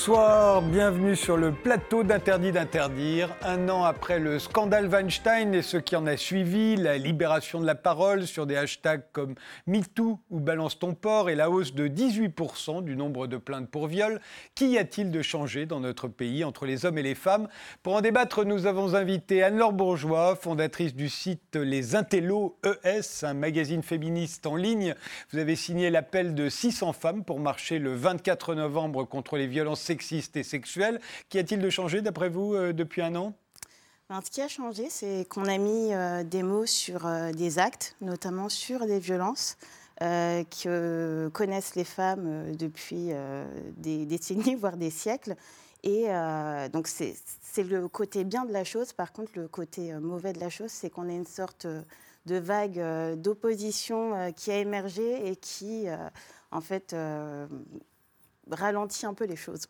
Bonsoir, 0.00 0.62
bienvenue 0.62 1.14
sur 1.14 1.36
le 1.36 1.52
plateau 1.52 2.04
d'Interdit 2.04 2.52
d'interdire. 2.52 3.36
Un 3.42 3.68
an 3.68 3.84
après 3.84 4.18
le 4.18 4.38
scandale 4.38 4.88
Weinstein 4.88 5.52
et 5.52 5.60
ce 5.60 5.76
qui 5.76 5.94
en 5.94 6.06
a 6.06 6.16
suivi, 6.16 6.76
la 6.76 6.96
libération 6.96 7.60
de 7.60 7.66
la 7.66 7.74
parole 7.74 8.26
sur 8.26 8.46
des 8.46 8.56
hashtags 8.56 9.04
comme 9.12 9.34
MeToo 9.66 10.18
ou 10.30 10.40
Balance 10.40 10.78
ton 10.78 10.94
port 10.94 11.28
et 11.28 11.34
la 11.34 11.50
hausse 11.50 11.74
de 11.74 11.86
18% 11.86 12.82
du 12.82 12.96
nombre 12.96 13.26
de 13.26 13.36
plaintes 13.36 13.68
pour 13.68 13.88
viol, 13.88 14.22
qu'y 14.54 14.78
a-t-il 14.78 15.10
de 15.10 15.20
changé 15.20 15.66
dans 15.66 15.80
notre 15.80 16.08
pays 16.08 16.44
entre 16.44 16.64
les 16.64 16.86
hommes 16.86 16.96
et 16.96 17.02
les 17.02 17.14
femmes? 17.14 17.48
Pour 17.82 17.94
en 17.94 18.00
débattre, 18.00 18.46
nous 18.46 18.64
avons 18.64 18.94
invité 18.94 19.42
Anne-Laure 19.42 19.74
Bourgeois, 19.74 20.34
fondatrice 20.34 20.94
du 20.94 21.10
site 21.10 21.56
Les 21.56 21.94
Intellos 21.94 22.56
ES, 22.64 23.26
un 23.26 23.34
magazine 23.34 23.82
féministe 23.82 24.46
en 24.46 24.56
ligne. 24.56 24.94
Vous 25.30 25.38
avez 25.38 25.56
signé 25.56 25.90
l'appel 25.90 26.34
de 26.34 26.48
600 26.48 26.94
femmes 26.94 27.22
pour 27.22 27.38
marcher 27.38 27.78
le 27.78 27.94
24 27.94 28.54
novembre 28.54 29.04
contre 29.04 29.36
les 29.36 29.46
violences 29.46 29.89
sexistes 29.90 30.36
et 30.36 30.44
sexuelles. 30.44 31.00
Qu'y 31.28 31.38
a-t-il 31.38 31.60
de 31.60 31.68
changé, 31.68 32.00
d'après 32.00 32.28
vous, 32.28 32.54
euh, 32.54 32.72
depuis 32.72 33.02
un 33.02 33.16
an? 33.16 33.34
Ben, 34.08 34.20
ce 34.24 34.30
qui 34.30 34.40
a 34.40 34.46
changé, 34.46 34.88
c'est 34.88 35.26
qu'on 35.28 35.46
a 35.46 35.58
mis 35.58 35.92
euh, 35.92 36.22
des 36.22 36.44
mots 36.44 36.66
sur 36.66 37.06
euh, 37.06 37.32
des 37.32 37.58
actes, 37.58 37.96
notamment 38.00 38.48
sur 38.48 38.86
des 38.86 39.00
violences 39.00 39.56
que 40.02 41.28
connaissent 41.34 41.74
les 41.74 41.84
femmes 41.84 42.56
depuis 42.56 43.10
des 43.76 44.06
décennies, 44.06 44.54
voire 44.58 44.78
des 44.78 44.88
siècles. 44.88 45.36
Et 45.82 46.06
donc 46.72 46.88
c'est 46.88 47.14
le 47.58 47.86
côté 47.86 48.24
bien 48.24 48.46
de 48.46 48.52
la 48.54 48.64
chose. 48.64 48.94
Par 48.94 49.12
contre, 49.12 49.32
le 49.34 49.46
côté 49.46 49.92
mauvais 49.92 50.32
de 50.32 50.40
la 50.40 50.48
chose, 50.48 50.70
c'est 50.70 50.88
qu'on 50.88 51.06
a 51.10 51.12
une 51.12 51.26
sorte 51.26 51.66
de 52.24 52.36
vague 52.36 52.80
d'opposition 53.20 54.32
qui 54.34 54.50
a 54.50 54.56
émergé 54.56 55.28
et 55.28 55.36
qui, 55.36 55.84
en 56.50 56.62
fait, 56.62 56.96
ralentit 58.50 59.06
un 59.06 59.14
peu 59.14 59.24
les 59.24 59.36
choses. 59.36 59.66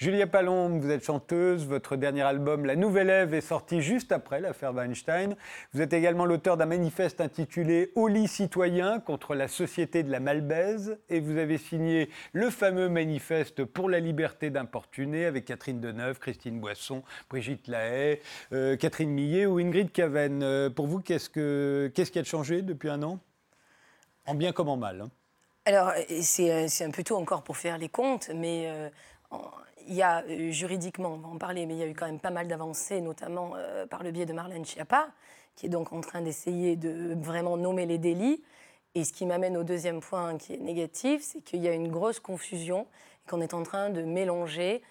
Julia 0.00 0.26
Palombe, 0.26 0.80
vous 0.80 0.90
êtes 0.90 1.04
chanteuse. 1.04 1.66
Votre 1.66 1.94
dernier 1.94 2.22
album, 2.22 2.64
La 2.64 2.74
Nouvelle 2.74 3.10
Ève, 3.10 3.34
est 3.34 3.42
sorti 3.42 3.82
juste 3.82 4.12
après 4.12 4.40
l'affaire 4.40 4.72
Weinstein. 4.72 5.36
Vous 5.74 5.82
êtes 5.82 5.92
également 5.92 6.24
l'auteur 6.24 6.56
d'un 6.56 6.64
manifeste 6.64 7.20
intitulé 7.20 7.92
Au 7.96 8.08
lit 8.08 8.26
citoyen 8.26 8.98
contre 8.98 9.34
la 9.34 9.46
société 9.46 10.02
de 10.02 10.10
la 10.10 10.18
malbaise. 10.18 10.98
Et 11.10 11.20
vous 11.20 11.36
avez 11.36 11.58
signé 11.58 12.08
le 12.32 12.48
fameux 12.48 12.88
manifeste 12.88 13.66
pour 13.66 13.90
la 13.90 14.00
liberté 14.00 14.48
d'importuner 14.48 15.26
avec 15.26 15.44
Catherine 15.44 15.82
Deneuve, 15.82 16.18
Christine 16.18 16.60
Boisson, 16.60 17.02
Brigitte 17.28 17.68
Lahaye, 17.68 18.20
euh, 18.54 18.78
Catherine 18.78 19.10
Millet 19.10 19.44
ou 19.44 19.58
Ingrid 19.58 19.92
Caven. 19.92 20.42
Euh, 20.42 20.70
pour 20.70 20.86
vous, 20.86 21.00
qu'est-ce, 21.00 21.28
que, 21.28 21.92
qu'est-ce 21.94 22.10
qui 22.10 22.18
a 22.18 22.24
changé 22.24 22.62
depuis 22.62 22.88
un 22.88 23.02
an? 23.02 23.18
En 24.24 24.34
bien 24.34 24.52
comme 24.52 24.70
en 24.70 24.78
mal 24.78 25.02
hein 25.02 25.10
alors, 25.70 25.92
c'est 26.20 26.84
un 26.84 26.90
peu 26.90 27.04
tôt 27.04 27.16
encore 27.16 27.42
pour 27.42 27.56
faire 27.56 27.78
les 27.78 27.88
comptes, 27.88 28.28
mais 28.34 28.64
euh, 28.66 28.88
il 29.86 29.94
y 29.94 30.02
a 30.02 30.24
euh, 30.24 30.50
juridiquement, 30.50 31.14
on 31.14 31.18
va 31.18 31.28
en 31.28 31.38
parler, 31.38 31.64
mais 31.64 31.74
il 31.74 31.78
y 31.78 31.82
a 31.84 31.86
eu 31.86 31.94
quand 31.94 32.06
même 32.06 32.18
pas 32.18 32.30
mal 32.30 32.48
d'avancées, 32.48 33.00
notamment 33.00 33.52
euh, 33.54 33.86
par 33.86 34.02
le 34.02 34.10
biais 34.10 34.26
de 34.26 34.32
Marlène 34.32 34.64
Schiappa, 34.64 35.10
qui 35.54 35.66
est 35.66 35.68
donc 35.68 35.92
en 35.92 36.00
train 36.00 36.22
d'essayer 36.22 36.74
de 36.74 37.14
vraiment 37.22 37.56
nommer 37.56 37.86
les 37.86 37.98
délits. 37.98 38.42
Et 38.96 39.04
ce 39.04 39.12
qui 39.12 39.26
m'amène 39.26 39.56
au 39.56 39.62
deuxième 39.62 40.00
point 40.00 40.38
qui 40.38 40.54
est 40.54 40.58
négatif, 40.58 41.22
c'est 41.22 41.40
qu'il 41.40 41.60
y 41.60 41.68
a 41.68 41.72
une 41.72 41.88
grosse 41.88 42.18
confusion 42.18 42.88
qu'on 43.28 43.40
est 43.40 43.54
en 43.54 43.62
train 43.62 43.90
de 43.90 44.02
mélanger 44.02 44.82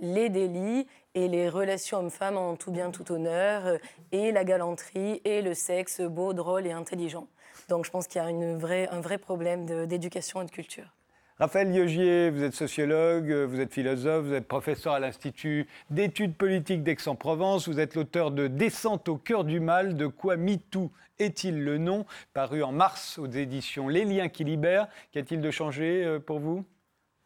les 0.00 0.30
délits 0.30 0.88
et 1.14 1.28
les 1.28 1.48
relations 1.48 1.98
hommes-femmes 1.98 2.38
en 2.38 2.56
tout 2.56 2.72
bien, 2.72 2.90
tout 2.90 3.12
honneur, 3.12 3.78
et 4.10 4.32
la 4.32 4.42
galanterie 4.42 5.20
et 5.24 5.42
le 5.42 5.52
sexe 5.52 6.00
beau, 6.00 6.32
drôle 6.32 6.66
et 6.66 6.72
intelligent. 6.72 7.28
Donc 7.68 7.84
je 7.84 7.90
pense 7.90 8.06
qu'il 8.06 8.20
y 8.20 8.24
a 8.24 8.30
une 8.30 8.56
vraie, 8.56 8.88
un 8.88 9.00
vrai 9.00 9.18
problème 9.18 9.86
d'éducation 9.86 10.42
et 10.42 10.46
de 10.46 10.50
culture. 10.50 10.94
Raphaël 11.38 11.72
Liogier, 11.72 12.28
vous 12.28 12.42
êtes 12.42 12.54
sociologue, 12.54 13.32
vous 13.32 13.60
êtes 13.60 13.72
philosophe, 13.72 14.26
vous 14.26 14.34
êtes 14.34 14.46
professeur 14.46 14.92
à 14.92 15.00
l'Institut 15.00 15.66
d'études 15.88 16.36
politiques 16.36 16.82
d'Aix-en-Provence, 16.82 17.66
vous 17.66 17.80
êtes 17.80 17.94
l'auteur 17.94 18.30
de 18.30 18.46
Descente 18.46 19.08
au 19.08 19.16
cœur 19.16 19.44
du 19.44 19.58
mal, 19.58 19.96
de 19.96 20.06
quoi 20.06 20.36
MeToo 20.36 20.90
est-il 21.20 21.62
le 21.64 21.78
nom, 21.78 22.06
paru 22.32 22.62
en 22.62 22.72
mars 22.72 23.18
aux 23.18 23.26
éditions 23.26 23.88
Les 23.88 24.04
liens 24.04 24.28
qui 24.28 24.44
libèrent. 24.44 24.88
Qu'y 25.12 25.18
a-t-il 25.18 25.40
de 25.40 25.50
changé 25.50 26.04
euh, 26.04 26.18
pour 26.18 26.40
vous? 26.40 26.64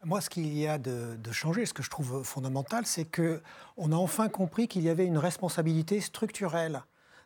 Moi, 0.04 0.20
ce 0.20 0.28
qu'il 0.28 0.52
y 0.56 0.66
a 0.66 0.78
de, 0.78 1.16
de, 1.16 1.32
changé, 1.32 1.64
ce 1.64 1.72
que 1.72 1.82
je 1.82 1.88
trouve 1.88 2.22
fondamental, 2.24 2.84
c'est 2.84 3.06
qu'on 3.06 3.92
a 3.92 3.96
enfin 3.96 4.28
compris 4.28 4.68
qu'il 4.68 4.82
y 4.82 4.90
avait 4.90 5.06
une 5.06 5.16
responsabilité 5.16 6.00
structurelle 6.00 6.82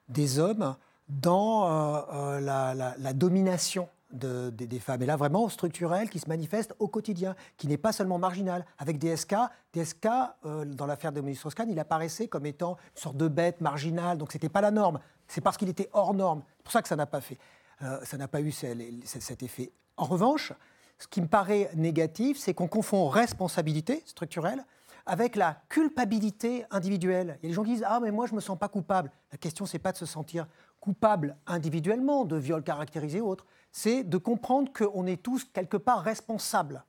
des 0.08 0.38
hommes 0.38 0.76
dans 1.08 1.66
euh, 1.66 2.00
euh, 2.12 2.40
la, 2.40 3.12
domination 3.12 3.88
des 4.10 4.80
femmes. 4.80 5.02
Et 5.02 5.06
là, 5.06 5.16
vraiment 5.16 5.48
structurelle, 5.48 6.08
qui 6.08 6.18
se 6.18 6.28
manifeste 6.28 6.74
au 6.78 6.88
quotidien, 6.88 7.34
qui 7.56 7.66
n'est 7.66 7.76
pas 7.76 7.92
seulement 7.92 8.18
marginale. 8.18 8.64
Avec 8.78 8.98
DSK, 8.98 9.34
DSK, 9.74 10.06
euh, 10.46 10.64
dans 10.64 10.86
l'affaire 10.86 11.12
de 11.12 11.20
Moïse 11.20 11.38
Strauss-Kahn, 11.38 11.70
il 11.70 11.78
apparaissait 11.78 12.28
comme 12.28 12.46
étant 12.46 12.76
une 12.96 13.02
sorte 13.02 13.16
de 13.16 13.28
bête 13.28 13.60
marginale, 13.60 14.16
donc 14.16 14.32
ce 14.32 14.38
n'était 14.38 14.48
pas 14.48 14.62
la 14.62 14.70
norme. 14.70 14.98
C'est 15.26 15.42
parce 15.42 15.56
qu'il 15.56 15.68
était 15.68 15.90
hors 15.92 16.14
norme. 16.14 16.42
C'est 16.58 16.62
pour 16.62 16.72
ça 16.72 16.82
que 16.82 16.88
ça 16.88 16.96
n'a 16.96 17.06
pas 17.06 17.20
fait. 17.20 17.38
ça 17.80 18.16
n'a 18.16 18.28
pas 18.28 18.40
eu 18.40 18.50
cet 18.50 19.42
effet. 19.42 19.72
En 19.98 20.06
revanche, 20.06 20.52
ce 20.98 21.06
qui 21.06 21.20
me 21.20 21.28
paraît 21.28 21.70
négatif, 21.74 22.38
c'est 22.38 22.54
qu'on 22.54 22.66
confond 22.66 23.08
responsabilité 23.08 24.02
structurelle 24.06 24.64
avec 25.08 25.36
la 25.36 25.62
culpabilité 25.68 26.66
individuelle. 26.70 27.38
Il 27.42 27.46
y 27.46 27.46
a 27.46 27.50
des 27.50 27.54
gens 27.54 27.64
qui 27.64 27.72
disent 27.72 27.84
Ah, 27.86 27.98
mais 28.00 28.12
moi, 28.12 28.26
je 28.26 28.32
ne 28.32 28.36
me 28.36 28.40
sens 28.40 28.58
pas 28.58 28.68
coupable. 28.68 29.10
La 29.32 29.38
question, 29.38 29.66
c'est 29.66 29.78
pas 29.78 29.90
de 29.90 29.96
se 29.96 30.06
sentir 30.06 30.46
coupable 30.80 31.36
individuellement 31.46 32.24
de 32.24 32.36
viol 32.36 32.62
caractérisé 32.62 33.20
ou 33.20 33.28
autre, 33.28 33.46
c'est 33.72 34.04
de 34.04 34.16
comprendre 34.16 34.72
qu'on 34.72 35.06
est 35.06 35.22
tous 35.22 35.44
quelque 35.44 35.76
part 35.76 36.02
responsables. 36.02 36.84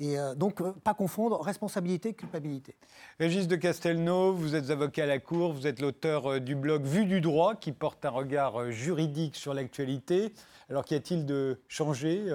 Et 0.00 0.18
euh, 0.18 0.34
donc, 0.34 0.60
euh, 0.60 0.72
pas 0.82 0.94
confondre 0.94 1.40
responsabilité 1.40 2.10
et 2.10 2.14
culpabilité. 2.14 2.74
Régis 3.18 3.46
de 3.46 3.56
Castelnau, 3.56 4.32
vous 4.32 4.54
êtes 4.54 4.70
avocat 4.70 5.02
à 5.02 5.06
la 5.06 5.18
Cour, 5.18 5.52
vous 5.52 5.66
êtes 5.66 5.80
l'auteur 5.80 6.26
euh, 6.26 6.40
du 6.40 6.54
blog 6.54 6.84
Vue 6.84 7.04
du 7.04 7.20
droit 7.20 7.54
qui 7.54 7.72
porte 7.72 8.04
un 8.06 8.10
regard 8.10 8.70
juridique 8.70 9.36
sur 9.36 9.52
l'actualité. 9.52 10.32
Alors 10.70 10.84
qu'y 10.84 10.94
a-t-il 10.94 11.26
de 11.26 11.60
changé 11.66 12.26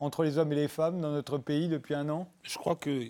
entre 0.00 0.24
les 0.24 0.38
hommes 0.38 0.50
et 0.52 0.56
les 0.56 0.68
femmes 0.68 1.02
dans 1.02 1.10
notre 1.10 1.36
pays 1.36 1.68
depuis 1.68 1.94
un 1.94 2.08
an? 2.08 2.26
Je 2.42 2.56
crois 2.56 2.74
que 2.74 3.06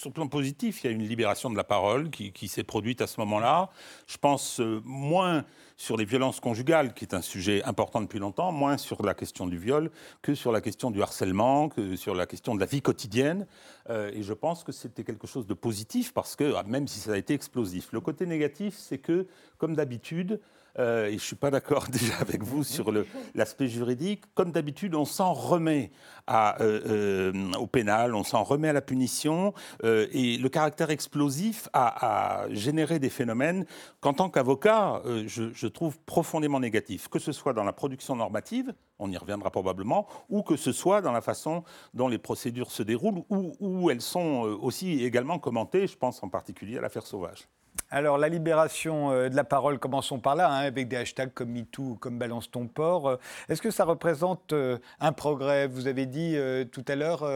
sur 0.00 0.08
le 0.08 0.14
plan 0.14 0.28
positif, 0.28 0.82
il 0.82 0.86
y 0.86 0.90
a 0.90 0.92
une 0.92 1.02
libération 1.02 1.50
de 1.50 1.56
la 1.58 1.64
parole 1.64 2.08
qui, 2.08 2.48
s'est 2.48 2.64
produite 2.64 3.02
à 3.02 3.06
ce 3.06 3.20
moment-là. 3.20 3.68
Je 4.06 4.16
pense 4.16 4.58
euh, 4.58 4.80
moins 4.86 5.44
sur 5.76 5.98
les 5.98 6.06
violences 6.06 6.40
conjugales, 6.40 6.94
qui 6.94 7.04
est 7.04 7.12
un 7.12 7.20
sujet 7.20 7.62
important 7.64 8.00
depuis 8.00 8.18
longtemps, 8.18 8.50
moins 8.50 8.78
sur 8.78 9.02
la 9.04 9.12
question 9.12 9.46
du 9.46 9.58
viol 9.58 9.90
que 10.22 10.34
sur 10.34 10.52
la 10.52 10.62
question 10.62 10.90
du 10.90 11.02
harcèlement, 11.02 11.68
que 11.68 11.96
sur 11.96 12.14
la 12.14 12.24
question 12.24 12.54
de 12.54 12.60
la 12.60 12.66
vie 12.66 12.80
quotidienne. 12.80 13.46
Euh, 13.90 14.10
et 14.14 14.22
je 14.22 14.32
pense 14.32 14.64
que 14.64 14.72
c'était 14.72 15.04
quelque 15.04 15.26
chose 15.26 15.46
de 15.46 15.52
positif 15.52 16.14
parce 16.14 16.34
que, 16.34 16.54
ah, 16.56 16.62
même 16.62 16.88
si 16.88 16.98
ça 16.98 17.12
a 17.12 17.18
été 17.18 17.34
explosif, 17.34 17.92
le 17.92 18.00
côté 18.00 18.24
négatif, 18.24 18.76
c'est 18.78 18.98
que, 18.98 19.26
comme 19.58 19.76
d'habitude, 19.76 20.40
euh, 20.78 21.06
et 21.06 21.10
je 21.10 21.14
ne 21.14 21.18
suis 21.18 21.36
pas 21.36 21.50
d'accord 21.50 21.86
déjà 21.90 22.16
avec 22.20 22.42
vous 22.42 22.64
sur 22.64 22.92
l'aspect 23.34 23.68
juridique. 23.68 24.24
Comme 24.34 24.52
d'habitude, 24.52 24.94
on 24.94 25.04
s'en 25.04 25.32
remet 25.32 25.90
euh, 26.30 26.52
euh, 26.60 27.52
au 27.54 27.66
pénal, 27.66 28.14
on 28.14 28.24
s'en 28.24 28.42
remet 28.42 28.68
à 28.68 28.72
la 28.72 28.80
punition, 28.80 29.52
et 29.82 30.36
le 30.36 30.48
caractère 30.48 30.90
explosif 30.90 31.68
a, 31.72 32.46
généré 32.50 32.98
des 32.98 33.10
phénomènes 33.10 33.66
qu'en 34.00 34.12
tant 34.12 34.30
qu'avocat, 34.30 35.02
je, 35.26 35.52
je, 35.52 35.66
trouve 35.66 35.98
profondément 36.00 36.60
négatifs, 36.60 37.08
que 37.08 37.18
ce 37.18 37.32
soit 37.32 37.52
dans 37.52 37.64
la 37.64 37.72
production 37.72 38.16
normative, 38.16 38.72
on 38.98 39.10
y 39.10 39.16
reviendra 39.16 39.50
probablement, 39.50 40.06
ou 40.28 40.42
que 40.42 40.56
ce 40.56 40.72
soit 40.72 41.00
dans 41.00 41.12
la 41.12 41.20
façon 41.20 41.64
dont 41.94 42.08
les 42.08 42.18
procédures 42.18 42.70
se 42.70 42.82
déroulent, 42.82 43.22
ou 43.28 43.56
où 43.60 43.90
elles 43.90 44.02
sont 44.02 44.58
aussi 44.60 45.04
également 45.04 45.38
commentées, 45.38 45.86
je 45.86 45.96
pense 45.96 46.22
en 46.22 46.28
particulier 46.28 46.78
à 46.78 46.80
l'affaire 46.80 47.06
Sauvage. 47.06 47.48
Alors, 47.92 48.18
la 48.18 48.28
libération 48.28 49.10
euh, 49.10 49.28
de 49.28 49.34
la 49.34 49.42
parole, 49.42 49.80
commençons 49.80 50.20
par 50.20 50.36
là, 50.36 50.48
hein, 50.48 50.60
avec 50.60 50.86
des 50.86 50.96
hashtags 50.96 51.32
comme 51.34 51.50
MeToo 51.50 51.96
comme 51.98 52.18
Balance 52.18 52.48
ton 52.48 52.68
port. 52.68 53.08
Euh, 53.08 53.16
est-ce 53.48 53.60
que 53.60 53.72
ça 53.72 53.84
représente 53.84 54.52
euh, 54.52 54.78
un 55.00 55.10
progrès? 55.10 55.66
Vous 55.66 55.88
avez 55.88 56.06
dit 56.06 56.36
tout 56.70 56.84
à 56.86 56.94
l'heure, 56.94 57.28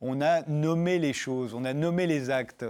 on 0.00 0.20
a 0.20 0.42
nommé 0.46 0.98
les 0.98 1.12
choses, 1.12 1.54
on 1.54 1.64
a 1.64 1.74
nommé 1.74 2.06
les 2.06 2.30
actes. 2.30 2.64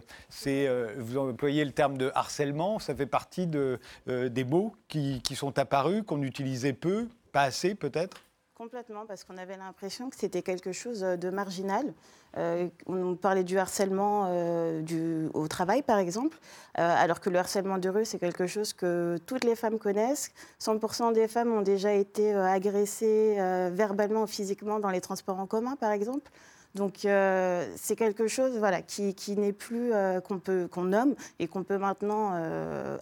Vous 0.97 1.19
employez 1.19 1.65
le 1.65 1.71
terme 1.71 1.97
de 1.97 2.11
harcèlement, 2.15 2.79
ça 2.79 2.95
fait 2.95 3.07
partie 3.07 3.47
de, 3.47 3.79
des 4.07 4.45
mots 4.45 4.75
qui 4.89 5.23
sont 5.35 5.59
apparus, 5.59 6.03
qu'on 6.07 6.23
utilisait 6.23 6.73
peu, 6.73 7.09
pas 7.33 7.43
assez 7.43 7.75
peut-être? 7.75 8.23
Complètement, 8.59 9.07
parce 9.07 9.23
qu'on 9.23 9.37
avait 9.37 9.57
l'impression 9.57 10.11
que 10.11 10.17
c'était 10.17 10.43
quelque 10.43 10.73
chose 10.73 11.03
de 11.03 11.31
marginal. 11.31 11.95
Euh, 12.37 12.69
on 12.87 13.15
parlait 13.15 13.45
du 13.45 13.57
harcèlement 13.57 14.25
euh, 14.31 15.31
au 15.33 15.47
travail, 15.47 15.85
par 15.85 15.99
exemple, 15.99 16.37
euh, 16.77 16.95
alors 16.97 17.21
que 17.21 17.31
le 17.31 17.39
harcèlement 17.39 17.79
de 17.79 17.89
rue, 17.89 18.05
c'est 18.05 18.19
quelque 18.19 18.49
chose 18.49 18.73
que 18.73 19.17
toutes 19.27 19.45
les 19.45 19.55
femmes 19.55 19.79
connaissent. 19.79 20.33
100% 20.59 21.13
des 21.13 21.29
femmes 21.29 21.53
ont 21.53 21.63
déjà 21.63 21.93
été 21.93 22.35
agressées 22.35 23.37
verbalement 23.71 24.25
ou 24.25 24.27
physiquement 24.27 24.81
dans 24.81 24.91
les 24.91 25.01
transports 25.01 25.39
en 25.39 25.47
commun, 25.47 25.77
par 25.77 25.93
exemple. 25.93 26.29
Donc 26.75 26.99
c'est 27.03 27.97
quelque 27.97 28.29
chose 28.29 28.57
voilà, 28.59 28.83
qui, 28.83 29.37
n'est 29.37 29.53
plus 29.53 29.93
qu'on 30.25 30.39
peut 30.39 30.69
qu'on 30.71 30.85
nomme 30.85 31.15
et 31.39 31.49
qu'on 31.49 31.65
peut 31.65 31.79
maintenant 31.79 32.41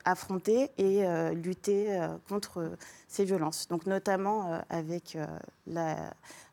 affronter 0.05 0.71
et 0.79 1.05
lutter 1.35 1.99
contre 2.29 2.71
ces 3.09 3.25
violences. 3.25 3.69
Donc 3.69 3.87
notamment 3.87 4.61
avec 4.71 5.19
la, 5.67 5.97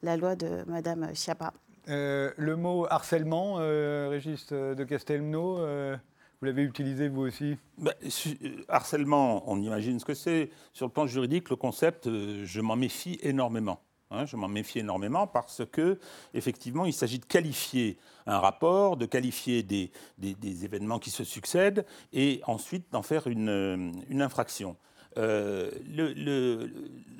la, 0.01 0.17
loi 0.17 0.35
de 0.35 0.63
Madame 0.67 1.13
Chiappa. 1.13 1.53
le 1.87 2.55
mot 2.55 2.87
harcèlement, 2.89 3.55
Régis 3.55 4.47
de 4.51 4.83
Castelnau, 4.83 5.59
vous 6.43 6.47
l'avez 6.47 6.63
utilisé 6.63 7.07
vous 7.07 7.21
aussi? 7.21 7.57
Bah, 7.77 7.93
Harcèlement, 8.67 9.49
on 9.49 9.61
imagine 9.61 9.97
ce 9.97 10.03
que 10.03 10.13
c'est. 10.13 10.49
Sur 10.73 10.87
le 10.87 10.91
plan 10.91 11.07
juridique, 11.07 11.49
le 11.49 11.55
concept, 11.55 12.09
je 12.09 12.59
m'en 12.59 12.75
méfie 12.75 13.17
énormément. 13.21 13.79
Hein, 14.13 14.25
je 14.25 14.35
m'en 14.35 14.47
méfie 14.47 14.79
énormément 14.79 15.27
parce 15.27 15.63
que, 15.71 15.99
effectivement, 16.33 16.85
il 16.85 16.93
s'agit 16.93 17.19
de 17.19 17.25
qualifier 17.25 17.97
un 18.25 18.39
rapport, 18.39 18.95
de 18.95 19.05
qualifier 19.05 19.63
des, 19.63 19.91
des, 20.17 20.65
événements 20.65 20.99
qui 20.99 21.09
se 21.09 21.23
succèdent 21.23 21.85
et 22.13 22.41
ensuite 22.45 22.91
d'en 22.91 23.01
faire 23.01 23.27
une, 23.27 23.91
une 24.09 24.21
infraction. 24.21 24.77
Euh, 25.17 25.71
le, 25.87 26.69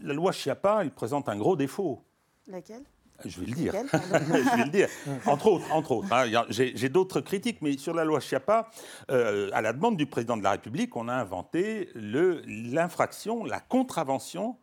la 0.04 0.13
loi 0.13 0.31
Chiappa, 0.31 0.80
elle 0.81 0.92
présente 0.92 1.30
un 1.30 1.38
gros 1.38 1.56
défaut. 1.56 2.04
Laquelle? 2.48 2.84
Je 3.25 3.39
vais 3.39 3.46
le 3.48 3.54
dire. 3.54 3.74
je 3.94 4.57
vais 4.57 4.66
le 4.66 4.72
dire. 4.72 4.89
Entre 5.25 5.48
autres, 5.48 5.72
entre 5.72 5.92
autres. 5.92 6.12
Hein, 6.12 6.46
J'ai 6.50 6.89
d'autres 6.89 7.22
critiques, 7.22 7.62
mais 7.62 7.78
sur 7.78 7.94
la 7.94 8.04
loi 8.04 8.19
Chiappa, 8.19 8.69
euh, 9.12 9.50
à 9.54 9.62
la 9.62 9.74
demande 9.74 9.98
du 9.98 10.06
président 10.06 10.36
de 10.36 10.44
la 10.44 10.51
République, 10.51 10.96
on 10.96 11.07
a 11.07 11.13
inventé 11.13 11.89
l'infraction, 11.96 13.44
la 13.46 13.60
contravention 13.60 14.57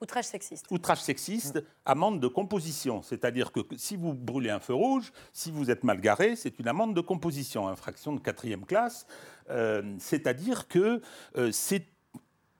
Outrage 0.00 0.24
sexiste. 0.24 0.66
Outrage 0.70 1.02
sexiste, 1.02 1.62
amende 1.84 2.20
de 2.20 2.28
composition. 2.28 3.02
C'est-à-dire 3.02 3.52
que 3.52 3.60
si 3.76 3.96
vous 3.96 4.14
brûlez 4.14 4.50
un 4.50 4.60
feu 4.60 4.74
rouge, 4.74 5.12
si 5.32 5.50
vous 5.50 5.70
êtes 5.70 5.84
mal 5.84 6.00
garé, 6.00 6.36
c'est 6.36 6.58
une 6.58 6.68
amende 6.68 6.94
de 6.94 7.00
composition, 7.00 7.68
infraction 7.68 8.14
de 8.14 8.20
quatrième 8.20 8.64
classe. 8.64 9.06
Euh, 9.50 9.96
c'est-à-dire 9.98 10.68
que 10.68 11.02
euh, 11.36 11.52
c'est 11.52 11.86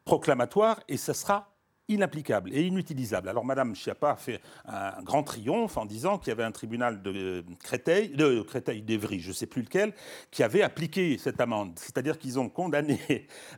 proclamatoire 0.05 0.81
et 0.89 0.97
ça 0.97 1.15
sera 1.15 1.50
inapplicable 1.91 2.51
et 2.55 2.63
inutilisable. 2.67 3.29
Alors 3.29 3.45
Madame 3.45 3.75
Schiappa 3.75 4.13
a 4.13 4.17
fait 4.17 4.41
un 4.67 5.03
grand 5.03 5.23
triomphe 5.23 5.77
en 5.77 5.85
disant 5.85 6.19
qu'il 6.19 6.29
y 6.29 6.33
avait 6.33 6.45
un 6.45 6.53
tribunal 6.53 7.03
de 7.03 7.45
Créteil, 7.63 8.11
de 8.11 8.43
Créteil 8.43 8.83
d'Evry, 8.83 9.21
je 9.21 9.29
ne 9.29 9.35
sais 9.35 9.47
plus 9.47 9.63
lequel, 9.63 9.93
qui 10.31 10.43
avait 10.43 10.63
appliqué 10.63 11.19
cette 11.19 11.41
amende. 11.41 11.73
C'est-à-dire 11.77 12.19
qu'ils 12.19 12.39
ont 12.39 12.49
condamné 12.49 12.99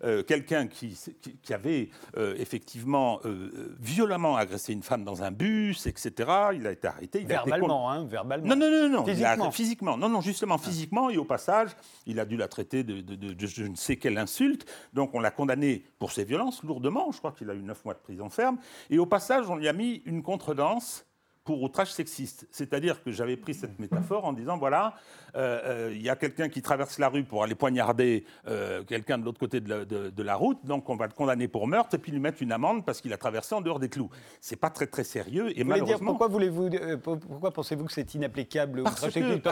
euh, 0.04 0.22
quelqu'un 0.22 0.66
qui, 0.66 0.98
qui, 1.42 1.54
avait 1.54 1.90
euh, 2.16 2.34
effectivement 2.38 3.20
euh, 3.24 3.76
violemment 3.80 4.36
agressé 4.36 4.72
une 4.72 4.82
femme 4.82 5.04
dans 5.04 5.22
un 5.22 5.30
bus, 5.30 5.86
etc. 5.86 6.30
Il 6.54 6.66
a 6.66 6.72
été 6.72 6.88
arrêté. 6.88 7.20
Il 7.20 7.26
verbalement, 7.26 7.90
hein, 7.90 8.06
verbalement. 8.06 8.48
Non, 8.48 8.56
non, 8.56 8.70
non, 8.70 8.88
non. 8.88 9.04
Physiquement. 9.04 9.50
physiquement. 9.50 9.96
Non, 9.96 10.08
non, 10.08 10.20
justement 10.20 10.58
physiquement. 10.58 11.10
Et 11.10 11.18
au 11.18 11.24
passage, 11.24 11.70
il 12.06 12.18
a 12.18 12.24
dû 12.24 12.36
la 12.36 12.48
traiter 12.48 12.84
de, 12.84 13.00
de 13.00 13.46
je 13.46 13.64
ne 13.64 13.76
sais 13.76 13.96
quelle 13.96 14.18
insulte. 14.18 14.66
Donc 14.92 15.14
on 15.14 15.20
l'a 15.20 15.30
condamné 15.30 15.84
pour 15.98 16.12
ses 16.12 16.24
violences 16.24 16.62
lourdement. 16.62 17.10
Je 17.12 17.18
crois 17.18 17.32
qu'il 17.32 17.50
a 17.50 17.54
eu 17.54 17.62
neuf 17.62 17.84
mois 17.84 17.94
de 17.94 17.98
prison 17.98 18.21
ferme. 18.28 18.58
Et 18.90 18.98
au 18.98 19.06
passage, 19.06 19.48
on 19.48 19.56
lui 19.56 19.68
a 19.68 19.72
mis 19.72 20.02
une 20.04 20.22
contredanse 20.22 21.06
pour 21.44 21.62
outrage 21.62 21.92
sexiste. 21.92 22.46
C'est-à-dire 22.50 23.02
que 23.02 23.10
j'avais 23.10 23.36
pris 23.36 23.54
cette 23.54 23.78
métaphore 23.78 24.24
en 24.24 24.32
disant, 24.32 24.58
voilà, 24.58 24.94
euh, 25.34 25.60
euh, 25.64 25.92
il 25.94 26.02
y 26.02 26.10
a 26.10 26.16
quelqu'un 26.16 26.48
qui 26.48 26.60
traverse 26.62 26.98
la 26.98 27.08
rue 27.08 27.24
pour 27.24 27.42
aller 27.42 27.54
poignarder 27.54 28.24
euh, 28.46 28.82
quelqu'un 28.84 29.18
de 29.18 29.24
l'autre 29.24 29.40
côté 29.40 29.60
de 29.60 30.22
la, 30.22 30.34
route, 30.36 30.58
donc 30.64 30.88
on 30.88 30.96
va 30.96 31.06
le 31.06 31.12
condamner 31.12 31.48
pour 31.48 31.66
meurtre 31.66 31.94
et 31.94 31.98
puis 31.98 32.12
lui 32.12 32.20
mettre 32.20 32.42
une 32.42 32.52
amende 32.52 32.84
parce 32.84 33.00
qu'il 33.00 33.12
a 33.12 33.16
traversé 33.16 33.54
en 33.54 33.60
dehors 33.60 33.78
des 33.78 33.88
clous. 33.88 34.10
C'est 34.40 34.56
pas 34.56 34.70
très 34.70 34.86
très 34.86 35.04
sérieux 35.04 35.58
et 35.58 35.64
malheureusement. 35.64 35.98
Dire, 35.98 36.06
pourquoi 36.06 36.28
voulez-vous, 36.28 36.70
pourquoi 37.02 37.50
pensez-vous 37.50 37.84
que 37.84 37.92
c'est 37.92 38.14
inapplicable 38.14 38.82
Parce 38.82 39.00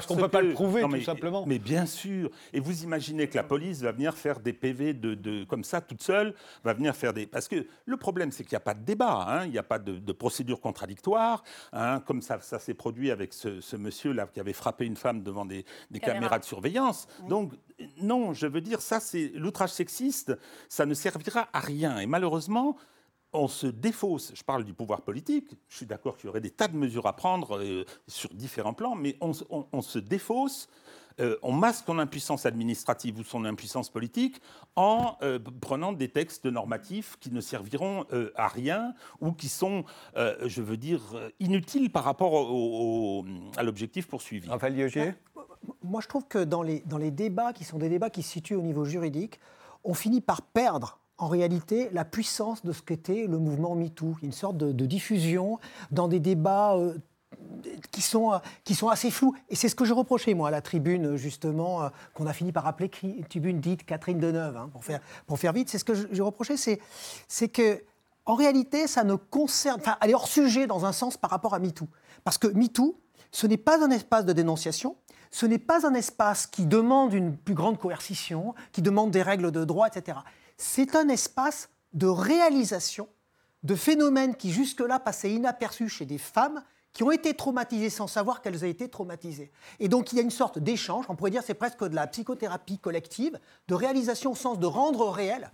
qu'on 0.06 0.16
ne 0.16 0.20
peut 0.20 0.28
pas 0.28 0.42
le 0.42 0.52
prouver 0.52 0.82
tout 0.82 1.02
simplement. 1.02 1.44
Mais 1.46 1.58
bien 1.58 1.86
sûr. 1.86 2.30
Et 2.52 2.60
vous 2.60 2.82
imaginez 2.82 3.28
que 3.28 3.36
la 3.36 3.42
police 3.42 3.82
va 3.82 3.92
venir 3.92 4.14
faire 4.14 4.40
des 4.40 4.52
PV 4.52 4.94
de, 4.94 5.44
comme 5.44 5.64
ça 5.64 5.80
toute 5.80 6.02
seule, 6.02 6.34
va 6.64 6.72
venir 6.72 6.94
faire 6.94 7.12
des. 7.12 7.26
Parce 7.26 7.48
que 7.48 7.66
le 7.86 7.96
problème 7.96 8.32
c'est 8.32 8.44
qu'il 8.44 8.54
n'y 8.54 8.58
a 8.58 8.60
pas 8.60 8.74
de 8.74 8.84
débat, 8.84 9.26
hein. 9.28 9.44
il 9.46 9.52
n'y 9.52 9.58
a 9.58 9.62
pas 9.62 9.78
de, 9.78 10.12
procédure 10.12 10.60
contradictoire, 10.60 11.42
hein, 11.72 11.79
comme 12.06 12.22
ça, 12.22 12.40
ça 12.40 12.58
s'est 12.58 12.74
produit 12.74 13.10
avec 13.10 13.32
ce, 13.32 13.60
ce 13.60 13.76
monsieur 13.76 14.12
là 14.12 14.26
qui 14.26 14.40
avait 14.40 14.52
frappé 14.52 14.86
une 14.86 14.96
femme 14.96 15.22
devant 15.22 15.44
des, 15.44 15.64
des 15.90 16.00
caméras 16.00 16.38
de 16.38 16.44
surveillance. 16.44 17.06
Donc, 17.28 17.52
non, 18.00 18.34
je 18.34 18.46
veux 18.46 18.60
dire, 18.60 18.80
ça, 18.80 19.00
c'est 19.00 19.32
l'outrage 19.34 19.70
sexiste, 19.70 20.36
ça 20.68 20.86
ne 20.86 20.94
servira 20.94 21.48
à 21.52 21.60
rien. 21.60 21.98
Et 21.98 22.06
malheureusement, 22.06 22.76
on 23.32 23.48
se 23.48 23.66
défausse, 23.66 24.32
je 24.34 24.42
parle 24.42 24.64
du 24.64 24.74
pouvoir 24.74 25.02
politique, 25.02 25.50
je 25.68 25.76
suis 25.76 25.86
d'accord 25.86 26.16
qu'il 26.16 26.26
y 26.26 26.28
aurait 26.28 26.40
des 26.40 26.50
tas 26.50 26.68
de 26.68 26.76
mesures 26.76 27.06
à 27.06 27.14
prendre 27.14 27.58
euh, 27.58 27.84
sur 28.08 28.30
différents 28.34 28.74
plans, 28.74 28.96
mais 28.96 29.16
on, 29.20 29.32
on 29.72 29.82
se 29.82 30.00
défausse 30.00 30.68
euh, 31.20 31.36
on 31.42 31.52
masque 31.52 31.84
son 31.86 31.98
impuissance 31.98 32.46
administrative 32.46 33.18
ou 33.18 33.24
son 33.24 33.44
impuissance 33.44 33.90
politique 33.90 34.40
en 34.76 35.16
euh, 35.22 35.38
prenant 35.60 35.92
des 35.92 36.08
textes 36.08 36.46
normatifs 36.46 37.16
qui 37.20 37.30
ne 37.32 37.40
serviront 37.40 38.06
euh, 38.12 38.32
à 38.36 38.48
rien 38.48 38.94
ou 39.20 39.32
qui 39.32 39.48
sont, 39.48 39.84
je 40.16 40.62
veux 40.62 40.76
dire, 40.76 41.00
inutiles 41.40 41.90
par 41.90 42.04
rapport 42.04 42.50
à 43.56 43.62
l'objectif 43.62 44.06
poursuivi. 44.06 44.48
Raphaël 44.48 44.76
Liogé 44.76 45.14
Moi, 45.82 46.00
je 46.00 46.08
trouve 46.08 46.26
que 46.26 46.42
dans 46.42 46.62
les, 46.62 46.80
dans 46.80 46.98
les 46.98 47.10
débats 47.10 47.52
qui 47.52 47.64
sont 47.64 47.78
des 47.78 47.88
débats 47.88 48.10
qui 48.10 48.22
se 48.22 48.30
situent 48.30 48.54
au 48.54 48.62
niveau 48.62 48.84
juridique, 48.84 49.40
on 49.84 49.94
finit 49.94 50.20
par 50.20 50.42
perdre 50.42 50.98
en 51.18 51.28
réalité 51.28 51.88
la 51.92 52.04
puissance 52.04 52.64
de 52.64 52.72
ce 52.72 52.82
qu'était 52.82 53.26
le 53.26 53.38
mouvement 53.38 53.74
MeToo, 53.74 54.16
une 54.22 54.32
sorte 54.32 54.56
de, 54.56 54.72
de 54.72 54.86
diffusion 54.86 55.58
dans 55.90 56.08
des 56.08 56.20
débats 56.20 56.76
qui 57.90 58.02
sont, 58.02 58.32
euh, 58.32 58.38
qui 58.64 58.74
sont 58.74 58.88
assez 58.88 59.10
flous. 59.10 59.34
Et 59.48 59.56
c'est 59.56 59.68
ce 59.68 59.74
que 59.74 59.84
je 59.84 59.92
reprochais, 59.92 60.34
moi, 60.34 60.48
à 60.48 60.50
la 60.50 60.60
tribune, 60.60 61.16
justement, 61.16 61.82
euh, 61.82 61.88
qu'on 62.14 62.26
a 62.26 62.32
fini 62.32 62.52
par 62.52 62.66
appeler 62.66 62.90
tribune 63.28 63.60
dite 63.60 63.84
Catherine 63.84 64.18
Deneuve, 64.18 64.56
hein, 64.56 64.70
pour, 64.72 64.84
faire, 64.84 65.00
pour 65.26 65.38
faire 65.38 65.52
vite. 65.52 65.68
C'est 65.68 65.78
ce 65.78 65.84
que 65.84 65.94
je, 65.94 66.22
reprochais, 66.22 66.56
c'est, 66.56 66.80
c'est 67.28 67.48
que, 67.48 67.82
en 68.26 68.34
réalité, 68.34 68.86
ça 68.86 69.04
ne 69.04 69.14
concerne. 69.14 69.80
Enfin, 69.80 69.96
elle 70.00 70.10
est 70.10 70.14
hors 70.14 70.28
sujet 70.28 70.66
dans 70.66 70.84
un 70.84 70.92
sens 70.92 71.16
par 71.16 71.30
rapport 71.30 71.54
à 71.54 71.58
MeToo. 71.58 71.88
Parce 72.24 72.38
que 72.38 72.48
MeToo, 72.48 72.98
ce 73.32 73.46
n'est 73.46 73.56
pas 73.56 73.84
un 73.84 73.90
espace 73.90 74.24
de 74.24 74.32
dénonciation, 74.32 74.96
ce 75.30 75.46
n'est 75.46 75.58
pas 75.58 75.86
un 75.86 75.94
espace 75.94 76.46
qui 76.46 76.66
demande 76.66 77.12
une 77.12 77.36
plus 77.36 77.54
grande 77.54 77.78
coercition, 77.78 78.54
qui 78.72 78.82
demande 78.82 79.10
des 79.10 79.22
règles 79.22 79.52
de 79.52 79.64
droit, 79.64 79.86
etc. 79.86 80.18
C'est 80.56 80.96
un 80.96 81.08
espace 81.08 81.68
de 81.92 82.06
réalisation 82.06 83.08
de 83.62 83.74
phénomènes 83.74 84.34
qui 84.34 84.50
jusque-là 84.50 84.98
passaient 84.98 85.32
inaperçus 85.32 85.88
chez 85.88 86.06
des 86.06 86.18
femmes 86.18 86.62
qui 86.92 87.02
ont 87.02 87.10
été 87.10 87.34
traumatisées 87.34 87.90
sans 87.90 88.06
savoir 88.06 88.42
qu'elles 88.42 88.64
ont 88.64 88.68
été 88.68 88.88
traumatisées. 88.88 89.52
Et 89.78 89.88
donc 89.88 90.12
il 90.12 90.16
y 90.16 90.18
a 90.18 90.22
une 90.22 90.30
sorte 90.30 90.58
d'échange, 90.58 91.06
on 91.08 91.16
pourrait 91.16 91.30
dire 91.30 91.42
c'est 91.44 91.54
presque 91.54 91.84
de 91.84 91.94
la 91.94 92.06
psychothérapie 92.06 92.78
collective, 92.78 93.38
de 93.68 93.74
réalisation 93.74 94.32
au 94.32 94.36
sens 94.36 94.58
de 94.58 94.66
rendre 94.66 95.08
réel 95.08 95.50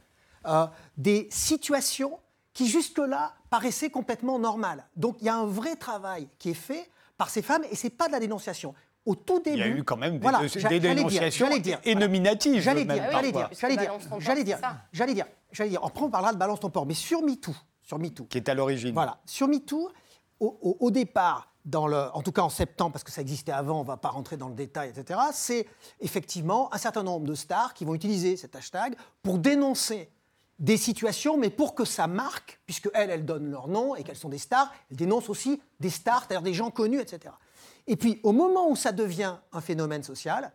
euh, 0.46 0.66
des 0.96 1.28
situations 1.30 2.18
qui 2.52 2.68
jusque-là 2.68 3.34
paraissaient 3.50 3.90
complètement 3.90 4.38
normales. 4.38 4.86
Donc 4.96 5.16
il 5.20 5.26
y 5.26 5.28
a 5.28 5.36
un 5.36 5.46
vrai 5.46 5.76
travail 5.76 6.28
qui 6.38 6.50
est 6.50 6.54
fait 6.54 6.90
par 7.18 7.30
ces 7.30 7.42
femmes 7.42 7.64
et 7.70 7.76
ce 7.76 7.84
n'est 7.86 7.90
pas 7.90 8.06
de 8.06 8.12
la 8.12 8.20
dénonciation. 8.20 8.74
Au 9.04 9.14
tout 9.14 9.38
début, 9.38 9.56
il 9.56 9.60
y 9.60 9.62
a 9.62 9.68
eu 9.68 9.84
quand 9.84 9.96
même 9.96 10.18
des, 10.18 10.68
des 10.68 10.80
dénonciations 10.80 11.56
dire, 11.58 11.78
et 11.84 11.94
nominatives. 11.94 12.60
J'allais 12.60 12.84
dire, 12.84 13.04
j'allais 13.12 13.30
dire, 13.30 13.48
j'allais 13.52 13.76
dire, 13.76 13.92
j'allais 14.18 14.44
dire, 14.44 14.58
j'allais 14.92 15.14
dire, 15.14 15.26
j'allais 15.52 15.70
dire, 15.70 15.80
on 15.84 16.10
parlera 16.10 16.32
de 16.32 16.38
balance 16.38 16.58
ton 16.58 16.70
port, 16.70 16.86
mais 16.86 16.94
sur 16.94 17.22
MeToo, 17.22 17.54
sur 17.82 18.00
MeToo, 18.00 18.24
qui 18.24 18.38
est 18.38 18.48
à 18.48 18.54
l'origine. 18.54 18.92
Voilà, 18.94 19.20
sur 19.24 19.46
MeToo, 19.46 19.90
au, 20.40 20.90
départ, 20.90 21.52
en 21.72 22.22
tout 22.22 22.32
cas 22.32 22.42
en 22.42 22.48
septembre, 22.48 22.92
parce 22.92 23.04
que 23.04 23.10
ça 23.10 23.20
existait 23.20 23.52
avant, 23.52 23.80
on 23.80 23.82
ne 23.82 23.86
va 23.86 23.96
pas 23.96 24.10
rentrer 24.10 24.36
dans 24.36 24.48
le 24.48 24.54
détail, 24.54 24.90
etc., 24.90 25.20
c'est 25.32 25.66
effectivement 26.00 26.72
un 26.74 26.78
certain 26.78 27.02
nombre 27.02 27.26
de 27.26 27.34
stars 27.34 27.74
qui 27.74 27.84
vont 27.84 27.94
utiliser 27.94 28.36
cet 28.36 28.54
hashtag 28.54 28.94
pour 29.22 29.38
dénoncer 29.38 30.10
des 30.58 30.76
situations, 30.76 31.36
mais 31.36 31.50
pour 31.50 31.74
que 31.74 31.84
ça 31.84 32.06
marque, 32.06 32.60
puisque 32.64 32.88
elles, 32.94 33.10
elles 33.10 33.26
donnent 33.26 33.50
leur 33.50 33.68
nom 33.68 33.94
et 33.94 34.04
qu'elles 34.04 34.16
sont 34.16 34.28
des 34.28 34.38
stars, 34.38 34.72
elles 34.90 34.96
dénoncent 34.96 35.28
aussi 35.28 35.60
des 35.80 35.90
stars, 35.90 36.20
c'est-à-dire 36.20 36.42
des 36.42 36.54
gens 36.54 36.70
connus, 36.70 37.00
etc. 37.00 37.34
Et 37.86 37.96
puis, 37.96 38.20
au 38.22 38.32
moment 38.32 38.68
où 38.68 38.76
ça 38.76 38.92
devient 38.92 39.36
un 39.52 39.60
phénomène 39.60 40.02
social, 40.02 40.52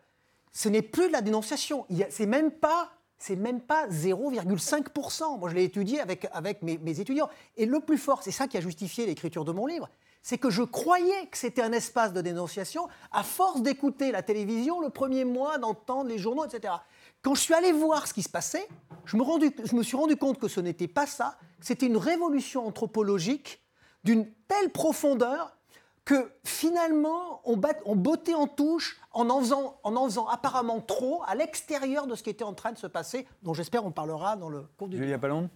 ce 0.51 0.69
n'est 0.69 0.81
plus 0.81 1.07
de 1.07 1.13
la 1.13 1.21
dénonciation. 1.21 1.85
C'est 2.09 2.25
même 2.25 2.51
pas 2.51 2.91
c'est 3.22 3.36
même 3.36 3.62
pas 3.62 3.88
0,5%. 3.88 5.38
Moi, 5.38 5.50
je 5.50 5.56
l'ai 5.56 5.63
étudié 5.63 6.00
avec, 6.00 6.28
avec 6.34 6.63
mes, 6.63 7.00
étudiants. 7.00 7.30
Et 7.56 7.68
le 7.68 7.80
plus 7.80 8.00
fort, 8.00 8.24
c'est 8.24 8.32
ça 8.32 8.48
qui 8.48 8.58
a 8.58 8.62
justifié 8.62 9.06
l'écriture 9.06 9.46
de 9.46 9.51
mon 9.51 9.68
livre, 9.68 9.90
c'est 10.24 10.40
que 10.40 10.50
je 10.50 10.63
croyais 10.63 11.28
que 11.28 11.38
c'était 11.38 11.62
un 11.62 11.72
espace 11.72 12.13
de 12.13 12.22
dénonciation 12.22 12.88
à 13.12 13.22
force 13.22 13.62
d'écouter 13.62 14.12
la 14.12 14.24
télévision 14.24 14.82
le 14.82 14.90
premier 14.90 15.24
mois, 15.24 15.60
d'entendre 15.60 16.10
les 16.10 16.18
journaux, 16.18 16.46
etc. 16.46 16.74
Quand 17.22 17.36
je 17.36 17.42
suis 17.42 17.54
allé 17.54 17.72
voir 17.72 18.08
ce 18.08 18.13
qui 18.13 18.24
se 18.24 18.30
passait, 18.30 18.68
je 19.06 19.18
me, 19.18 19.24
je 19.66 19.75
me 19.75 19.84
suis 19.84 19.98
rendu 19.98 20.16
compte 20.16 20.40
que 20.40 20.48
ce 20.48 20.60
n'était 20.60 20.88
pas 20.88 21.06
ça, 21.06 21.38
c'était 21.60 21.86
une 21.86 21.98
révolution 21.98 22.66
anthropologique 22.66 23.62
d'une 24.04 24.25
telle 24.48 24.72
profondeur 24.72 25.56
que 26.05 26.31
finalement, 26.43 27.41
on, 27.46 27.58
bat, 27.58 27.75
on 27.86 27.96
bottait 27.96 28.34
en 28.34 28.48
touche 28.48 29.00
en 29.12 29.29
en, 29.29 29.39
faisant, 29.39 29.77
en 29.84 29.96
en 29.96 30.05
faisant 30.05 30.27
apparemment 30.27 30.81
trop 30.81 31.22
à 31.27 31.36
l'extérieur 31.36 32.08
de 32.08 32.15
ce 32.15 32.24
qui 32.24 32.29
était 32.29 32.43
en 32.43 32.53
train 32.53 32.72
de 32.72 32.77
se 32.77 32.88
passer, 32.88 33.27
dont 33.43 33.53
j'espère 33.53 33.86
on 33.86 33.91
parlera 33.91 34.36
dans 34.36 34.50
le 34.50 34.63
cours 34.77 34.88
du 34.88 34.98
Julia 34.98 35.17
Pallon 35.17 35.50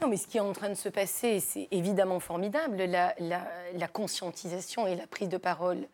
non, 0.00 0.06
mais 0.06 0.16
ce 0.16 0.28
qui 0.28 0.36
est 0.36 0.40
en 0.40 0.52
train 0.52 0.68
de 0.68 0.74
se 0.74 0.88
passer, 0.88 1.40
c'est 1.40 1.66
évidemment 1.72 2.20
formidable, 2.20 2.76
la, 2.76 3.16
la, 3.18 3.88
conscientisation 3.88 4.86
et 4.86 4.94
la 4.94 5.08
prise 5.08 5.28
de 5.28 5.38
parole 5.38 5.88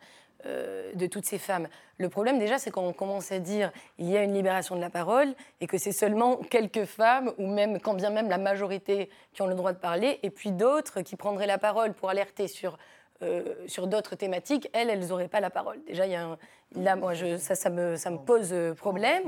euh, 0.45 0.93
de 0.93 1.07
toutes 1.07 1.25
ces 1.25 1.39
femmes. 1.39 1.67
Le 1.97 2.07
problème 2.07 2.37
déjà, 2.37 2.59
c'est 2.59 2.69
qu'on 2.69 2.93
commence 2.93 3.31
à 3.31 3.39
dire 3.39 3.71
il 3.97 4.07
y 4.07 4.15
a 4.15 4.23
une 4.23 4.35
libération 4.35 4.75
de 4.75 4.81
la 4.81 4.91
parole 4.91 5.33
et 5.59 5.65
que 5.65 5.79
c'est 5.79 5.91
seulement 5.91 6.37
quelques 6.37 6.85
femmes, 6.85 7.33
ou 7.39 7.47
même 7.47 7.79
quand 7.79 7.95
bien 7.95 8.11
même 8.11 8.29
la 8.29 8.37
majorité, 8.37 9.09
qui 9.33 9.41
ont 9.41 9.47
le 9.47 9.55
droit 9.55 9.73
de 9.73 9.79
parler, 9.79 10.19
et 10.21 10.29
puis 10.29 10.51
d'autres 10.51 11.01
qui 11.01 11.15
prendraient 11.15 11.47
la 11.47 11.57
parole 11.57 11.93
pour 11.93 12.09
alerter 12.11 12.47
sur 12.47 12.77
euh, 13.21 13.43
sur 13.67 13.87
d'autres 13.87 14.15
thématiques, 14.15 14.69
elles, 14.73 14.89
elles 14.89 15.07
n'auraient 15.07 15.27
pas 15.29 15.39
la 15.39 15.49
parole. 15.49 15.77
Déjà, 15.87 16.05
il 16.05 16.11
y 16.11 16.15
a 16.15 16.25
un- 16.25 16.37
là, 16.75 16.95
moi, 16.95 17.13
je, 17.13 17.37
ça, 17.37 17.55
ça 17.55 17.69
me, 17.69 17.95
ça 17.95 18.09
me 18.11 18.17
pose 18.17 18.49
euh, 18.51 18.73
problème. 18.73 19.23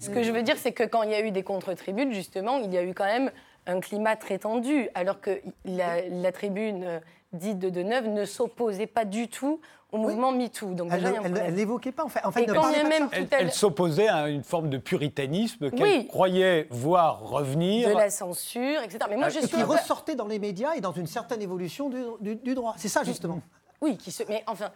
Ce 0.00 0.10
que 0.10 0.22
je 0.22 0.30
veux 0.30 0.42
dire, 0.42 0.56
c'est 0.56 0.72
que 0.72 0.84
quand 0.84 1.02
il 1.02 1.10
y 1.10 1.14
a 1.14 1.20
eu 1.20 1.30
des 1.32 1.42
contre-tribunes, 1.42 2.12
justement, 2.12 2.58
il 2.58 2.72
y 2.72 2.78
a 2.78 2.82
eu 2.84 2.94
quand 2.94 3.04
même 3.06 3.30
un 3.68 3.80
climat 3.80 4.16
très 4.16 4.38
tendu, 4.38 4.88
alors 4.94 5.20
que 5.20 5.40
la, 5.64 6.08
la 6.08 6.32
tribune 6.32 6.82
euh, 6.84 7.00
dite 7.32 7.58
de 7.58 7.70
Deneuve 7.70 8.08
ne 8.08 8.24
s'opposait 8.24 8.86
pas 8.86 9.04
du 9.04 9.28
tout 9.28 9.60
au 9.92 9.98
mouvement 9.98 10.32
MeToo. 10.32 10.74
Donc 10.74 10.90
Elle 10.92 11.02
déjà, 11.02 11.48
l'évoquait 11.50 11.92
pas, 11.92 12.04
en 12.04 12.08
fait. 12.08 12.24
En 12.24 12.30
fait 12.32 12.40
Et 12.40 12.44
elle 12.44 12.50
ne 12.50 12.54
quand 12.56 12.70
même. 12.72 13.08
Elle, 13.30 13.52
s'opposait 13.52 14.08
à 14.08 14.28
une 14.28 14.42
forme 14.42 14.68
de 14.70 14.78
puritanisme 14.78 15.70
qu'elle 15.70 15.82
Oui. 15.82 16.06
croyait 16.08 16.66
voir 16.70 17.20
revenir. 17.28 17.88
de 17.90 17.94
la 17.94 18.10
censure, 18.10 18.82
etc. 18.82 18.98
Mais 19.10 19.16
moi, 19.16 19.28
je 19.28 19.38
Et 19.38 19.42
suis 19.42 19.50
qui 19.56 19.56
peu- 19.62 19.64
ressortait 19.64 20.14
dans 20.14 20.26
les 20.26 20.38
médias 20.38 20.74
et 20.74 20.80
dans 20.80 20.92
une 20.92 21.06
certaine 21.06 21.40
évolution 21.42 21.88
du, 21.90 22.02
du- 22.20 22.36
du 22.36 22.54
droit. 22.54 22.74
C'est 22.76 22.88
ça, 22.88 23.02
justement. 23.04 23.40
Oui, 23.80 23.96
qui 23.96 24.10
se... 24.10 24.24
mais 24.28 24.42
enfin, 24.46 24.70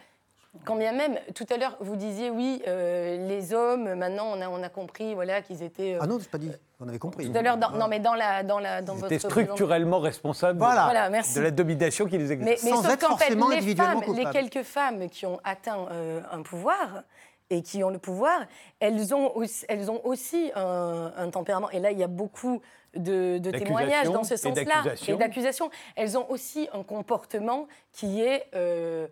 quand 0.65 0.77
bien 0.77 0.93
même, 0.93 1.19
tout 1.35 1.47
à 1.51 1.57
l'heure, 1.57 1.77
vous 1.81 1.97
disiez, 1.97 2.31
oui, 2.31 2.63
euh, 2.69 3.27
les 3.29 3.53
hommes, 3.53 3.95
maintenant, 3.95 4.27
on 4.35 4.41
a, 4.41 4.49
on 4.49 4.63
a 4.63 4.69
compris 4.69 5.15
voilà, 5.15 5.43
qu'ils 5.43 5.63
étaient... 5.63 5.95
euh, 5.95 5.99
Ah 6.01 6.07
non, 6.07 6.19
je 6.21 6.29
pas 6.29 6.39
dit. 6.39 6.51
On 6.85 6.89
avait 6.89 6.99
compris. 6.99 7.31
tout 7.31 7.39
à 7.39 7.43
l'heure, 7.43 7.57
dans- 7.57 7.71
non, 7.71 7.87
mais 7.89 8.01
dans, 8.01 8.15
la, 8.15 8.43
dans, 8.43 8.59
la, 8.59 8.83
dans 8.83 8.95
votre... 8.95 9.17
structurellement 9.19 10.01
responsables 10.01 10.59
de- 10.59 10.65
Voilà. 10.65 10.85
Voilà, 10.85 11.11
merci. 11.11 11.35
de 11.37 11.41
la 11.43 11.51
domination 11.51 12.07
qui 12.07 12.19
les 12.19 12.33
exerce. 12.33 12.63
mais 12.65 12.71
Sans 12.71 12.83
sauf 12.83 12.93
être 12.93 13.07
qu'en 13.07 13.17
fait, 13.17 13.25
forcément 13.37 13.49
les 13.49 13.75
femmes, 13.77 14.01
les 14.15 14.25
quelques 14.27 14.63
femmes 14.65 15.09
qui 15.09 15.25
ont 15.27 15.39
atteint 15.45 15.87
euh, 15.93 16.21
un 16.33 16.43
pouvoir 16.43 17.05
et 17.51 17.63
qui 17.63 17.85
ont 17.85 17.91
le 17.91 17.99
pouvoir, 17.99 18.41
elles 18.81 19.15
ont 19.15 19.37
aussi, 19.37 19.65
elles 19.69 19.91
ont 19.91 20.01
aussi 20.05 20.51
un, 20.57 21.13
un 21.17 21.31
tempérament. 21.31 21.71
Et 21.71 21.79
là, 21.81 21.91
il 21.93 21.99
y 21.99 22.03
a 22.03 22.07
beaucoup 22.09 22.61
de, 22.97 23.39
de 23.39 23.51
témoignages 23.51 24.11
dans 24.11 24.25
ce 24.25 24.37
sens-là 24.37 24.83
et 25.07 25.15
d'accusations. 25.15 25.71
Elles 25.97 26.17
ont 26.19 26.29
aussi 26.31 26.69
un 26.73 26.83
comportement 26.83 27.67
qui 27.93 28.23
est 28.23 28.47
euh, 28.55 29.07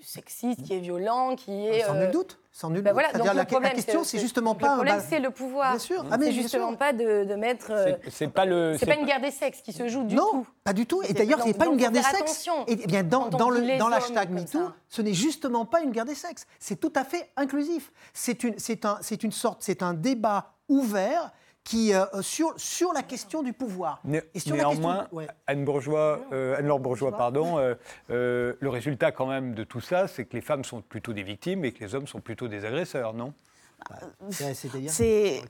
sexiste, 0.00 0.62
qui 0.62 0.74
est 0.74 0.78
violent, 0.78 1.34
qui 1.36 1.66
est... 1.66 1.82
Sans 1.82 1.94
euh, 1.94 2.04
nul 2.04 2.10
doute. 2.10 2.38
Sans 2.52 2.70
nul 2.70 2.82
ben 2.82 2.90
doute. 2.90 2.94
voilà, 3.02 3.12
donc 3.12 3.26
la, 3.26 3.34
le 3.34 3.44
problème, 3.44 3.70
la 3.70 3.74
question, 3.76 4.04
c'est 4.04 4.18
justement 4.18 4.52
le 4.52 4.58
pas. 4.58 4.70
un 4.70 4.74
problème, 4.74 5.02
c'est 5.08 5.20
le 5.20 5.30
pouvoir. 5.30 5.70
Bien 5.72 5.78
sûr. 5.78 6.04
Ah, 6.10 6.18
mais 6.18 6.26
c'est 6.26 6.32
justement 6.32 6.68
sûr. 6.70 6.78
pas 6.78 6.92
de, 6.92 7.24
de 7.24 7.34
mettre. 7.34 7.70
euh, 7.70 7.92
C'est- 8.04 8.10
C'est 8.10 8.28
pas 8.28 8.44
le. 8.44 8.76
c'est 8.78 8.86
pas 8.86 8.94
une 8.96 9.06
guerre 9.06 9.20
des 9.20 9.30
sexes 9.30 9.60
qui 9.62 9.72
se 9.72 9.86
joue 9.88 10.04
du 10.04 10.14
non, 10.14 10.28
tout. 10.30 10.46
pas 10.64 10.72
du 10.72 10.86
tout. 10.86 11.02
Et 11.02 11.06
C'est- 11.08 11.14
d'ailleurs, 11.14 11.40
ce 11.40 11.46
n'est 11.46 11.52
donc- 11.52 11.58
pas 11.64 11.66
une 11.70 11.76
guerre 11.76 11.92
des 11.92 12.02
sexes. 12.02 12.20
attention. 12.20 12.64
Et 12.66 12.76
bien, 12.76 13.02
dans, 13.04 13.28
dans 13.28 13.50
le 13.50 13.60
l'hashtag 13.60 14.30
MeToo, 14.30 14.70
ce 14.88 15.02
n'est 15.02 15.14
justement 15.14 15.64
pas 15.66 15.82
une 15.82 15.90
guerre 15.92 16.04
des 16.04 16.14
sexes. 16.16 16.46
C'est 16.58 16.76
tout 16.80 16.92
à 16.96 17.04
fait 17.04 17.30
inclusif. 17.36 17.92
C'est 18.12 18.42
une, 18.44 18.58
c'est 18.58 18.84
un, 18.84 18.98
c'est 19.02 19.22
une 19.22 19.32
sorte, 19.32 19.58
c'est 19.62 19.82
un 19.82 19.94
débat 19.94 20.54
ouvert 20.68 21.30
qui 21.68 21.92
euh, 21.92 22.06
sur 22.22 22.54
sur 22.58 22.94
la 22.94 23.02
question 23.02 23.42
du 23.42 23.52
pouvoir. 23.52 24.00
Né- 24.04 24.22
Et 24.34 24.40
sur 24.40 24.56
la 24.56 24.64
question- 24.64 24.80
Néanmoins, 24.80 25.08
ouais. 25.12 25.26
Anne 25.46 25.64
Bourgeois, 25.66 26.20
euh, 26.32 26.56
Anne-Laure 26.56 26.80
Bourgeois, 26.80 27.14
pardon, 27.14 27.58
euh, 27.58 27.74
euh, 28.10 28.54
le 28.58 28.68
résultat 28.70 29.12
quand 29.12 29.26
même 29.26 29.54
de 29.54 29.64
tout 29.64 29.80
ça, 29.82 30.08
c'est 30.08 30.24
que 30.24 30.34
les 30.34 30.40
femmes 30.40 30.64
sont 30.64 30.80
plutôt 30.80 31.12
des 31.12 31.22
victimes 31.22 31.66
et 31.66 31.72
que 31.72 31.84
les 31.84 31.94
hommes 31.94 32.06
sont 32.06 32.20
plutôt 32.20 32.48
des 32.48 32.64
agresseurs, 32.64 33.12
non? 33.12 33.34
Ouais, 33.90 34.54
C'est-à-dire? 34.54 34.90
C'est, 34.90 35.42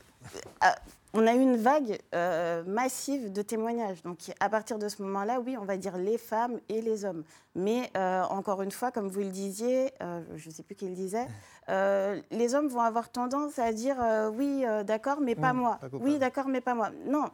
euh, 0.65 0.67
on 1.15 1.27
a 1.27 1.35
eu 1.35 1.41
une 1.41 1.57
vague 1.57 1.99
euh, 2.15 2.63
massive 2.67 3.33
de 3.33 3.43
témoignages. 3.43 4.03
Donc, 4.03 4.19
à 4.41 4.49
partir 4.49 4.79
de 4.79 4.89
ce 4.89 5.01
moment-là, 5.03 5.41
oui, 5.41 5.57
on 5.59 5.65
va 5.65 5.77
dire 5.77 5.97
les 5.97 6.19
femmes 6.19 6.61
et 6.69 6.83
les 6.83 7.05
hommes. 7.05 7.25
Mais 7.55 7.91
euh, 7.97 8.23
encore 8.25 8.63
une 8.63 8.71
fois, 8.71 8.91
comme 8.91 9.09
vous 9.09 9.21
le 9.21 9.31
disiez, 9.31 9.93
euh, 10.03 10.23
je 10.37 10.49
ne 10.49 10.55
sais 10.55 10.63
plus 10.63 10.75
qui 10.75 10.87
le 10.89 10.95
disait, 10.95 11.27
les 12.31 12.55
hommes 12.55 12.69
vont 12.69 12.81
avoir 12.81 13.11
tendance 13.11 13.59
à 13.59 13.73
dire 13.73 13.97
oui, 14.35 14.65
d'accord, 14.85 15.21
mais 15.21 15.35
pas 15.35 15.53
Mmh, 15.53 15.57
moi. 15.57 15.79
pas 15.81 15.89
oui, 15.93 16.19
d'accord, 16.19 16.49
mais 16.49 16.61
pas 16.61 16.75
moi. 16.75 16.91
Non. 17.07 17.27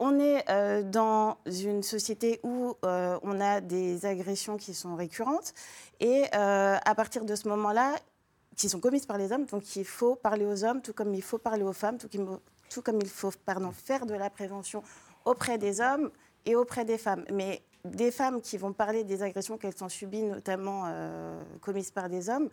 On 0.00 0.18
est 0.20 0.44
dans 0.84 1.38
une 1.46 1.82
société 1.82 2.40
où 2.42 2.74
on 2.82 3.40
a 3.40 3.60
des 3.60 4.06
agressions 4.06 4.56
qui 4.56 4.74
sont 4.74 4.96
récurrentes 4.96 5.54
et 6.00 6.24
à 6.32 6.94
partir 6.94 7.24
de 7.24 7.34
ce 7.34 7.48
moment-là, 7.48 7.94
qui 8.58 8.68
sont 8.68 8.80
commises 8.80 9.06
par 9.06 9.16
les 9.16 9.32
hommes, 9.32 9.46
donc 9.46 9.76
il 9.76 9.84
faut 9.86 10.16
parler 10.16 10.44
aux 10.44 10.64
hommes, 10.64 10.82
tout 10.82 10.92
comme 10.92 11.14
il 11.14 11.22
faut 11.22 11.38
parler 11.38 11.62
aux 11.62 11.72
femmes, 11.72 11.96
tout, 11.96 12.08
comme- 12.14 12.40
tout 12.68 12.82
comme 12.82 12.98
il 13.00 13.08
faut 13.08 13.30
pardon, 13.46 13.70
faire 13.72 14.04
de 14.04 14.12
la 14.14 14.28
prévention 14.28 14.82
auprès 15.24 15.56
des 15.56 15.80
hommes 15.80 16.10
et 16.44 16.54
auprès 16.56 16.84
des 16.84 16.98
femmes. 16.98 17.24
Mais 17.32 17.62
des 17.84 18.10
femmes 18.10 18.40
qui 18.42 18.58
vont 18.58 18.72
parler 18.72 19.04
des 19.04 19.22
agressions 19.22 19.56
qu'elles 19.56 19.82
ont 19.82 19.88
subies, 19.88 20.22
notamment 20.22 20.82
euh, 20.86 21.40
commises 21.60 21.92
par 21.92 22.08
des 22.08 22.28
hommes, 22.28 22.48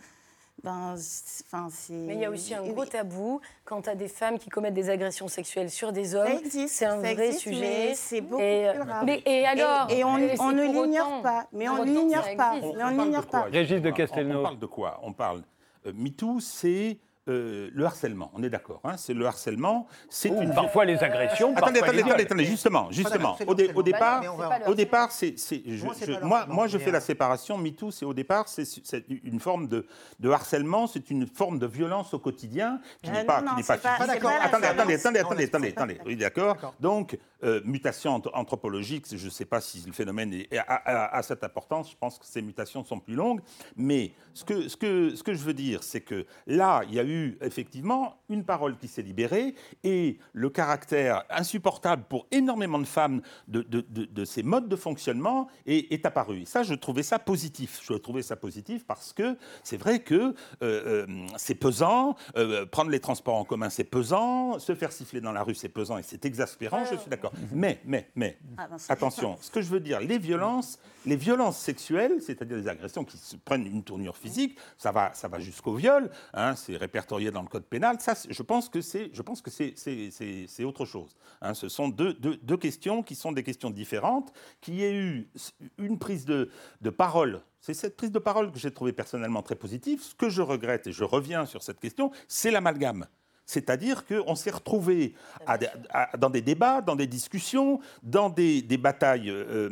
ben, 0.63 0.93
c'est- 0.97 1.43
enfin, 1.47 1.67
c'est. 1.71 1.91
Mais 1.93 2.13
il 2.13 2.21
y 2.21 2.25
a 2.25 2.29
aussi 2.29 2.53
un 2.53 2.61
oui, 2.61 2.71
gros 2.71 2.85
tabou 2.85 3.41
quant 3.65 3.81
à 3.81 3.95
des 3.95 4.07
femmes 4.07 4.37
qui 4.37 4.49
commettent 4.49 4.73
des 4.75 4.89
agressions 4.89 5.27
sexuelles 5.27 5.69
sur 5.71 5.91
des 5.91 6.13
hommes. 6.15 6.27
Ça 6.27 6.33
existe, 6.35 6.75
C'est 6.75 6.85
un 6.85 7.01
ça 7.01 7.13
vrai 7.13 7.25
existe, 7.27 7.39
sujet. 7.41 7.59
mais 7.59 7.95
c'est 7.95 8.21
beaucoup 8.21 8.41
et, 8.41 8.69
plus 8.73 8.81
rare. 8.83 9.03
Mais, 9.03 9.21
et 9.25 9.45
alors 9.45 9.89
et 9.89 10.03
on, 10.03 10.17
Et 10.17 10.39
on 10.39 10.51
ne 10.51 10.63
l'ignore 10.63 11.21
pas. 11.23 11.47
Mais 11.51 11.67
on 11.67 11.83
ne 11.83 11.85
l'ignore 11.85 12.35
pas. 12.37 12.53
Mais 12.53 12.83
on 12.83 12.91
ne 12.91 12.97
de 12.97 13.01
l'ignore 13.03 13.25
pas. 13.25 13.41
Régis 13.51 13.81
de 13.81 13.89
On- 13.89 13.91
on- 13.91 13.95
Castelnau. 13.95 14.39
On, 14.39 14.43
parle 14.43 14.59
de 14.59 14.65
quoi? 14.67 14.99
On 15.03 15.11
parle. 15.11 15.41
Euh, 15.85 15.93
MeToo, 15.93 16.39
c'est 16.39 16.99
euh, 17.27 17.69
le 17.73 17.85
harcèlement. 17.85 18.31
On 18.35 18.43
est 18.43 18.49
d'accord. 18.49 18.81
hein 18.83 18.97
c'est 18.97 19.13
le 19.13 19.25
harcèlement. 19.25 19.87
C'est 20.09 20.29
Ou 20.29 20.41
une. 20.41 20.53
parfois 20.53 20.85
les 20.85 20.97
agressions, 21.03 21.55
Attendez, 21.55 21.79
parfois 21.79 21.87
attendez, 21.87 21.97
les 21.97 22.03
attendez, 22.09 22.23
attendez, 22.23 22.45
justement, 22.45 22.91
justement. 22.91 23.35
c'est 23.37 23.47
Au, 23.47 23.55
dé- 23.55 23.71
au 23.73 23.81
départ, 23.83 24.21
au 24.67 24.75
départ, 24.75 25.11
c'est, 25.11 25.35
Moi, 26.21 26.45
pas 26.45 26.53
moi, 26.53 26.67
je 26.67 26.77
fais 26.77 26.89
euh, 26.89 26.93
la 26.93 26.99
séparation. 27.01 27.57
MeToo, 27.57 27.91
c'est 27.91 28.05
au 28.05 28.13
départ, 28.13 28.47
c'est, 28.47 28.65
une 29.23 29.39
forme 29.39 29.67
de, 29.67 29.85
de 30.19 30.29
harcèlement, 30.29 30.87
c'est 30.87 31.09
une 31.09 31.25
forme 31.27 31.57
de 31.59 31.65
violence 31.67 32.13
au 32.13 32.19
quotidien 32.19 32.79
qui 33.01 33.09
Euh, 33.09 33.13
n'est 33.13 33.25
pas, 33.25 33.41
non, 33.41 33.51
qui 33.51 33.57
n'est 33.57 33.63
pas. 33.63 33.77
pas- 33.77 33.97
Pas 33.97 34.07
d'accord. 34.07 34.31
pas 34.31 34.43
Attendez, 34.45 34.67
attendez, 34.67 34.93
attendez, 34.93 35.19
attendez, 35.19 35.47
pas 35.47 35.57
attendez, 35.57 35.69
attendez. 35.75 35.97
Oui, 36.05 36.15
d'accord. 36.15 36.75
Donc, 36.79 37.17
euh, 37.43 37.61
mutation 37.65 38.15
ant- 38.15 38.21
anthropologique, 38.33 39.05
je 39.15 39.25
ne 39.25 39.29
sais 39.31 39.45
pas 39.45 39.61
si 39.61 39.83
le 39.85 39.93
phénomène 39.93 40.31
a 40.67 41.21
cette 41.23 41.43
importance. 41.43 41.91
Je 41.91 41.97
pense 41.97 42.19
que 42.19 42.25
ces 42.25 42.41
mutations 42.41 42.83
sont 42.83 42.99
plus 42.99 43.15
longues. 43.15 43.41
Mais 43.75 44.11
ce 44.33 44.43
que, 44.45 44.67
ce 44.67 44.77
que, 44.77 45.15
ce 45.15 45.23
que 45.23 45.33
je 45.33 45.43
veux 45.43 45.53
dire, 45.53 45.81
c'est 45.83 46.01
que 46.01 46.25
là, 46.47 46.81
il 46.87 46.93
y 46.95 46.99
a 46.99 47.03
eu 47.03 47.14
effectivement 47.41 48.17
une 48.29 48.43
parole 48.43 48.77
qui 48.77 48.87
s'est 48.87 49.01
libérée 49.01 49.55
et 49.83 50.17
le 50.33 50.49
caractère 50.49 51.23
insupportable 51.29 52.03
pour 52.09 52.27
énormément 52.31 52.79
de 52.79 52.85
femmes 52.85 53.21
de, 53.47 53.61
de- 53.61 53.85
de- 53.89 54.05
de 54.05 54.25
ces 54.25 54.43
modes 54.43 54.67
de 54.67 54.75
fonctionnement 54.75 55.47
est, 55.65 55.91
est 55.93 56.05
apparu. 56.05 56.41
Et 56.41 56.45
ça, 56.45 56.63
je 56.63 56.73
trouvais 56.73 57.03
ça 57.03 57.19
positif. 57.19 57.79
Je 57.83 57.93
trouvais 57.93 58.21
ça 58.23 58.35
positif 58.35 58.85
parce 58.85 59.13
que 59.13 59.37
c'est 59.63 59.77
vrai 59.77 59.99
que 59.99 60.15
euh, 60.15 60.33
euh, 60.61 61.05
c'est 61.37 61.55
pesant, 61.55 62.15
euh, 62.37 62.65
prendre 62.65 62.89
les 62.91 62.99
transports 62.99 63.35
en 63.35 63.45
commun, 63.45 63.69
c'est 63.69 63.83
pesant, 63.83 64.59
se 64.59 64.75
faire 64.75 64.91
siffler 64.91 65.21
dans 65.21 65.31
la 65.31 65.43
rue, 65.43 65.55
c'est 65.55 65.69
pesant 65.69 65.97
et 65.97 66.03
c'est 66.03 66.25
exaspérant, 66.25 66.83
je 66.91 66.97
suis 66.97 67.09
d'accord. 67.09 67.31
Mais, 67.53 67.79
mais, 67.85 68.09
mais, 68.15 68.37
Ah, 68.57 68.67
ben, 68.67 68.77
attention, 68.89 69.37
ce 69.41 69.49
que 69.51 69.61
je 69.61 69.69
veux 69.69 69.79
dire, 69.79 69.99
les 70.01 70.17
violences, 70.17 70.79
les 71.05 71.15
violences 71.15 71.57
sexuelles, 71.57 72.21
c'est-à-dire 72.21 72.57
les 72.57 72.67
agressions 72.67 73.03
qui 73.03 73.17
se 73.17 73.35
prennent 73.37 73.65
une 73.67 73.83
tournure 73.83 74.17
physique, 74.17 74.57
ça 74.77 74.91
va, 74.91 75.11
ça 75.13 75.27
va 75.27 75.39
jusqu'au 75.39 75.75
viol, 75.75 76.09
hein, 76.33 76.55
c'est 76.55 76.75
répertorié 76.75 77.04
dans 77.07 77.41
le 77.41 77.47
code 77.47 77.65
pénal, 77.65 77.97
ça, 77.99 78.13
je 78.29 78.43
pense 78.43 78.69
que 78.69 78.81
c'est, 78.81 79.09
je 79.13 79.21
pense 79.21 79.41
que 79.41 79.51
c'est, 79.51 79.73
c'est, 79.75 80.63
autre 80.63 80.85
chose. 80.85 81.15
hein. 81.41 81.53
ce 81.53 81.69
sont 81.69 81.89
deux, 81.89 82.13
deux- 82.13 82.37
deux 82.37 82.57
questions 82.57 83.03
qui 83.03 83.15
sont 83.15 83.31
des 83.31 83.43
questions 83.43 83.69
différentes, 83.69 84.31
qu'il 84.61 84.75
y 84.75 84.83
ait 84.83 84.95
eu 84.95 85.29
une 85.77 85.97
prise 85.99 86.25
de, 86.25 86.49
de 86.81 86.89
parole 86.89 87.41
c'est 87.61 87.73
cette 87.73 87.97
prise 87.97 88.11
de 88.11 88.19
parole 88.19 88.51
que 88.51 88.59
j'ai 88.59 88.69
trouvée 88.69 88.93
personnellement 88.93 89.41
très 89.41 89.55
positive. 89.55 89.99
Ce 89.99 90.13
que 90.13 90.29
je 90.29 90.43
regrette, 90.43 90.85
et 90.85 90.91
je 90.91 91.03
reviens 91.03 91.47
sur 91.47 91.63
cette 91.63 91.79
question, 91.79 92.11
c'est 92.27 92.51
l'amalgame. 92.51 93.07
C'est-à-dire 93.45 94.05
qu'on 94.05 94.35
s'est 94.35 94.51
retrouvé 94.51 95.13
à 95.45 95.57
à- 95.89 96.17
dans 96.17 96.29
des 96.29 96.41
débats, 96.41 96.81
dans 96.81 96.95
des 96.95 97.07
discussions, 97.07 97.79
dans 98.03 98.29
des, 98.29 98.61
des 98.61 98.77
batailles 98.77 99.29
euh, 99.29 99.69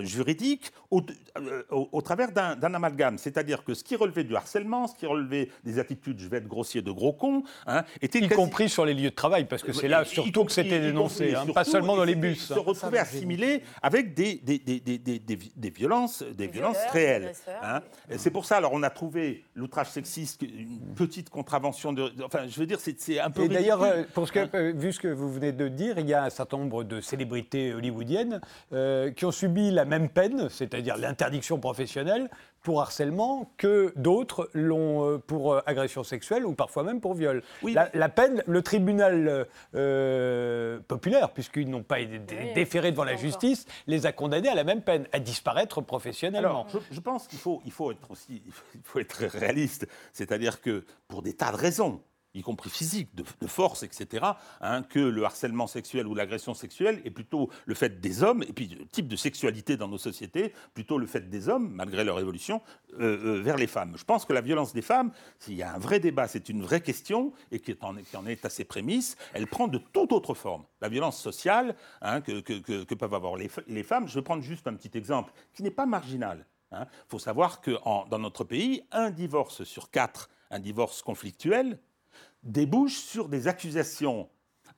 juridiques 0.00 0.70
au, 0.90 1.02
euh, 1.38 1.62
au- 1.70 1.88
au 1.92 2.02
travers 2.02 2.30
d'un 2.32 2.74
amalgame. 2.74 3.18
C'est-à-dire 3.18 3.64
que 3.64 3.74
ce 3.74 3.82
qui 3.84 3.96
relevait 3.96 4.24
du 4.24 4.36
harcèlement, 4.36 4.86
ce 4.86 4.94
qui 4.94 5.06
relevait 5.06 5.50
des 5.64 5.78
attitudes, 5.78 6.18
je 6.20 6.28
vais 6.28 6.38
être 6.38 6.46
grossier, 6.46 6.82
de 6.82 6.90
gros 6.90 7.12
cons, 7.12 7.42
hein, 7.66 7.84
était 8.00 8.18
Y 8.20 8.28
quasi- 8.28 8.34
compris 8.36 8.68
sur 8.68 8.84
les 8.86 8.94
lieux 8.94 9.10
de 9.10 9.14
travail, 9.14 9.44
parce 9.46 9.62
que 9.62 9.72
c'est 9.72 9.88
là 9.88 10.04
surtout 10.04 10.44
que 10.44 10.52
c'était 10.52 10.80
dénoncé, 10.80 11.30
hein, 11.34 11.38
surtout, 11.38 11.52
pas 11.52 11.64
seulement 11.64 11.96
dans 11.96 12.04
les 12.04 12.14
bus. 12.14 12.46
Se 12.46 12.54
retrouver 12.54 12.98
assimilé 12.98 13.62
avec 13.82 14.14
des, 14.14 14.36
des, 14.36 14.58
des, 14.58 14.80
des, 14.80 14.98
des, 14.98 15.18
des- 15.18 15.38
des 15.56 15.70
violences, 15.70 16.22
des 16.22 16.46
violences 16.46 16.76
violeurs, 16.76 16.92
réelles. 16.92 17.32
hein. 17.62 17.80
C'est 18.16 18.30
pour 18.30 18.44
ça, 18.44 18.56
alors 18.58 18.72
on 18.72 18.82
a 18.82 18.90
trouvé 18.90 19.44
l'outrage 19.54 19.88
sexiste, 19.90 20.42
une 20.42 20.94
petite 20.94 21.28
contravention 21.30 21.92
de. 21.92 22.12
Enfin, 22.24 22.46
je 22.48 22.58
veux 22.60 22.66
dire, 22.66 22.78
c'est 22.80 23.15
c'est 23.16 23.22
un 23.22 23.30
peu. 23.30 23.44
Et 23.44 23.48
d'ailleurs, 23.48 23.82
euh, 23.82 24.02
pour 24.14 24.26
ce 24.26 24.32
que, 24.32 24.56
euh, 24.56 24.72
vu 24.74 24.92
ce 24.92 25.00
que 25.00 25.08
vous 25.08 25.32
venez 25.32 25.52
de 25.52 25.68
dire, 25.68 25.98
il 25.98 26.06
y 26.06 26.14
a 26.14 26.24
un 26.24 26.30
certain 26.30 26.58
nombre 26.58 26.84
de 26.84 27.00
célébrités 27.00 27.74
hollywoodiennes 27.74 28.40
euh, 28.72 29.10
qui 29.10 29.24
ont 29.24 29.30
subi 29.30 29.70
la 29.70 29.84
même 29.84 30.08
peine, 30.08 30.48
c'est-à-dire 30.48 30.96
l'interdiction 30.96 31.58
professionnelle 31.58 32.28
pour 32.62 32.80
harcèlement, 32.80 33.52
que 33.58 33.92
d'autres 33.94 34.50
l'ont 34.52 35.22
pour 35.28 35.62
agression 35.68 36.02
sexuelle 36.02 36.44
ou 36.44 36.52
parfois 36.52 36.82
même 36.82 37.00
pour 37.00 37.14
viol. 37.14 37.44
Oui. 37.62 37.74
La, 37.74 37.88
la 37.94 38.08
peine, 38.08 38.42
le 38.44 38.60
tribunal 38.60 39.46
euh, 39.76 40.80
populaire, 40.88 41.30
puisqu'ils 41.30 41.70
n'ont 41.70 41.84
pas 41.84 42.00
été 42.00 42.18
Oui, 42.18 42.52
déférés 42.54 42.90
devant 42.90 43.04
la 43.04 43.14
justice, 43.14 43.66
les 43.86 44.04
a 44.04 44.10
condamnés 44.10 44.48
à 44.48 44.56
la 44.56 44.64
même 44.64 44.82
peine, 44.82 45.06
à 45.12 45.20
disparaître 45.20 45.80
professionnellement. 45.80 46.66
Alors, 46.66 46.68
je, 46.68 46.78
je 46.90 47.00
pense 47.00 47.28
qu'il 47.28 47.38
faut, 47.38 47.62
il 47.64 47.70
faut 47.70 47.92
être 47.92 48.10
aussi, 48.10 48.42
il 48.74 48.80
faut 48.82 48.98
être 48.98 49.24
réaliste. 49.26 49.86
C'est-à-dire 50.12 50.60
que 50.60 50.84
pour 51.06 51.22
des 51.22 51.34
tas 51.34 51.52
de 51.52 51.56
raisons, 51.56 52.00
y 52.36 52.42
compris 52.42 52.70
physique, 52.70 53.14
de, 53.14 53.46
force, 53.46 53.82
etc., 53.82 54.26
hein, 54.60 54.82
que 54.82 54.98
le 54.98 55.24
harcèlement 55.24 55.66
sexuel 55.66 56.06
ou 56.06 56.14
l'agression 56.14 56.54
sexuelle 56.54 57.00
est 57.04 57.10
plutôt 57.10 57.50
le 57.64 57.74
fait 57.74 58.00
des 58.00 58.22
hommes, 58.22 58.42
et 58.42 58.52
puis 58.52 58.68
le 58.68 58.86
type 58.86 59.08
de 59.08 59.16
sexualité 59.16 59.76
dans 59.76 59.88
nos 59.88 59.98
sociétés, 59.98 60.52
plutôt 60.74 60.98
le 60.98 61.06
fait 61.06 61.28
des 61.28 61.48
hommes, 61.48 61.70
malgré 61.72 62.04
leur 62.04 62.20
évolution, 62.20 62.60
euh, 63.00 63.38
euh, 63.38 63.42
vers 63.42 63.56
les 63.56 63.66
femmes. 63.66 63.94
Je 63.96 64.04
pense 64.04 64.24
que 64.24 64.32
la 64.32 64.40
violence 64.40 64.72
des 64.72 64.82
femmes, 64.82 65.12
s'il 65.38 65.54
y 65.54 65.62
a 65.62 65.74
un 65.74 65.78
vrai 65.78 66.00
débat, 66.00 66.28
c'est 66.28 66.48
une 66.48 66.62
vraie 66.62 66.80
question, 66.80 67.32
et 67.50 67.60
qui 67.60 67.74
en, 67.80 68.26
est 68.26 68.44
à 68.44 68.50
ses 68.50 68.64
prémices, 68.64 69.16
elle 69.32 69.46
prend 69.46 69.68
de 69.68 69.78
toute 69.78 70.12
autre 70.12 70.34
forme. 70.34 70.64
La 70.80 70.88
violence 70.88 71.20
sociale 71.20 71.74
hein, 72.02 72.20
que, 72.20 72.94
peuvent 72.94 73.14
avoir 73.14 73.36
les, 73.36 73.50
les 73.66 73.82
femmes, 73.82 74.08
je 74.08 74.14
vais 74.14 74.22
prendre 74.22 74.42
juste 74.42 74.66
un 74.66 74.74
petit 74.74 74.96
exemple, 74.96 75.32
qui 75.54 75.62
n'est 75.62 75.70
pas 75.70 75.86
marginal. 75.86 76.46
Il 76.72 76.76
hein. 76.76 76.86
faut 77.08 77.18
savoir 77.18 77.60
que 77.60 77.72
dans 78.10 78.18
notre 78.18 78.44
pays, 78.44 78.82
un 78.90 79.10
divorce 79.10 79.64
sur 79.64 79.90
quatre, 79.90 80.28
un 80.50 80.58
divorce 80.58 81.02
conflictuel, 81.02 81.78
débouche 82.42 82.96
sur 82.96 83.28
des 83.28 83.48
accusations 83.48 84.28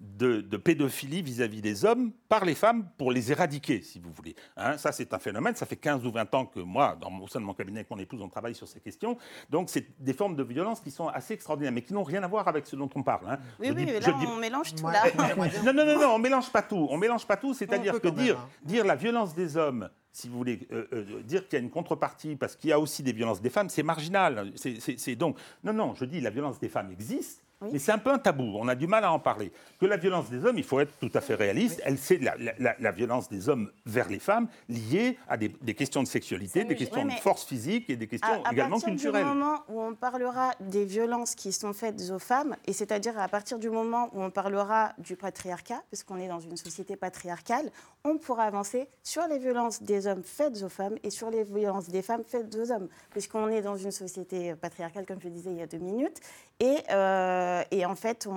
de, 0.00 0.56
pédophilie 0.56 1.22
vis-à-vis 1.22 1.60
des 1.60 1.84
hommes 1.84 2.12
par 2.28 2.44
les 2.44 2.54
femmes 2.54 2.88
pour 2.98 3.10
les 3.10 3.32
éradiquer, 3.32 3.82
si 3.82 3.98
vous 3.98 4.12
voulez. 4.12 4.36
Hein, 4.56 4.78
ça, 4.78 4.92
c'est 4.92 5.12
un 5.12 5.18
phénomène. 5.18 5.54
Ça 5.56 5.66
fait 5.66 5.76
15 5.76 6.06
ou 6.06 6.12
20 6.12 6.34
ans 6.34 6.46
que 6.46 6.60
moi, 6.60 6.96
dans, 7.00 7.10
au 7.18 7.26
sein 7.26 7.40
de 7.40 7.44
mon 7.44 7.54
cabinet 7.54 7.80
avec 7.80 7.90
mon 7.90 7.98
épouse, 7.98 8.20
on 8.22 8.28
travaille 8.28 8.54
sur 8.54 8.68
ces 8.68 8.80
questions. 8.80 9.16
Donc, 9.50 9.70
c'est 9.70 10.00
des 10.00 10.12
formes 10.12 10.36
de 10.36 10.42
violence 10.42 10.80
qui 10.80 10.90
sont 10.90 11.08
assez 11.08 11.34
extraordinaires, 11.34 11.72
mais 11.72 11.82
qui 11.82 11.94
n'ont 11.94 12.04
rien 12.04 12.22
à 12.22 12.28
voir 12.28 12.46
avec 12.46 12.66
ce 12.66 12.76
dont 12.76 12.90
on 12.94 13.02
parle. 13.02 13.28
Hein. 13.28 13.38
Oui, 13.58 13.70
oui, 13.74 13.84
mais 13.84 14.00
là, 14.00 14.16
on 14.28 14.36
mélange 14.36 14.74
tout. 14.74 14.86
Là. 14.86 15.02
non, 15.64 15.72
non, 15.72 15.84
non, 15.84 16.00
non, 16.00 16.14
on 16.14 16.18
mélange 16.18 16.50
pas 16.50 16.62
tout. 16.62 16.86
On 16.90 16.96
mélange 16.96 17.26
pas 17.26 17.36
tout. 17.36 17.54
C'est-à-dire 17.54 18.00
que 18.00 18.08
dire, 18.08 18.38
hein. 18.38 18.48
dire 18.62 18.84
la 18.84 18.94
violence 18.94 19.34
des 19.34 19.56
hommes 19.56 19.88
si 20.18 20.28
vous 20.28 20.36
voulez, 20.36 20.66
euh, 20.72 20.86
euh, 20.92 21.22
dire 21.22 21.46
qu'il 21.46 21.58
y 21.58 21.62
a 21.62 21.64
une 21.64 21.70
contrepartie 21.70 22.34
parce 22.34 22.56
qu'il 22.56 22.70
y 22.70 22.72
a 22.72 22.80
aussi 22.80 23.04
des 23.04 23.12
violences 23.12 23.40
des 23.40 23.50
femmes, 23.50 23.68
c'est 23.68 23.84
marginal. 23.84 24.52
C'est 24.56 25.14
donc 25.14 25.38
non, 25.62 25.72
non. 25.72 25.94
Je 25.94 26.04
dis 26.04 26.20
la 26.20 26.30
violence 26.30 26.58
des 26.58 26.68
femmes 26.68 26.90
existe. 26.90 27.44
Mais 27.60 27.80
c'est 27.80 27.90
un 27.90 27.98
peu 27.98 28.10
un 28.10 28.18
tabou, 28.18 28.56
on 28.56 28.68
a 28.68 28.76
du 28.76 28.86
mal 28.86 29.02
à 29.02 29.10
en 29.10 29.18
parler. 29.18 29.50
Que 29.80 29.86
la 29.86 29.96
violence 29.96 30.30
des 30.30 30.44
hommes, 30.44 30.58
il 30.58 30.64
faut 30.64 30.78
être 30.78 30.92
tout 31.00 31.10
à 31.12 31.20
fait 31.20 31.34
réaliste, 31.34 31.82
elle 31.84 31.98
c'est 31.98 32.18
la, 32.18 32.92
violence 32.92 33.28
des 33.28 33.48
hommes 33.48 33.70
vers 33.84 34.08
les 34.08 34.20
femmes 34.20 34.46
liée 34.68 35.18
à 35.28 35.36
des, 35.36 35.50
questions 35.74 36.02
de 36.02 36.08
sexualité, 36.08 36.64
des 36.64 36.76
questions 36.76 37.04
de 37.04 37.10
force 37.12 37.44
physique 37.44 37.90
et 37.90 37.96
des 37.96 38.06
questions 38.06 38.44
également 38.50 38.78
culturelles. 38.78 39.22
À 39.22 39.24
partir 39.24 39.32
du 39.32 39.38
moment 39.40 39.62
où 39.68 39.82
on 39.82 39.94
parlera 39.94 40.52
des 40.60 40.84
violences 40.84 41.34
qui 41.34 41.52
sont 41.52 41.72
faites 41.72 42.00
aux 42.10 42.20
femmes, 42.20 42.54
et 42.66 42.72
c'est-à-dire 42.72 43.18
à 43.18 43.26
partir 43.26 43.58
du 43.58 43.70
moment 43.70 44.08
où 44.12 44.22
on 44.22 44.30
parlera 44.30 44.92
du 44.98 45.16
patriarcat, 45.16 45.82
puisqu'on 45.88 46.18
est 46.18 46.28
dans 46.28 46.40
une 46.40 46.56
société 46.56 46.94
patriarcale, 46.94 47.72
on 48.04 48.18
pourra 48.18 48.44
avancer 48.44 48.88
sur 49.02 49.26
les 49.26 49.38
violences 49.38 49.82
des 49.82 50.06
hommes 50.06 50.22
faites 50.22 50.62
aux 50.62 50.68
femmes 50.68 50.96
et 51.02 51.10
sur 51.10 51.28
les 51.28 51.42
violences 51.42 51.88
des 51.88 52.02
femmes 52.02 52.22
faites 52.24 52.54
aux 52.54 52.70
hommes, 52.70 52.88
puisqu'on 53.10 53.48
est 53.48 53.62
dans 53.62 53.76
une 53.76 53.90
société 53.90 54.54
patriarcale, 54.54 55.06
comme 55.06 55.20
je 55.20 55.28
disais 55.28 55.50
il 55.50 55.56
y 55.56 55.62
a 55.62 55.66
deux 55.66 55.78
minutes, 55.78 56.20
et... 56.60 56.76
Euh, 56.90 57.47
euh, 57.48 57.62
et 57.70 57.86
en 57.86 57.94
fait, 57.94 58.28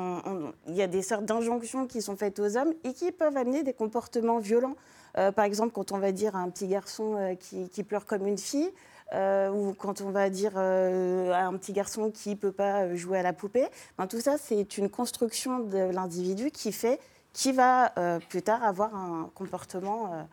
il 0.67 0.75
y 0.75 0.81
a 0.81 0.87
des 0.87 1.01
sortes 1.01 1.25
d'injonctions 1.25 1.87
qui 1.87 2.01
sont 2.01 2.15
faites 2.15 2.39
aux 2.39 2.57
hommes 2.57 2.73
et 2.83 2.93
qui 2.93 3.11
peuvent 3.11 3.35
amener 3.35 3.63
des 3.63 3.73
comportements 3.73 4.39
violents. 4.39 4.75
Euh, 5.17 5.31
par 5.31 5.45
exemple, 5.45 5.73
quand 5.73 5.91
on 5.91 5.97
va 5.97 6.11
dire 6.11 6.35
à 6.35 6.39
un 6.39 6.49
petit 6.49 6.67
garçon 6.67 7.15
euh, 7.17 7.35
qui, 7.35 7.83
pleure 7.83 8.05
comme 8.05 8.25
une 8.25 8.37
fille, 8.37 8.71
ou 9.13 9.73
quand 9.77 9.99
on 9.99 10.11
va 10.11 10.29
dire 10.29 10.57
à 10.57 11.43
un 11.43 11.57
petit 11.57 11.73
garçon 11.73 12.11
qui 12.11 12.29
ne 12.29 12.35
peut 12.35 12.53
pas 12.53 12.95
jouer 12.95 13.19
à 13.19 13.21
la 13.21 13.33
poupée, 13.33 13.67
ben, 13.97 14.07
tout 14.07 14.21
ça, 14.21 14.37
c'est 14.37 14.77
une 14.77 14.89
construction 14.89 15.59
de 15.59 15.91
l'individu 15.93 16.49
qui 16.49 16.71
fait 16.71 16.97
qui 17.33 17.51
va 17.51 17.91
plus 18.29 18.41
tard 18.41 18.63
avoir 18.63 18.95
un 18.95 19.29
comportement 19.35 20.25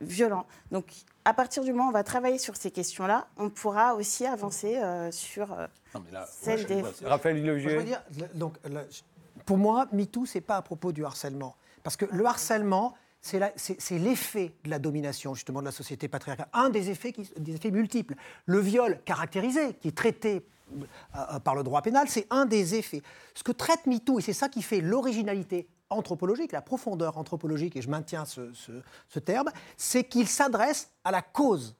violent. 0.00 0.46
Donc, 0.70 0.84
à 1.26 1.34
partir 1.34 1.64
du 1.64 1.72
moment 1.72 1.86
où 1.86 1.88
on 1.88 1.92
va 1.92 2.04
travailler 2.04 2.38
sur 2.38 2.54
ces 2.56 2.70
questions-là, 2.70 3.26
on 3.36 3.50
pourra 3.50 3.96
aussi 3.96 4.24
avancer 4.24 4.76
euh, 4.76 5.10
sur 5.10 5.52
euh, 5.52 5.66
celle 6.28 6.64
des... 6.66 6.82
Raphaël 7.04 7.44
Logier. 7.44 7.80
donc, 8.34 8.54
pour 9.44 9.58
moi, 9.58 9.88
MeToo, 9.92 10.24
ce 10.24 10.38
n'est 10.38 10.42
pas 10.42 10.56
à 10.56 10.62
propos 10.62 10.92
du 10.92 11.04
harcèlement. 11.04 11.56
Parce 11.82 11.96
que 11.96 12.04
le 12.12 12.24
harcèlement, 12.26 12.94
c'est 13.20 13.98
l'effet 13.98 14.52
de 14.62 14.70
la 14.70 14.78
domination, 14.78 15.34
justement, 15.34 15.58
de 15.60 15.64
la 15.64 15.72
société 15.72 16.06
patriarcale. 16.06 16.46
Un 16.52 16.70
des 16.70 16.90
effets, 16.90 17.10
qui, 17.12 17.28
des 17.36 17.56
effets 17.56 17.72
multiples. 17.72 18.14
Le 18.44 18.60
viol 18.60 19.00
caractérisé, 19.04 19.74
qui 19.74 19.88
est 19.88 19.96
traité 19.96 20.46
euh, 21.16 21.40
par 21.40 21.56
le 21.56 21.64
droit 21.64 21.82
pénal, 21.82 22.06
c'est 22.08 22.28
un 22.30 22.46
des 22.46 22.76
effets. 22.76 23.02
Ce 23.34 23.42
que 23.42 23.50
traite 23.50 23.86
MeToo, 23.86 24.20
et 24.20 24.22
c'est 24.22 24.32
ça 24.32 24.48
qui 24.48 24.62
fait 24.62 24.80
l'originalité 24.80 25.66
anthropologique, 25.90 26.52
la 26.52 26.62
profondeur 26.62 27.18
anthropologique, 27.18 27.76
et 27.76 27.82
je 27.82 27.88
maintiens 27.88 28.24
ce, 28.24 29.18
terme, 29.18 29.50
c'est 29.76 30.04
qu'il 30.04 30.28
s'adresse 30.28 30.90
à 31.04 31.10
la 31.10 31.22
cause. 31.22 31.76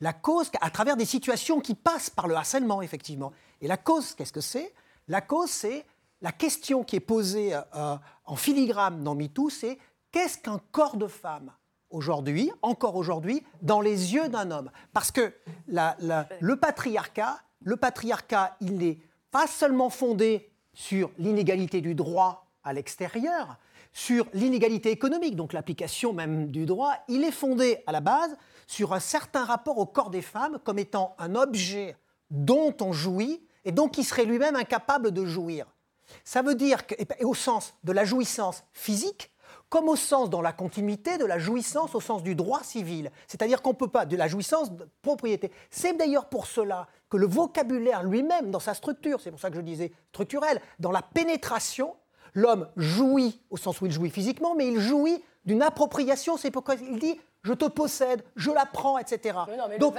La 0.00 0.12
cause 0.12 0.50
à 0.60 0.70
travers 0.70 0.96
des 0.96 1.04
situations 1.04 1.60
qui 1.60 1.74
passent 1.74 2.10
par 2.10 2.28
le 2.28 2.34
harcèlement, 2.34 2.82
effectivement. 2.82 3.32
Et 3.60 3.66
la 3.66 3.76
cause, 3.76 4.14
qu'est-ce 4.14 4.32
que 4.32 4.40
c'est? 4.40 4.72
La 5.08 5.20
cause, 5.20 5.50
c'est 5.50 5.84
la 6.20 6.32
question 6.32 6.84
qui 6.84 6.96
est 6.96 7.00
posée 7.00 7.54
euh, 7.54 7.96
en 8.24 8.36
filigrane 8.36 9.02
dans 9.02 9.14
MeToo, 9.14 9.50
c'est 9.50 9.78
qu'est-ce 10.12 10.38
qu'un 10.38 10.60
corps 10.72 10.96
de 10.96 11.06
femme 11.06 11.52
aujourd'hui, 11.90 12.50
encore 12.62 12.96
aujourd'hui, 12.96 13.44
dans 13.62 13.80
les 13.80 14.14
yeux 14.14 14.28
d'un 14.28 14.50
homme? 14.50 14.70
Parce 14.92 15.10
que 15.10 15.32
le 15.68 16.54
patriarcat, 16.54 17.40
le 17.62 17.76
patriarcat, 17.76 18.56
il 18.60 18.76
n'est 18.76 18.98
pas 19.30 19.46
seulement 19.46 19.90
fondé 19.90 20.50
sur 20.74 21.10
l'inégalité 21.18 21.80
du 21.80 21.94
droit 21.94 22.47
à 22.68 22.72
l'extérieur 22.72 23.56
sur 23.92 24.26
l'inégalité 24.34 24.90
économique, 24.90 25.34
donc 25.34 25.52
l'application 25.52 26.12
même 26.12 26.50
du 26.50 26.66
droit, 26.66 26.92
il 27.08 27.24
est 27.24 27.32
fondé 27.32 27.82
à 27.86 27.92
la 27.92 28.00
base 28.00 28.36
sur 28.66 28.92
un 28.92 29.00
certain 29.00 29.44
rapport 29.44 29.78
au 29.78 29.86
corps 29.86 30.10
des 30.10 30.22
femmes 30.22 30.58
comme 30.64 30.78
étant 30.78 31.16
un 31.18 31.34
objet 31.34 31.96
dont 32.30 32.74
on 32.80 32.92
jouit 32.92 33.42
et 33.64 33.72
donc 33.72 33.92
qui 33.92 34.04
serait 34.04 34.26
lui-même 34.26 34.56
incapable 34.56 35.12
de 35.12 35.24
jouir. 35.24 35.66
Ça 36.24 36.42
veut 36.42 36.54
dire 36.54 36.86
que, 36.86 36.94
et 36.94 37.24
au 37.24 37.34
sens 37.34 37.74
de 37.84 37.92
la 37.92 38.04
jouissance 38.04 38.64
physique, 38.72 39.30
comme 39.68 39.88
au 39.88 39.96
sens 39.96 40.30
dans 40.30 40.40
la 40.40 40.52
continuité 40.52 41.18
de 41.18 41.24
la 41.24 41.38
jouissance 41.38 41.94
au 41.94 42.00
sens 42.00 42.22
du 42.22 42.34
droit 42.34 42.62
civil. 42.62 43.10
C'est-à-dire 43.26 43.60
qu'on 43.60 43.70
ne 43.70 43.76
peut 43.76 43.88
pas, 43.88 44.06
de 44.06 44.16
la 44.16 44.28
jouissance 44.28 44.72
de 44.72 44.88
propriété. 45.02 45.50
C'est 45.70 45.96
d'ailleurs 45.96 46.28
pour 46.28 46.46
cela 46.46 46.88
que 47.10 47.16
le 47.16 47.26
vocabulaire 47.26 48.02
lui-même, 48.02 48.50
dans 48.50 48.60
sa 48.60 48.74
structure, 48.74 49.20
c'est 49.20 49.30
pour 49.30 49.40
ça 49.40 49.50
que 49.50 49.56
je 49.56 49.60
disais 49.60 49.92
structurel, 50.10 50.60
dans 50.78 50.90
la 50.90 51.02
pénétration, 51.02 51.94
l'homme 52.38 52.68
jouit 52.76 53.40
au 53.50 53.56
sens 53.56 53.80
où 53.80 53.86
il 53.86 53.92
jouit 53.92 54.10
physiquement, 54.10 54.54
mais 54.54 54.68
il 54.68 54.78
jouit 54.78 55.22
d'une 55.44 55.62
appropriation. 55.62 56.36
C'est 56.36 56.50
pourquoi 56.50 56.76
il 56.76 56.98
dit 56.98 57.18
je 57.44 57.52
te 57.52 57.64
possède, 57.66 58.22
je 58.36 58.50
la 58.50 58.66
prends, 58.66 58.98
etc. 58.98 59.38
Donc, 59.78 59.94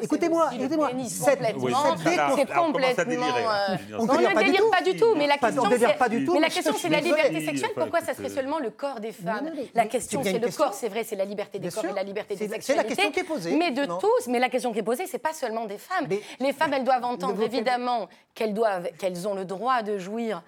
écoutez-moi, 0.00 0.50
écoutez-moi, 0.54 0.90
cette, 1.06 1.40
c'est 1.40 2.52
complètement. 2.52 3.14
Euh, 3.14 3.76
on 3.98 4.06
ne 4.06 4.42
délire 4.42 4.70
pas 4.70 4.82
du 4.82 4.96
tout, 4.96 5.14
mais 5.14 5.26
la 5.26 5.36
question, 5.38 5.64
c'est, 5.70 6.32
mais 6.32 6.40
la 6.40 6.48
question, 6.48 6.74
c'est 6.76 6.88
la 6.88 7.00
liberté 7.00 7.44
sexuelle. 7.44 7.70
Pourquoi 7.74 8.00
ça 8.00 8.14
serait 8.14 8.30
seulement 8.30 8.58
le 8.58 8.70
corps 8.70 9.00
des 9.00 9.12
femmes 9.12 9.50
La 9.74 9.86
question, 9.86 10.22
c'est 10.24 10.38
le 10.38 10.50
corps, 10.50 10.74
c'est 10.74 10.88
vrai, 10.88 11.04
c'est 11.04 11.16
la 11.16 11.24
liberté 11.24 11.58
des 11.58 11.70
corps 11.70 11.84
et 11.84 11.92
la 11.92 12.02
liberté 12.02 12.34
des 12.34 12.48
sexualités. 12.48 12.64
C'est 12.64 12.76
la 12.76 12.84
question 12.84 13.10
qui 13.10 13.20
est 13.20 13.24
posée. 13.24 13.56
Mais 13.56 13.70
de 13.70 13.84
tous, 13.84 14.28
mais 14.28 14.38
la 14.38 14.48
question 14.48 14.72
qui 14.72 14.78
est 14.78 14.82
posée, 14.82 15.06
c'est 15.06 15.18
pas 15.18 15.34
seulement 15.34 15.66
des 15.66 15.78
femmes. 15.78 16.08
Les 16.40 16.52
femmes, 16.52 16.72
elles 16.72 16.84
doivent 16.84 17.04
entendre 17.04 17.42
évidemment 17.42 18.08
qu'elles 18.34 18.54
doivent, 18.54 18.88
qu'elles 18.98 19.26
ont 19.26 19.34
le 19.34 19.44
droit 19.44 19.82
de 19.82 19.98
jouir 19.98 20.42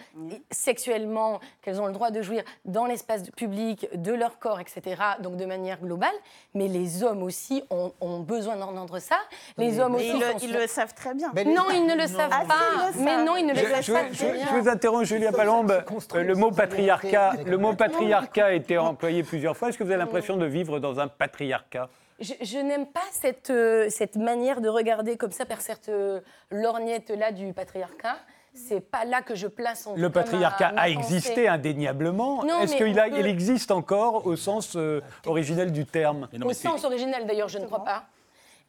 sexuellement, 0.50 1.40
qu'elles 1.62 1.80
ont 1.80 1.86
le 1.86 1.92
droit 1.92 2.10
de 2.10 2.22
jouir 2.22 2.42
dans 2.64 2.86
l'espace 2.86 3.28
public 3.30 3.88
de 3.94 4.12
leur 4.12 4.38
corps, 4.38 4.60
etc. 4.60 5.02
Donc 5.20 5.36
de 5.36 5.44
manière 5.44 5.80
globale 5.80 6.14
mais 6.54 6.68
les 6.68 7.02
hommes 7.02 7.22
aussi 7.22 7.62
ont, 7.70 8.20
besoin 8.20 8.56
d'entendre 8.56 8.98
ça. 8.98 9.16
Les 9.56 9.78
hommes 9.78 9.94
aussi. 9.94 10.12
Ils, 10.42 10.52
le, 10.52 10.66
savent 10.66 10.94
très 10.94 11.14
bien. 11.14 11.32
non, 11.46 11.70
ils 11.72 11.86
ne 11.86 11.94
le 11.94 12.06
savent 12.06 12.28
pas. 12.28 12.46
Ah, 12.48 12.90
mais 12.98 13.24
non, 13.24 13.36
ils 13.36 13.46
ne 13.46 13.54
le 13.54 13.82
savent 13.82 13.92
pas. 13.92 14.12
Je, 14.12 14.60
vous 14.60 14.68
interromps, 14.68 15.04
Julia 15.04 15.32
Palombe. 15.32 15.84
Le 16.14 16.34
mot 16.34 16.50
patriarcat, 16.50 17.34
le 17.46 17.56
mot 17.56 17.74
patriarcat 17.74 18.46
a 18.46 18.52
été 18.52 18.78
employé 18.78 19.22
plusieurs 19.22 19.56
fois. 19.56 19.68
Est-ce 19.68 19.78
que 19.78 19.84
vous 19.84 19.90
avez 19.90 20.00
l'impression 20.00 20.36
de 20.36 20.46
vivre 20.46 20.80
dans 20.80 21.00
un 21.00 21.08
patriarcat? 21.08 21.88
Je, 22.20 22.58
n'aime 22.58 22.86
pas 22.86 23.00
cette, 23.12 23.48
euh, 23.48 23.88
cette 23.88 24.16
manière 24.16 24.60
de 24.60 24.68
regarder 24.68 25.16
comme 25.16 25.32
ça 25.32 25.46
par 25.46 25.62
cette 25.62 25.88
euh, 25.88 26.20
lorgnette-là 26.50 27.32
du 27.32 27.54
patriarcat 27.54 28.18
c'est 28.54 28.80
pas 28.80 29.04
là 29.04 29.22
que 29.22 29.34
je 29.34 29.46
place 29.46 29.86
en 29.86 29.94
Le 29.96 30.10
patriarcat 30.10 30.72
a 30.76 30.88
existé 30.88 31.48
indéniablement. 31.48 32.44
Est-ce 32.62 32.76
qu'il 32.76 33.18
il 33.18 33.26
existe 33.26 33.70
encore 33.70 34.26
au 34.26 34.36
sens 34.36 34.76
euh, 34.76 35.00
originel 35.26 35.72
du 35.72 35.86
terme 35.86 36.28
Au 36.44 36.52
sens 36.52 36.84
originel, 36.84 37.26
d'ailleurs, 37.26 37.48
je 37.48 37.58
ne 37.58 37.66
crois 37.66 37.84
pas. 37.84 38.04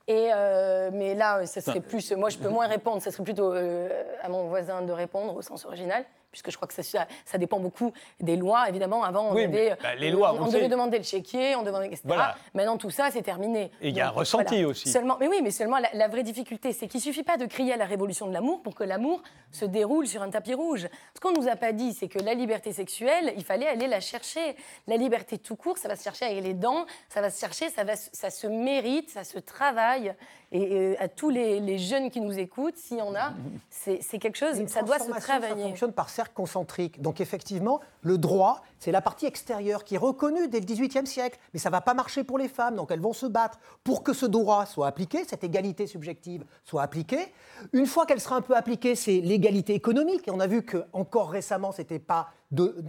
Et 0.07 0.29
euh, 0.33 0.89
mais 0.93 1.13
là, 1.15 1.45
ça 1.45 1.61
serait 1.61 1.79
plus. 1.79 2.11
Moi, 2.13 2.29
je 2.29 2.37
peux 2.37 2.49
moins 2.49 2.67
répondre. 2.67 3.01
Ça 3.01 3.11
serait 3.11 3.23
plutôt 3.23 3.53
euh, 3.53 3.89
à 4.21 4.29
mon 4.29 4.47
voisin 4.47 4.81
de 4.81 4.91
répondre 4.91 5.35
au 5.35 5.41
sens 5.41 5.65
original. 5.65 6.03
Puisque 6.31 6.49
je 6.51 6.55
crois 6.55 6.67
que 6.67 6.73
ça, 6.73 7.07
ça 7.25 7.37
dépend 7.37 7.59
beaucoup 7.59 7.91
des 8.19 8.35
lois. 8.35 8.69
Évidemment, 8.69 9.03
avant, 9.03 9.29
on, 9.29 9.35
Oui, 9.35 9.47
mais, 9.47 9.75
bah, 9.81 9.95
les 9.95 10.11
lois, 10.11 10.33
on, 10.33 10.43
on 10.43 10.47
devait 10.47 10.69
demander 10.69 10.97
le 10.97 11.03
chéquier, 11.03 11.55
on 11.55 11.63
demandait, 11.63 11.87
etc. 11.87 12.01
Voilà. 12.05 12.35
Maintenant, 12.53 12.77
tout 12.77 12.89
ça, 12.89 13.09
c'est 13.11 13.21
terminé. 13.21 13.71
Et 13.81 13.89
il 13.89 13.95
y 13.95 14.01
a 14.01 14.07
un 14.07 14.11
ressenti 14.11 14.63
aussi. 14.65 14.89
Seulement, 14.89 15.17
mais 15.19 15.27
oui, 15.27 15.41
mais 15.43 15.51
seulement 15.51 15.77
la, 15.77 15.89
la 15.93 16.07
vraie 16.07 16.23
difficulté, 16.23 16.73
c'est 16.73 16.87
qu'il 16.87 17.01
suffit 17.01 17.23
pas 17.23 17.37
de 17.37 17.45
crier 17.45 17.73
à 17.73 17.77
la 17.77 17.85
révolution 17.85 18.27
de 18.27 18.33
l'amour 18.33 18.61
pour 18.61 18.75
que 18.75 18.83
l'amour 18.83 19.21
se 19.51 19.65
déroule 19.65 20.07
sur 20.07 20.21
un 20.21 20.29
tapis 20.29 20.53
rouge. 20.53 20.87
Ce 21.13 21.19
qu'on 21.19 21.33
nous 21.33 21.47
a 21.47 21.55
pas 21.55 21.73
dit, 21.73 21.93
c'est 21.93 22.07
que 22.07 22.19
la 22.19 22.33
liberté 22.33 22.71
sexuelle, 22.71 23.33
il 23.35 23.43
fallait 23.43 23.67
aller 23.67 23.87
la 23.87 23.99
chercher. 23.99 24.55
La 24.87 24.97
liberté 24.97 25.37
tout 25.37 25.55
court, 25.55 25.77
ça 25.77 25.87
va 25.87 25.95
se 25.95 26.03
chercher 26.03 26.25
avec 26.25 26.43
les 26.43 26.53
dents, 26.53 26.85
ça 27.09 27.21
va 27.21 27.29
se 27.29 27.39
chercher, 27.39 27.69
ça, 27.69 27.83
va, 27.83 27.95
ça 27.95 28.29
se 28.29 28.47
mérite, 28.47 29.09
ça 29.09 29.23
se 29.23 29.39
travaille. 29.39 30.13
Et, 30.53 30.75
euh, 30.77 30.95
à 30.99 31.07
tous 31.07 31.29
les, 31.29 31.59
les 31.61 31.77
jeunes 31.77 32.09
qui 32.09 32.19
nous 32.19 32.37
écoutent, 32.37 32.75
s'il 32.75 32.97
y 32.97 33.01
en 33.01 33.15
a, 33.15 33.33
c'est 33.69 33.99
quelque 34.19 34.37
chose, 34.37 34.59
Une 34.59 34.67
ça 34.67 34.81
doit 34.81 34.99
se 34.99 35.05
transformation, 35.05 35.33
Ça 35.33 35.39
travailler. 35.39 35.63
fonctionne 35.69 35.93
par 35.93 36.09
cercle 36.09 36.33
concentrique. 36.33 37.01
Donc 37.01 37.21
effectivement, 37.21 37.79
le 38.01 38.17
droit, 38.17 38.61
c'est 38.77 38.91
la 38.91 39.01
partie 39.01 39.25
extérieure 39.25 39.83
qui 39.85 39.95
est 39.95 39.99
reconnue 39.99 40.47
dès 40.49 40.59
le 40.59 40.65
XVIIIe 40.65 41.07
siècle. 41.07 41.39
Mais 41.53 41.59
ça 41.59 41.69
ne 41.69 41.71
va 41.71 41.81
pas 41.81 41.93
marcher 41.93 42.23
pour 42.23 42.37
les 42.37 42.49
femmes, 42.49 42.75
donc 42.75 42.91
elles 42.91 42.99
vont 42.99 43.13
se 43.13 43.25
battre 43.25 43.59
pour 43.83 44.03
que 44.03 44.11
ce 44.13 44.25
droit 44.25 44.65
soit 44.65 44.87
appliqué, 44.87 45.23
cette 45.25 45.43
égalité 45.43 45.87
subjective 45.87 46.43
soit 46.65 46.81
appliquée. 46.81 47.33
Une 47.71 47.85
fois 47.85 48.05
qu'elle 48.05 48.19
sera 48.21 48.35
un 48.35 48.41
peu 48.41 48.55
appliquée, 48.55 48.95
c'est 48.95 49.21
l'égalité 49.21 49.73
économique. 49.73 50.27
Et 50.27 50.31
on 50.31 50.39
a 50.39 50.47
vu 50.47 50.63
que 50.63 50.83
encore 50.91 51.29
récemment, 51.31 51.71
c'était 51.71 51.99
pas 51.99 52.29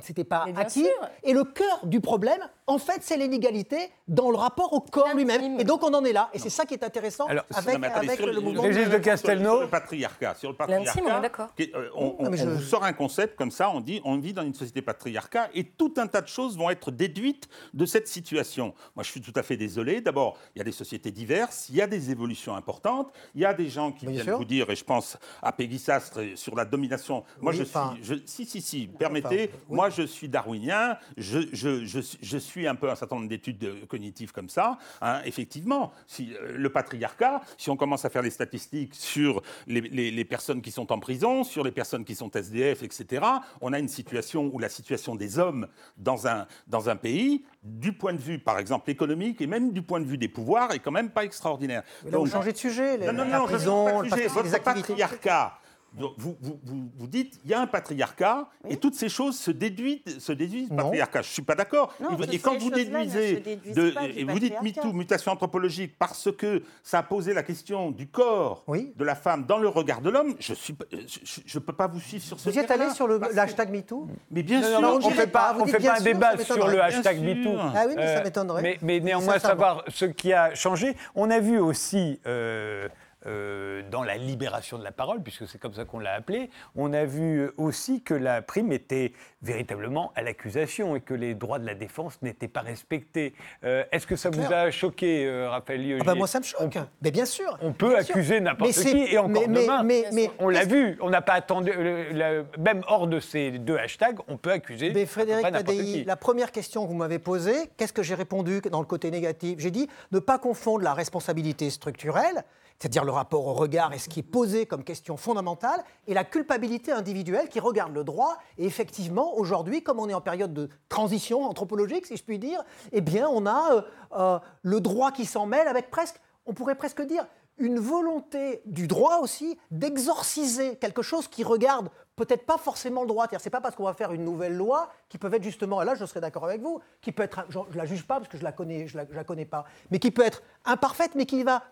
c'était 0.02 0.24
pas 0.24 0.46
acquis. 0.56 0.80
sûr. 0.84 1.08
Et 1.22 1.32
le 1.32 1.44
cœur 1.44 1.80
du 1.84 2.00
problème, 2.00 2.40
en 2.66 2.78
fait, 2.78 2.98
c'est 3.02 3.16
l'inégalité 3.16 3.76
dans 4.08 4.30
le 4.30 4.36
rapport 4.36 4.72
au 4.72 4.80
corps 4.80 5.14
lui-même. 5.14 5.60
Et 5.60 5.64
donc 5.64 5.82
on 5.82 5.92
en 5.94 6.04
est 6.04 6.12
là. 6.12 6.30
Et 6.32 6.38
c'est 6.38 6.50
ça 6.50 6.64
qui 6.64 6.74
est 6.74 6.84
intéressant 6.84 7.26
Alors, 7.26 7.44
avec, 7.54 7.78
Non, 7.78 7.82
attendez, 7.88 8.06
avec 8.08 8.18
sur 8.20 8.26
le 8.26 8.40
mouvement. 8.40 8.62
Régis 8.62 8.88
de 8.88 8.98
Castelnau. 8.98 9.52
Sur 9.52 9.60
le 9.62 9.68
patriarcat. 9.68 10.34
Sur 10.34 10.50
le 10.50 10.56
patriarcat, 10.56 11.50
euh, 11.60 11.88
on, 11.94 12.16
on- 12.18 12.22
Non, 12.24 12.30
mais 12.30 12.36
je- 12.36 12.44
on 12.46 12.50
vous 12.54 12.60
sort 12.62 12.84
un 12.84 12.92
concept 12.92 13.36
comme 13.36 13.50
ça, 13.50 13.70
on 13.70 13.80
dit 13.80 14.00
on 14.04 14.18
vit 14.18 14.32
dans 14.32 14.42
une 14.42 14.54
société 14.54 14.82
patriarcat 14.82 15.48
et 15.54 15.64
tout 15.64 15.94
un 15.96 16.06
tas 16.06 16.20
de 16.20 16.28
choses 16.28 16.56
vont 16.56 16.70
être 16.70 16.90
déduites 16.90 17.48
de 17.74 17.86
cette 17.86 18.08
situation. 18.08 18.74
Moi, 18.96 19.02
je 19.04 19.10
suis 19.10 19.20
tout 19.20 19.32
à 19.36 19.42
fait 19.42 19.56
désolé. 19.56 20.00
D'abord, 20.00 20.36
il 20.54 20.58
y 20.58 20.60
a 20.60 20.64
des 20.64 20.72
sociétés 20.72 21.10
diverses, 21.10 21.68
il 21.68 21.76
y 21.76 21.82
a 21.82 21.86
des 21.86 22.10
évolutions 22.10 22.54
importantes, 22.56 23.12
il 23.34 23.40
y 23.42 23.44
a 23.44 23.54
des 23.54 23.68
gens 23.68 23.92
qui 23.92 24.06
Bien 24.06 24.14
viennent 24.14 24.24
sûr. 24.26 24.38
vous 24.38 24.44
dire, 24.44 24.68
et 24.70 24.76
je 24.76 24.84
pense 24.84 25.16
à 25.42 25.52
Peggy 25.52 25.78
Sastre 25.78 26.20
sur 26.36 26.54
la 26.56 26.64
domination. 26.64 27.24
Moi, 27.40 27.52
Oui, 27.52 27.58
je 27.58 27.64
suis. 27.64 27.78
je- 28.02 28.14
si, 28.26 28.44
si, 28.46 28.60
si, 28.60 28.86
permettez, 28.98 29.50
Enfin, 29.51 29.51
oui. 29.68 29.76
moi, 29.76 29.90
je 29.90 30.02
suis 30.02 30.28
darwinien, 30.28 30.96
je, 31.16 31.40
je, 31.52 31.84
je, 31.84 32.00
je 32.20 32.38
suis 32.38 32.66
un 32.66 32.74
peu 32.74 32.90
un 32.90 32.94
certain 32.94 33.16
nombre 33.16 33.28
d'études 33.28 33.86
cognitives 33.88 34.32
comme 34.32 34.48
ça. 34.48 34.78
hein. 35.00 35.20
effectivement, 35.24 35.92
si, 36.06 36.34
euh, 36.34 36.56
le 36.56 36.68
patriarcat, 36.70 37.40
si 37.58 37.70
on 37.70 37.76
commence 37.76 38.04
à 38.04 38.10
faire 38.10 38.22
les 38.22 38.30
statistiques 38.30 38.94
sur 38.94 39.42
les, 39.66 39.80
les- 39.80 40.10
les 40.10 40.24
personnes 40.24 40.62
qui 40.62 40.70
sont 40.70 40.92
en 40.92 40.98
prison, 40.98 41.44
sur 41.44 41.64
les 41.64 41.72
personnes 41.72 42.04
qui 42.04 42.14
sont 42.14 42.30
SDF, 42.30 42.82
etc., 42.82 43.24
on 43.60 43.72
a 43.72 43.78
une 43.78 43.88
situation 43.88 44.50
où 44.52 44.58
la 44.58 44.68
situation 44.68 45.14
des 45.16 45.38
hommes 45.38 45.66
dans 45.96 46.26
un, 46.26 46.46
dans 46.66 46.88
un 46.88 46.96
pays, 46.96 47.44
du 47.62 47.92
point 47.92 48.12
de 48.12 48.18
vue, 48.20 48.38
par 48.38 48.58
exemple, 48.58 48.90
économique 48.90 49.40
et 49.40 49.46
même 49.46 49.72
du 49.72 49.82
point 49.82 50.00
de 50.00 50.06
vue 50.06 50.18
des 50.18 50.28
pouvoirs, 50.28 50.72
est 50.72 50.78
quand 50.80 50.90
même 50.90 51.10
pas 51.10 51.24
extraordinaire. 51.24 51.82
Mais 52.04 52.10
là, 52.10 52.18
vous 52.18 52.24
Donc- 52.24 52.32
changez 52.32 52.52
de 52.52 52.56
sujet. 52.58 52.98
non, 52.98 53.12
non, 53.12 53.24
la 53.24 53.38
non, 53.38 53.46
je 53.46 53.52
prison, 53.54 53.98
ne 53.98 54.04
le 54.04 54.10
pas 54.10 54.16
patriarcat, 54.16 54.34
Votre 54.34 54.46
les 54.76 54.82
patriarcat, 54.82 55.58
donc, 55.98 56.14
vous, 56.16 56.36
vous, 56.40 56.58
vous, 56.64 56.88
vous 56.96 57.06
dites, 57.06 57.38
il 57.44 57.50
y 57.50 57.54
a 57.54 57.60
un 57.60 57.66
patriarcat, 57.66 58.48
et 58.68 58.76
toutes 58.76 58.94
ces 58.94 59.08
choses 59.08 59.38
se 59.38 59.50
déduisent, 59.50 60.00
se 60.18 60.32
déduisent 60.32 60.70
du 60.70 60.76
patriarcat. 60.76 61.22
Je 61.22 61.28
ne 61.28 61.32
suis 61.32 61.42
pas 61.42 61.54
d'accord. 61.54 61.92
Et 62.00 62.04
vous- 62.04 62.16
toutes 62.24 62.32
Et 62.34 62.38
quand 62.38 62.56
vous 62.58 62.70
déduisez, 62.70 63.40
de, 63.74 63.92
et 64.18 64.24
vous 64.24 64.38
dites. 64.38 64.54
MeToo, 64.62 64.92
mutation 64.92 65.32
anthropologique, 65.32 65.94
parce 65.98 66.30
que 66.32 66.62
ça 66.82 66.98
a 66.98 67.02
posé 67.02 67.34
la 67.34 67.42
question 67.42 67.90
du 67.90 68.06
corps 68.08 68.62
Oui. 68.66 68.92
de 68.96 69.04
la 69.04 69.14
femme 69.14 69.44
dans 69.46 69.58
le 69.58 69.68
regard 69.68 70.00
de 70.00 70.10
l'homme, 70.10 70.34
je 70.40 70.52
ne 70.52 71.58
peux 71.60 71.72
pas 71.72 71.88
vous 71.88 72.00
suivre 72.00 72.24
sur 72.24 72.38
ce 72.40 72.48
Vous 72.50 72.58
êtes 72.58 72.70
allé 72.70 72.90
sur 72.90 73.06
l'hashtag 73.08 73.70
MeToo 73.70 74.08
Mais 74.30 74.42
bien 74.42 74.60
Non, 74.60 74.66
sûr, 74.68 74.80
non, 74.80 74.98
non, 74.98 75.06
on 75.06 75.10
ne 75.10 75.14
fait 75.14 75.26
pas, 75.26 75.56
on 75.58 75.66
fait 75.66 75.78
pas 75.78 75.92
un 75.92 75.96
sûr, 75.96 76.04
débat 76.04 76.38
sur 76.38 76.68
le 76.68 76.82
hashtag. 76.82 77.20
MeToo. 77.22 77.56
Ah 77.58 77.84
oui, 77.86 77.94
mais 77.96 78.06
ça 78.06 78.20
Euh, 78.20 78.24
m'étonnerait. 78.24 78.78
Mais, 78.82 79.00
néanmoins, 79.00 79.34
ça 79.38 79.48
savoir 79.48 79.84
ce 79.88 80.04
qui 80.06 80.32
a 80.32 80.54
changé. 80.54 80.96
On 81.14 81.30
a 81.30 81.38
vu 81.40 81.58
aussi 81.58 82.20
euh, 82.26 82.88
euh, 83.26 83.82
dans 83.90 84.02
la 84.02 84.16
libération 84.16 84.78
de 84.78 84.84
la 84.84 84.92
parole, 84.92 85.22
puisque 85.22 85.46
c'est 85.46 85.58
comme 85.58 85.74
ça 85.74 85.84
qu'on 85.84 85.98
l'a 85.98 86.14
appelé, 86.14 86.50
on 86.76 86.92
a 86.92 87.04
vu 87.04 87.50
aussi 87.56 88.02
que 88.02 88.14
la 88.14 88.42
prime 88.42 88.72
était 88.72 89.12
véritablement 89.42 90.12
à 90.14 90.22
l'accusation 90.22 90.96
et 90.96 91.00
que 91.00 91.14
les 91.14 91.34
droits 91.34 91.58
de 91.58 91.66
la 91.66 91.74
défense 91.74 92.20
n'étaient 92.22 92.48
pas 92.48 92.60
respectés. 92.60 93.34
Euh, 93.64 93.84
Est-ce 93.92 94.06
que 94.06 94.16
ça 94.16 94.30
vous 94.30 94.38
clair. 94.44 94.52
a 94.66 94.70
choqué, 94.70 95.26
euh, 95.26 95.48
Raphaël 95.50 95.98
Ah 96.00 96.04
bah 96.04 96.14
moi, 96.14 96.26
ça 96.26 96.38
me 96.38 96.44
choque. 96.44 96.78
Mais 97.02 97.10
bien 97.10 97.24
sûr. 97.26 97.58
On 97.62 97.72
peut 97.72 97.96
accuser 97.96 98.40
n'importe 98.40 98.72
qui 98.72 98.96
et 99.12 99.18
encore 99.18 99.48
mais- 99.48 99.62
demain. 99.62 99.82
mais- 99.82 100.04
mais- 100.12 100.30
on 100.38 100.48
l'a 100.48 100.64
vu, 100.64 100.96
on 101.00 101.10
n'a 101.10 101.22
pas 101.22 101.34
attendu, 101.34 101.70
euh, 101.74 102.12
la- 102.12 102.60
même 102.60 102.82
hors 102.88 103.06
de 103.06 103.20
ces 103.20 103.50
deux 103.52 103.76
hashtags, 103.76 104.18
on 104.28 104.36
peut 104.36 104.52
accuser 104.52 104.90
Mais 104.92 105.06
Frédéric 105.06 105.42
Tadei, 105.50 106.04
la 106.04 106.16
première 106.16 106.52
question 106.52 106.84
que 106.84 106.88
vous 106.90 106.96
m'avez 106.96 107.18
posée, 107.18 107.70
qu'est-ce 107.76 107.92
que 107.92 108.02
j'ai 108.02 108.14
répondu 108.14 108.60
dans 108.70 108.80
le 108.80 108.86
côté 108.86 109.10
négatif? 109.10 109.58
J'ai 109.58 109.70
dit 109.70 109.88
ne 110.12 110.18
pas 110.18 110.38
confondre 110.38 110.82
la 110.84 110.94
responsabilité 110.94 111.70
structurelle, 111.70 112.42
c'est-à-dire 112.78 113.04
le 113.04 113.12
rapport 113.12 113.46
au 113.46 113.54
regard 113.54 113.92
et 113.92 113.98
ce 113.98 114.08
qui 114.08 114.20
est 114.20 114.24
posé 114.24 114.66
comme 114.66 114.84
question 114.84 115.16
fondamentale, 115.16 115.84
et 116.06 116.14
la 116.14 116.24
culpabilité 116.24 116.92
individuelle 116.92 117.48
qui 117.48 117.60
regarde 117.60 117.94
le 117.94 118.04
droit. 118.04 118.38
Et 118.58 118.64
effectivement, 118.64 119.36
aujourd'hui, 119.36 119.82
comme 119.82 119.98
on 119.98 120.08
est 120.08 120.14
en 120.14 120.20
période 120.20 120.52
de 120.52 120.68
transition 120.88 121.44
anthropologique, 121.44 122.06
si 122.06 122.16
je 122.16 122.24
puis 122.24 122.38
dire, 122.38 122.62
eh 122.92 123.00
bien, 123.00 123.28
on 123.28 123.46
a 123.46 123.72
euh, 123.72 123.82
euh, 124.16 124.38
le 124.62 124.80
droit 124.80 125.12
qui 125.12 125.26
s'en 125.26 125.46
mêle 125.46 125.68
avec 125.68 125.90
presque, 125.90 126.20
on 126.46 126.54
pourrait 126.54 126.74
presque 126.74 127.02
dire, 127.02 127.26
une 127.58 127.78
volonté 127.78 128.62
du 128.64 128.86
droit 128.88 129.18
aussi 129.18 129.58
d'exorciser 129.70 130.76
quelque 130.76 131.02
chose 131.02 131.28
qui 131.28 131.44
regarde 131.44 131.90
peut-être 132.16 132.44
pas 132.46 132.58
forcément 132.58 133.02
le 133.02 133.08
droit. 133.08 133.24
C'est-à-dire, 133.24 133.40
C'est 133.42 133.50
pas 133.50 133.60
parce 133.60 133.76
qu'on 133.76 133.84
va 133.84 133.94
faire 133.94 134.12
une 134.12 134.24
nouvelle 134.24 134.56
loi 134.56 134.90
qui 135.08 135.18
peut 135.18 135.32
être 135.32 135.42
justement, 135.42 135.82
et 135.82 135.84
là 135.84 135.94
je 135.94 136.04
serais 136.04 136.20
d'accord 136.20 136.44
avec 136.44 136.60
vous, 136.60 136.80
qui 137.00 137.12
peut 137.12 137.22
être, 137.22 137.44
je 137.50 137.58
ne 137.58 137.76
la 137.76 137.84
juge 137.84 138.06
pas 138.06 138.18
parce 138.18 138.28
que 138.28 138.38
je 138.38 138.44
la 138.44 138.52
connais, 138.52 138.86
je 138.88 138.96
la 138.96 139.24
connais 139.24 139.44
pas, 139.44 139.64
mais 139.90 139.98
qui 139.98 140.10
peut 140.10 140.24
être 140.24 140.42
imparfaite, 140.64 141.14
mais 141.14 141.26
qui 141.26 141.42
va, 141.42 141.62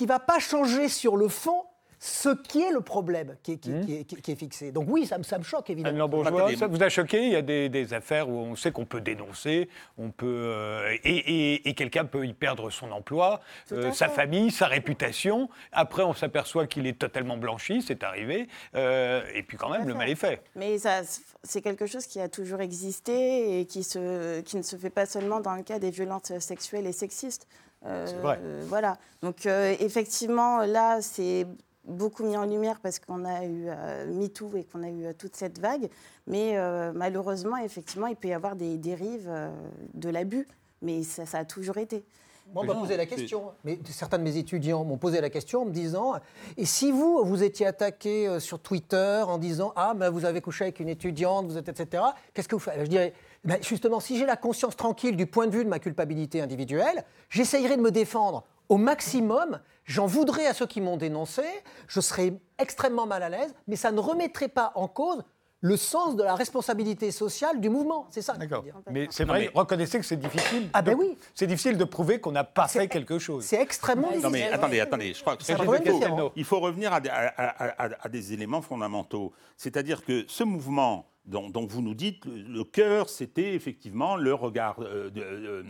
qui 0.00 0.06
va 0.06 0.18
pas 0.18 0.38
changer 0.38 0.88
sur 0.88 1.14
le 1.18 1.28
fond 1.28 1.62
ce 2.02 2.30
qui 2.30 2.62
est 2.62 2.72
le 2.72 2.80
problème 2.80 3.36
qui 3.42 3.52
est, 3.52 3.56
qui, 3.58 3.68
qui 3.84 3.94
est, 3.96 4.04
qui 4.04 4.14
est- 4.14 4.20
qui 4.22 4.32
est 4.32 4.34
fixé. 4.34 4.72
Donc 4.72 4.86
oui, 4.88 5.04
ça 5.04 5.18
me, 5.18 5.22
ça 5.22 5.36
me 5.36 5.42
choque 5.44 5.68
évidemment. 5.68 5.98
Attendez, 6.28 6.56
ça 6.56 6.66
vous 6.68 6.82
a 6.82 6.88
choqué? 6.88 7.26
Il 7.26 7.32
y 7.32 7.36
a 7.36 7.42
des, 7.42 7.68
des 7.68 7.92
affaires 7.92 8.30
où 8.30 8.38
on 8.38 8.56
sait 8.56 8.72
qu'on 8.72 8.86
peut 8.86 9.02
dénoncer, 9.02 9.68
on 9.98 10.10
peut 10.10 10.26
euh, 10.26 10.96
et, 11.04 11.18
et- 11.18 11.68
et 11.68 11.74
quelqu'un 11.74 12.06
peut 12.06 12.24
y 12.26 12.32
perdre 12.32 12.70
son 12.70 12.90
emploi, 12.92 13.42
euh, 13.72 13.92
sa 13.92 14.08
famille, 14.08 14.50
sa 14.50 14.66
réputation. 14.66 15.50
Après, 15.72 16.02
on 16.02 16.14
s'aperçoit 16.14 16.66
qu'il 16.66 16.86
est 16.86 16.98
totalement 16.98 17.36
blanchi, 17.36 17.82
c'est 17.82 18.02
arrivé. 18.02 18.48
Euh, 18.74 19.20
et 19.34 19.42
puis 19.42 19.58
quand 19.58 19.68
même, 19.68 19.86
le 19.86 19.92
mal 19.92 20.08
est 20.08 20.14
fait. 20.14 20.40
Mais 20.56 20.78
ça, 20.78 21.02
c'est 21.42 21.60
quelque 21.60 21.84
chose 21.84 22.06
qui 22.06 22.18
a 22.18 22.30
toujours 22.30 22.62
existé 22.62 23.60
et 23.60 23.66
qui, 23.66 23.82
se, 23.84 24.40
qui 24.40 24.56
ne 24.56 24.62
se 24.62 24.76
fait 24.76 24.88
pas 24.88 25.04
seulement 25.04 25.40
dans 25.40 25.54
le 25.54 25.62
cas 25.62 25.78
des 25.78 25.90
violences 25.90 26.32
sexuelles 26.38 26.86
et 26.86 26.92
sexistes. 26.92 27.46
Euh, 27.86 28.06
C'est 28.06 28.16
vrai. 28.16 28.38
euh, 28.42 28.62
voilà. 28.66 28.98
Donc 29.22 29.46
euh, 29.46 29.74
effectivement, 29.80 30.58
là, 30.66 31.00
c'est 31.00 31.46
beaucoup 31.86 32.24
mis 32.24 32.36
en 32.36 32.44
lumière 32.44 32.78
parce 32.82 32.98
qu'on 32.98 33.24
a 33.24 33.44
eu 33.44 33.64
euh, 33.68 34.06
MeToo 34.12 34.50
et 34.56 34.64
qu'on 34.64 34.82
a 34.82 34.88
eu 34.90 35.06
euh, 35.06 35.12
toute 35.16 35.34
cette 35.34 35.58
vague. 35.58 35.88
Mais 36.26 36.58
euh, 36.58 36.92
malheureusement, 36.94 37.56
effectivement, 37.56 38.06
il 38.06 38.16
peut 38.16 38.28
y 38.28 38.32
avoir 38.34 38.54
des 38.54 38.76
dérives 38.76 39.28
euh, 39.28 39.50
de 39.94 40.08
l'abus. 40.10 40.46
Mais 40.82 41.02
ça, 41.02 41.24
ça 41.26 41.38
a 41.38 41.44
toujours 41.44 41.78
été. 41.78 42.04
Moi, 42.52 42.64
on 42.64 42.66
m'a 42.66 42.74
posé 42.74 42.96
la 42.96 43.06
question. 43.06 43.52
Mais 43.64 43.78
certains 43.88 44.18
de 44.18 44.24
mes 44.24 44.36
étudiants 44.36 44.82
m'ont 44.84 44.96
posé 44.96 45.20
la 45.20 45.30
question 45.30 45.62
en 45.62 45.64
me 45.66 45.70
disant 45.70 46.14
Et 46.56 46.64
si 46.66 46.90
vous, 46.90 47.22
vous 47.24 47.44
étiez 47.44 47.64
attaqué 47.66 48.40
sur 48.40 48.58
Twitter 48.58 49.22
en 49.26 49.38
disant 49.38 49.72
Ah, 49.76 49.94
ben, 49.94 50.10
vous 50.10 50.24
avez 50.24 50.40
couché 50.40 50.64
avec 50.64 50.80
une 50.80 50.88
étudiante, 50.88 51.46
vous 51.46 51.56
êtes, 51.56 51.68
etc., 51.68 52.02
qu'est-ce 52.34 52.48
que 52.48 52.56
vous 52.56 52.60
faites 52.60 52.80
Je 52.80 52.86
dirais 52.90 53.12
ben, 53.44 53.58
Justement, 53.62 54.00
si 54.00 54.18
j'ai 54.18 54.26
la 54.26 54.36
conscience 54.36 54.76
tranquille 54.76 55.16
du 55.16 55.26
point 55.26 55.46
de 55.46 55.52
vue 55.56 55.64
de 55.64 55.68
ma 55.68 55.78
culpabilité 55.78 56.40
individuelle, 56.40 57.04
j'essayerai 57.28 57.76
de 57.76 57.82
me 57.82 57.90
défendre 57.90 58.44
au 58.68 58.76
maximum. 58.76 59.60
J'en 59.84 60.06
voudrais 60.06 60.46
à 60.46 60.54
ceux 60.54 60.66
qui 60.66 60.80
m'ont 60.80 60.96
dénoncé. 60.96 61.42
Je 61.88 62.00
serais 62.00 62.34
extrêmement 62.58 63.06
mal 63.06 63.22
à 63.22 63.28
l'aise, 63.28 63.54
mais 63.66 63.76
ça 63.76 63.90
ne 63.92 63.98
remettrait 64.00 64.48
pas 64.48 64.72
en 64.76 64.86
cause 64.88 65.22
le 65.62 65.76
sens 65.76 66.16
de 66.16 66.22
la 66.22 66.34
responsabilité 66.34 67.10
sociale 67.10 67.60
du 67.60 67.68
mouvement. 67.68 68.06
C'est 68.10 68.22
ça. 68.22 68.32
D'accord. 68.34 68.64
Mais 68.90 69.08
c'est 69.10 69.24
vrai, 69.24 69.40
mais- 69.40 69.50
reconnaissez 69.58 69.98
que 69.98 70.06
c'est 70.06 70.16
difficile. 70.16 70.70
Ah 70.72 70.80
ben 70.80 70.92
de- 70.92 70.96
oui. 71.02 71.18
C'est 71.34 71.46
difficile 71.46 71.76
de 71.76 71.84
prouver 71.84 72.18
qu'on 72.18 72.32
n'a 72.32 72.44
pas 72.44 72.66
fait 72.66 72.88
quelque 72.88 73.18
chose. 73.18 73.44
C'est 73.44 73.60
extrêmement 73.60 74.08
Non, 74.08 74.20
Non 74.20 74.28
difficile. 74.30 74.48
mais 74.48 74.54
attendez, 74.54 74.80
attendez, 74.80 75.12
je 75.12 75.20
crois 75.20 75.36
que 75.36 75.42
C'est 75.44 75.52
un 75.52 75.58
il 75.58 75.64
faut- 75.66 75.76
différent. 75.78 76.32
Il 76.34 76.44
faut 76.44 76.60
revenir 76.60 76.94
à, 76.94 77.00
des- 77.00 77.10
à- 77.10 77.34
à- 77.36 77.84
à- 77.84 77.90
à 78.00 78.08
des 78.08 78.32
éléments 78.32 78.62
fondamentaux. 78.62 79.32
C'est-à-dire 79.58 80.02
que 80.02 80.24
ce 80.28 80.44
mouvement 80.44 81.04
dont 81.26 81.66
vous 81.66 81.82
nous 81.82 81.94
dites, 81.94 82.24
le, 82.24 82.60
le 82.60 82.64
cœur, 82.64 83.08
c'était 83.08 83.54
effectivement 83.54 84.16
le 84.16 84.34
regard, 84.34 84.80
euh, 84.80 85.10
euh, 85.16 85.62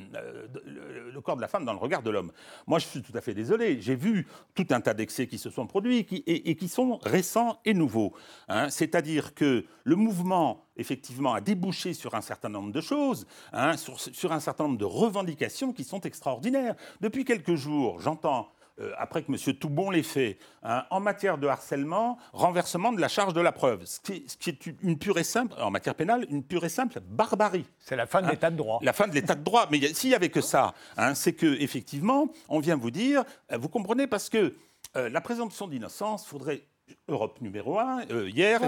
le, 1.13 1.21
corps 1.21 1.37
de 1.37 1.41
la 1.41 1.49
femme 1.49 1.65
dans 1.65 1.73
le 1.73 1.79
regard 1.79 2.03
de 2.03 2.11
l'homme. 2.11 2.33
Moi, 2.67 2.79
je 2.79 2.87
suis 2.87 3.03
tout 3.03 3.17
à 3.17 3.21
fait 3.21 3.35
désolé. 3.35 3.81
J'ai 3.81 3.95
vu 3.95 4.27
tout 4.55 4.67
un 4.71 4.81
tas 4.81 4.95
d'excès 4.95 5.27
qui 5.27 5.39
se 5.39 5.51
sont 5.51 5.67
produits 5.67 6.07
et, 6.27 6.57
qui 6.57 6.69
sont 6.69 6.99
récents 7.03 7.61
et 7.65 7.75
nouveaux. 7.75 8.15
hein. 8.49 8.71
C'est-à-dire 8.71 9.35
que 9.35 9.65
le 9.85 9.97
mouvement, 9.97 10.65
effectivement, 10.77 11.35
a 11.35 11.41
débouché 11.41 11.95
sur 11.95 12.15
un 12.15 12.21
certain 12.21 12.49
nombre 12.49 12.73
de 12.73 12.81
choses, 12.81 13.27
hein, 13.53 13.75
sur 13.77 14.33
un 14.33 14.41
certain 14.41 14.65
nombre 14.65 14.79
de 14.79 14.85
revendications 14.85 15.73
qui 15.73 15.85
sont 15.85 16.01
extraordinaires. 16.01 16.75
Depuis 17.01 17.25
quelques 17.25 17.57
jours, 17.57 18.01
j'entends 18.01 18.51
euh, 18.81 18.93
après 18.99 19.23
que 19.23 19.33
M. 19.33 19.55
Toubon 19.57 19.91
l'ait 19.91 20.03
fait, 20.03 20.39
hein, 20.63 20.85
en 20.91 21.01
matière 21.01 21.39
de 21.39 21.47
harcèlement, 21.47 22.19
renversement 22.33 22.93
de 22.93 23.01
la 23.01 23.09
charge 23.09 23.35
de 23.35 23.41
la 23.41 23.53
preuve, 23.53 23.85
ce 23.85 24.01
qui, 24.01 24.51
est, 24.51 24.67
une 24.83 24.99
pure 24.99 25.19
et 25.19 25.25
simple, 25.25 25.55
en 25.61 25.71
matière 25.71 25.95
pénale, 25.95 26.27
une 26.31 26.43
pure 26.43 26.65
et 26.65 26.69
simple 26.69 27.01
barbarie. 27.01 27.67
C'est 27.79 27.97
la 27.97 28.07
fin 28.07 28.23
de 28.23 28.27
hein 28.27 28.31
l'état 28.31 28.51
de 28.51 28.57
droit. 28.57 28.79
La 28.83 28.93
fin 28.93 29.09
de 29.09 29.15
l'état 29.15 29.35
de 29.35 29.43
droit. 29.43 29.69
Mais 29.71 29.81
s'il 29.95 30.11
n'y 30.11 30.17
avait 30.17 30.31
que 30.31 30.41
ça, 30.41 30.75
hein, 30.97 31.15
c'est 31.15 31.33
que 31.33 31.61
effectivement, 31.61 32.29
on 32.49 32.61
vient 32.61 32.77
vous 32.77 32.91
dire, 32.91 33.25
euh, 33.53 33.59
vous 33.59 33.69
comprenez, 33.69 34.07
parce 34.07 34.29
que 34.29 34.55
la 34.97 35.21
présomption 35.21 35.69
d'innocence, 35.69 36.27
faudrait 36.27 36.65
Europe 37.09 37.41
numéro 37.41 37.79
1, 37.79 38.03
euh, 38.11 38.31
hier. 38.31 38.61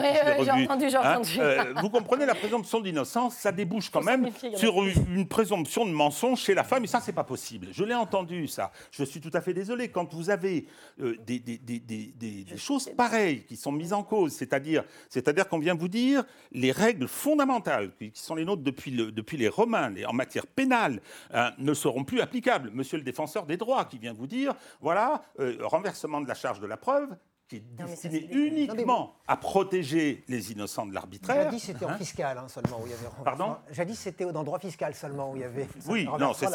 j'ai 0.42 0.50
entendu, 0.50 0.90
j'ai 0.90 0.96
hein, 0.96 1.14
entendu. 1.14 1.38
Euh, 1.38 1.74
vous 1.80 1.90
comprenez, 1.90 2.26
la 2.26 2.34
présomption 2.34 2.80
d'innocence, 2.80 3.36
ça 3.36 3.52
débouche 3.52 3.90
quand 3.90 4.02
même 4.02 4.28
sur 4.56 4.82
une, 4.82 5.26
présomption 5.26 5.86
de 5.86 5.92
mensonge 5.92 6.40
chez 6.40 6.54
la 6.54 6.64
femme, 6.64 6.84
et 6.84 6.86
ça, 6.86 7.00
c'est 7.00 7.12
pas 7.12 7.24
possible. 7.24 7.68
Je 7.72 7.84
l'ai 7.84 7.94
entendu, 7.94 8.48
ça. 8.48 8.72
Je 8.90 9.04
suis 9.04 9.20
tout 9.20 9.30
à 9.32 9.40
fait 9.40 9.54
désolé. 9.54 9.88
Quand 9.88 10.12
vous 10.12 10.30
avez 10.30 10.66
euh, 11.00 11.16
des, 11.24 11.38
des, 11.38 11.58
des, 11.58 11.80
des 11.80 12.56
choses 12.56 12.90
pareilles 12.96 13.44
qui 13.44 13.56
sont 13.56 13.72
mises 13.72 13.92
en 13.92 14.02
cause, 14.02 14.32
c'est-à-dire 14.32 14.84
c'est-à-dire 15.08 15.48
qu'on 15.48 15.58
vient 15.58 15.74
vous 15.74 15.88
dire 15.88 16.24
les 16.52 16.72
règles 16.72 17.08
fondamentales 17.08 17.92
qui 17.98 18.12
sont 18.14 18.34
les 18.34 18.44
nôtres 18.44 18.62
depuis, 18.62 18.90
le, 18.90 19.12
depuis 19.12 19.36
les 19.36 19.48
Romains, 19.48 19.92
en 20.06 20.12
matière 20.12 20.46
pénale, 20.46 21.00
hein, 21.32 21.52
ne 21.58 21.74
seront 21.74 22.04
plus 22.04 22.20
applicables. 22.20 22.70
Monsieur 22.72 22.98
le 22.98 23.04
défenseur 23.04 23.46
des 23.46 23.56
droits 23.56 23.84
qui 23.84 23.98
vient 23.98 24.12
vous 24.12 24.26
dire, 24.26 24.54
voilà, 24.80 25.22
renversement 25.60 26.20
de 26.20 26.28
la 26.28 26.34
charge 26.34 26.60
de 26.60 26.66
la 26.66 26.76
preuve, 26.76 27.08
qui 27.52 27.56
est 27.56 27.86
destiné 27.86 28.28
uniquement 28.30 29.14
à 29.26 29.36
protéger 29.36 30.24
les 30.28 30.52
innocents 30.52 30.86
de 30.86 30.94
l'arbitraire. 30.94 31.44
Jadis, 31.44 31.60
c'était 31.60 31.84
en 31.84 31.90
hein 31.90 31.98
fiscal 31.98 32.38
hein, 32.38 32.48
seulement 32.48 32.80
où 32.80 32.86
il 32.86 32.90
y 32.90 32.94
avait. 32.94 33.06
Pardon 33.24 33.56
Jadis, 33.70 33.96
c'était 33.96 34.30
dans 34.32 34.40
le 34.40 34.46
droit 34.46 34.58
fiscal 34.58 34.94
seulement 34.94 35.32
où 35.32 35.36
il 35.36 35.42
y 35.42 35.44
avait. 35.44 35.68
Oui, 35.86 36.08
non, 36.18 36.32
c'est, 36.32 36.46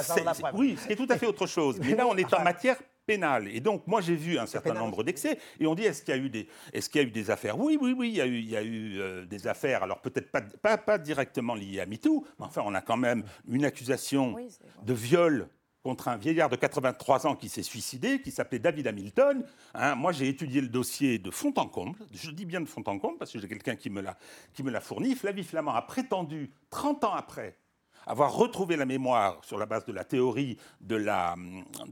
oui, 0.53 0.77
c'est 0.79 0.95
tout 0.95 1.07
à 1.09 1.17
fait 1.17 1.27
autre 1.27 1.45
chose. 1.45 1.79
Mais 1.79 1.95
là, 1.95 2.07
on 2.07 2.15
est 2.17 2.33
en 2.33 2.43
matière 2.43 2.77
pénale. 3.05 3.47
Et 3.47 3.59
donc, 3.59 3.87
moi, 3.87 4.01
j'ai 4.01 4.15
vu 4.15 4.37
un 4.37 4.45
certain 4.45 4.73
nombre 4.73 5.03
d'excès. 5.03 5.37
Et 5.59 5.67
on 5.67 5.75
dit, 5.75 5.83
est-ce 5.83 6.01
qu'il 6.01 6.15
y 6.15 6.17
a 6.17 6.21
eu 6.21 6.29
des, 6.29 6.47
est-ce 6.73 6.89
qu'il 6.89 7.01
y 7.01 7.05
a 7.05 7.07
eu 7.07 7.11
des 7.11 7.31
affaires? 7.31 7.57
Oui, 7.57 7.77
oui, 7.79 7.95
oui, 7.97 8.09
il 8.09 8.15
y 8.15 8.21
a 8.21 8.25
eu, 8.25 8.37
il 8.39 8.49
y 8.49 8.57
a 8.57 8.63
eu 8.63 8.99
euh, 8.99 9.25
des 9.25 9.47
affaires. 9.47 9.83
Alors, 9.83 10.01
peut-être 10.01 10.29
pas, 10.31 10.41
pas, 10.41 10.77
pas, 10.77 10.97
directement 10.97 11.55
liées 11.55 11.79
à 11.79 11.85
MeToo, 11.85 12.25
mais 12.39 12.45
enfin, 12.45 12.63
on 12.65 12.73
a 12.73 12.81
quand 12.81 12.97
même 12.97 13.23
une 13.47 13.65
accusation 13.65 14.35
de 14.83 14.93
viol 14.93 15.47
contre 15.87 16.09
un 16.09 16.17
vieillard 16.17 16.49
de 16.49 16.57
83 16.57 17.27
ans 17.27 17.35
qui 17.37 17.47
s'est 17.47 17.63
suicidé, 17.63 18.21
qui 18.21 18.29
s'appelait 18.29 18.59
David 18.59 18.87
Hamilton. 18.87 19.45
Hein, 19.73 19.95
moi, 19.95 20.11
j'ai 20.11 20.27
étudié 20.27 20.59
le 20.59 20.67
dossier 20.67 21.17
de 21.17 21.31
fond 21.31 21.53
en 21.55 21.65
comble. 21.65 21.97
Je 22.11 22.29
dis 22.29 22.43
bien 22.43 22.59
de 22.59 22.65
fond 22.65 22.83
en 22.87 22.99
comble 22.99 23.17
parce 23.17 23.31
que 23.31 23.39
j'ai 23.39 23.47
quelqu'un 23.47 23.77
qui 23.77 23.89
me 23.89 24.01
l'a 24.01 24.81
fourni. 24.81 25.15
Flavie 25.15 25.45
Flamand 25.45 25.75
a 25.75 25.81
prétendu, 25.81 26.51
30 26.71 27.05
ans 27.05 27.13
après, 27.13 27.57
avoir 28.05 28.33
retrouvé 28.33 28.75
la 28.75 28.85
mémoire 28.85 29.41
sur 29.45 29.57
la 29.57 29.65
base 29.65 29.85
de 29.85 29.93
la 29.93 30.03
théorie 30.03 30.57
de 30.81 30.97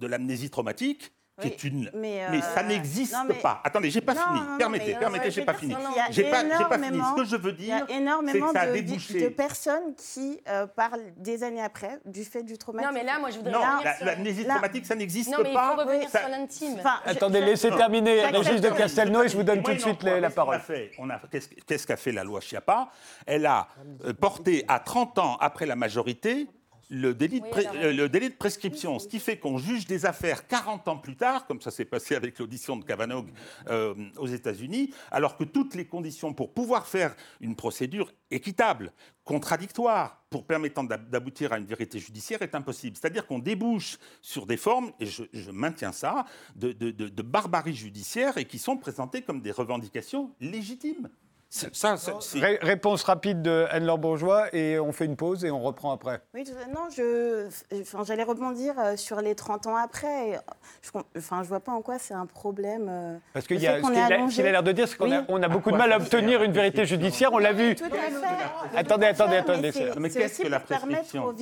l'amnésie 0.06 0.50
traumatique 0.50 1.14
qui 1.42 1.48
est 1.48 1.64
une. 1.64 1.90
Mais, 1.94 2.22
ça 2.42 2.62
euh, 2.62 2.64
n'existe 2.64 3.16
pas. 3.42 3.62
Attendez, 3.64 3.90
j'ai 3.90 4.02
pas 4.02 4.16
fini. 4.16 4.40
permettez, 4.58 4.96
permettez, 4.96 5.32
j'ai 5.32 5.44
pas 5.44 5.54
fini. 5.54 5.76
J'ai 6.12 6.30
pas, 6.30 6.44
pas 6.44 6.80
fini. 6.80 7.00
Ce 7.00 7.22
que 7.22 7.26
je 7.28 7.36
veux 7.36 7.52
dire, 7.52 7.86
il 7.90 7.94
y 7.94 7.98
a 7.98 8.00
énormément 8.00 8.54
ça 8.54 8.68
de, 8.68 8.80
de, 8.80 9.30
personnes 9.30 9.96
qui 9.98 10.40
euh, 10.48 10.66
parlent 10.68 11.12
des 11.18 11.44
années 11.44 11.62
après 11.62 12.00
du 12.06 12.24
fait 12.24 12.44
du 12.44 12.58
traumatisme. 12.58 12.94
Non, 12.94 13.00
mais 13.00 13.06
là, 13.06 13.20
moi, 13.20 13.30
je 13.32 13.38
voudrais. 13.38 13.52
Non, 13.52 13.60
l'amnésie 14.02 14.46
traumatique, 14.46 14.86
ça 14.86 14.96
n'existe 14.96 15.32
pas. 15.32 15.38
Non, 15.38 15.44
mais 15.44 15.52
il 15.52 15.58
faut 15.58 15.82
revenir 15.82 16.10
sur 16.10 16.30
l'intime. 16.30 16.82
Attendez, 17.06 17.42
laissez 17.42 17.70
terminer 17.70 18.26
Régis 18.28 18.62
de 18.62 18.70
Castelnau 18.70 19.24
et 19.24 19.30
je 19.30 19.36
vous 19.36 19.44
donne 19.44 19.62
tout 19.62 19.74
de 19.74 19.80
suite 19.80 20.04
la 20.04 20.30
parole. 20.30 20.62
Qu'est-ce 21.68 21.88
qu'a 21.88 21.98
fait 21.98 22.12
la 22.12 22.24
loi 22.24 22.40
Chiappa 22.40 22.90
Elle 23.26 23.46
a 23.46 23.68
euh, 24.06 24.14
porté 24.14 24.64
à 24.68 24.80
30 24.80 25.20
ans 25.20 25.38
après 25.40 25.66
la 25.66 25.76
majorité 25.76 26.48
le 26.90 27.14
délit, 27.14 27.42
de 27.42 27.90
le 27.90 28.10
délit, 28.10 28.30
de 28.30 28.36
prescription, 28.36 29.00
ce 29.00 29.08
qui 29.08 29.20
fait 29.20 29.38
qu'on 29.38 29.58
juge 29.58 29.86
des 29.86 30.06
affaires 30.06 30.48
40 30.48 30.88
ans 30.88 30.98
plus 30.98 31.16
tard, 31.16 31.48
comme 31.48 31.62
ça 31.62 31.72
s'est 31.72 31.86
passé 31.86 32.16
avec 32.16 32.38
l'audition 32.40 32.78
de 32.78 32.84
Kavanaugh 32.84 33.28
euh, 33.68 33.94
aux 34.18 34.28
États-Unis, 34.28 34.94
alors 35.12 35.38
que 35.38 35.44
toutes 35.44 35.76
les 35.76 35.86
conditions 35.86 36.34
pour 36.34 36.54
pouvoir 36.54 36.88
faire 36.88 37.16
une 37.42 37.56
procédure 37.56 38.12
équitable, 38.32 38.92
contradictoire, 39.24 40.24
pour 40.30 40.46
permettant 40.46 40.84
d'aboutir 40.84 41.54
à 41.54 41.58
une 41.58 41.66
vérité 41.66 41.98
judiciaire 41.98 42.42
est 42.42 42.56
impossible. 42.56 42.98
C'est-à-dire 42.98 43.26
qu'on 43.26 43.40
débouche 43.40 43.98
sur 44.22 44.46
des 44.46 44.58
formes, 44.58 44.92
et 45.00 45.06
je, 45.06 45.52
maintiens 45.52 45.92
ça, 45.92 46.26
de, 46.56 46.72
de 46.74 47.22
barbarie 47.22 47.76
judiciaire 47.76 48.38
et 48.38 48.46
qui 48.46 48.60
sont 48.60 48.78
présentées 48.78 49.22
comme 49.22 49.42
des 49.42 49.52
revendications 49.52 50.36
légitimes. 50.42 51.10
Réponse 52.62 53.04
rapide 53.04 53.42
de 53.42 53.66
Anne-Laure 53.70 53.98
Bourgeois 53.98 54.54
et 54.54 54.80
on 54.80 54.92
fait 54.92 55.06
une 55.06 55.16
pause 55.16 55.46
et 55.46 55.52
on 55.52 55.62
reprend 55.62 55.92
après. 55.92 56.22
Oui, 56.34 56.44
non, 56.74 56.90
je, 56.96 57.48
enfin, 57.82 58.04
j'allais 58.04 58.24
rebondir 58.24 58.74
euh, 58.78 58.98
sur 58.98 59.22
les 59.22 59.36
30 59.36 59.68
ans 59.68 59.76
après. 59.76 60.40
Je, 60.82 60.90
enfin, 61.18 61.44
je 61.44 61.48
vois 61.48 61.60
pas 61.60 61.72
en 61.72 61.82
quoi 61.82 62.00
c'est 62.00 62.14
un 62.14 62.26
problème. 62.26 62.88
Euh, 62.90 63.18
Parce 63.34 63.48
qu'il 63.48 63.60
y 63.60 63.68
a, 63.68 63.82
ce 63.82 63.88
qu'il 63.88 64.46
a, 64.46 64.52
l'air 64.52 64.64
de 64.64 64.72
dire, 64.72 64.88
c'est 64.88 64.98
qu'on 64.98 65.12
a, 65.12 65.24
on 65.28 65.42
a 65.42 65.48
beaucoup 65.48 65.72
de 65.72 65.78
mal 65.78 65.92
à 65.92 65.98
obtenir 65.98 66.44
une 66.44 66.52
vérité 66.52 66.86
judiciaire. 66.86 67.32
On 67.34 67.38
l'a 67.38 67.54
vu. 67.54 67.76
Attendez, 68.76 69.08
attendez, 69.08 69.38
attendez. 69.38 69.72
Mais, 69.98 70.10
qu'est-ce 70.10 70.42
que 70.42 70.48
la 70.48 70.60
prescription? 70.60 71.34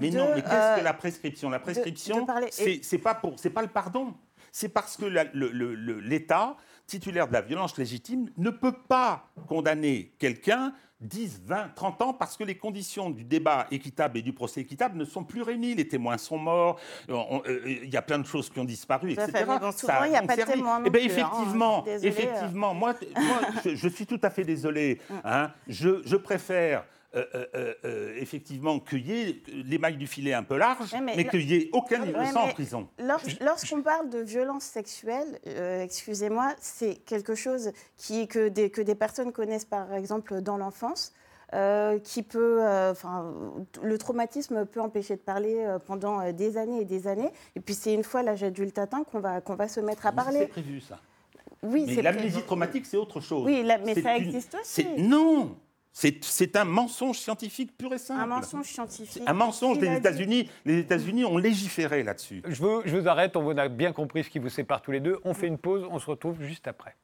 Mais 0.00 0.10
non, 0.10 0.28
mais 0.34 0.42
qu'est-ce 0.42 0.74
que 0.74 0.80
euh, 0.80 0.82
la 0.82 0.94
prescription? 0.94 1.50
La 1.50 1.58
prescription, 1.58 2.26
c'est 2.50 2.98
pas 2.98 3.14
pour, 3.14 3.34
c'est 3.38 3.50
pas 3.50 3.62
le 3.62 3.68
pardon. 3.68 4.14
C'est 4.52 4.68
parce 4.68 4.96
que 4.96 5.06
l'État 5.06 6.56
titulaire 6.86 7.28
de 7.28 7.32
la 7.32 7.40
violence 7.40 7.76
légitime 7.78 8.30
ne 8.36 8.50
peut 8.50 8.74
pas 8.88 9.28
condamner 9.48 10.12
quelqu'un 10.18 10.72
10, 11.00 11.42
20, 11.44 11.74
30 11.74 12.02
ans 12.02 12.12
parce 12.14 12.36
que 12.36 12.44
les 12.44 12.56
conditions 12.56 13.10
du 13.10 13.24
débat 13.24 13.66
équitable 13.70 14.18
et 14.18 14.22
du 14.22 14.32
procès 14.32 14.62
équitable 14.62 14.96
ne 14.96 15.04
sont 15.04 15.24
plus 15.24 15.42
réunies. 15.42 15.74
Les 15.74 15.86
témoins 15.86 16.18
sont 16.18 16.38
morts, 16.38 16.80
euh, 17.10 17.14
euh, 17.46 17.60
il 17.82 17.90
y 17.90 17.96
a 17.96 18.02
plein 18.02 18.18
de 18.18 18.26
choses 18.26 18.48
qui 18.48 18.58
ont 18.58 18.64
disparu, 18.64 19.12
etc. 19.12 19.44
souvent, 19.76 20.04
il 20.04 20.10
n'y 20.10 20.16
a 20.16 20.22
pas 20.22 20.36
de 20.36 20.42
témoins. 20.42 20.82
Eh 20.84 20.90
bien, 20.90 21.02
hein. 21.02 21.04
effectivement, 21.04 21.84
effectivement 21.86 22.74
moi, 22.74 22.94
moi 23.16 23.40
je, 23.64 23.88
suis 23.88 24.06
tout 24.06 24.20
à 24.22 24.30
fait 24.30 24.44
désolé. 24.44 25.00
Mm. 25.14 25.20
Hein. 25.24 25.50
je, 25.68 26.02
je 26.04 26.16
préfère 26.16 26.84
euh, 27.16 27.24
euh, 27.54 27.74
euh, 27.84 28.14
effectivement 28.16 28.80
qu'il 28.80 29.06
y 29.06 29.12
ait 29.12 29.42
l'émail 29.64 29.96
du 29.96 30.06
filet 30.08 30.34
un 30.34 30.42
peu 30.42 30.56
large, 30.56 30.92
mais, 31.00 31.28
qu'il 31.28 31.46
n'y 31.46 31.54
ait 31.54 31.70
aucun 31.72 32.04
innocent 32.04 32.42
en 32.42 32.48
prison. 32.48 32.88
Lorsqu'on 33.40 33.82
parle 33.82 34.10
de 34.10 34.18
violence 34.18 34.64
sexuelle, 34.64 35.38
excusez-moi, 35.82 36.54
c'est 36.60 36.96
quelque 37.06 37.36
chose 37.36 37.70
qui, 37.96 38.26
que, 38.26 38.48
des, 38.48 38.70
que 38.70 38.80
des 38.80 38.96
personnes 38.96 39.30
connaissent 39.30 39.64
par 39.64 39.94
exemple 39.94 40.40
dans 40.40 40.56
l'enfance. 40.56 41.12
qui 42.02 42.22
peut, 42.24 42.62
enfin, 42.90 43.32
le 43.82 43.96
traumatisme 43.96 44.66
peut 44.66 44.80
empêcher 44.80 45.14
de 45.14 45.20
parler 45.20 45.64
pendant 45.86 46.32
des 46.32 46.56
années 46.56 46.80
et 46.80 46.84
des 46.84 47.06
années. 47.06 47.30
Et 47.54 47.60
puis 47.60 47.74
c'est 47.74 47.94
une 47.94 48.04
fois 48.04 48.24
l'âge 48.24 48.42
adulte 48.42 48.76
atteint 48.78 49.04
qu'on 49.04 49.20
va, 49.20 49.40
qu'on 49.40 49.54
va 49.54 49.68
se 49.68 49.78
mettre 49.78 50.06
à 50.06 50.12
parler. 50.12 50.40
C'est 50.40 50.46
prévu 50.48 50.80
ça. 50.80 50.98
Oui, 51.62 51.84
mais 51.86 52.02
l'amnésie 52.02 52.42
traumatique, 52.42 52.86
c'est 52.86 52.96
autre 52.96 53.20
chose. 53.20 53.44
Oui, 53.46 53.64
mais 53.84 53.94
ça 53.94 54.16
existe 54.16 54.56
aussi. 54.60 54.86
Non, 54.98 55.56
c'est 55.94 56.56
un 56.56 56.64
mensonge 56.64 57.18
scientifique 57.18 57.76
pur 57.78 57.94
et 57.94 57.98
simple. 57.98 58.20
Un 58.20 58.26
mensonge 58.26 58.66
scientifique. 58.66 59.22
Un 59.24 59.32
mensonge. 59.32 59.78
Les 59.78 59.96
États-Unis, 59.96 60.50
les 60.64 60.78
États-Unis 60.80 61.24
ont 61.24 61.38
légiféré 61.38 62.02
là-dessus. 62.02 62.42
Je 62.46 62.60
vous, 62.60 62.82
je 62.84 62.96
vous 62.96 63.06
arrête. 63.08 63.36
On 63.36 63.56
a 63.56 63.68
bien 63.68 63.92
compris 63.92 64.24
ce 64.24 64.30
qui 64.30 64.40
vous 64.40 64.48
sépare 64.48 64.82
tous 64.82 64.90
les 64.90 65.00
deux. 65.00 65.20
On 65.24 65.34
fait 65.34 65.46
une 65.46 65.58
pause. 65.58 65.86
On 65.88 66.00
se 66.00 66.10
retrouve 66.10 66.42
juste 66.42 66.66
après. 66.66 66.96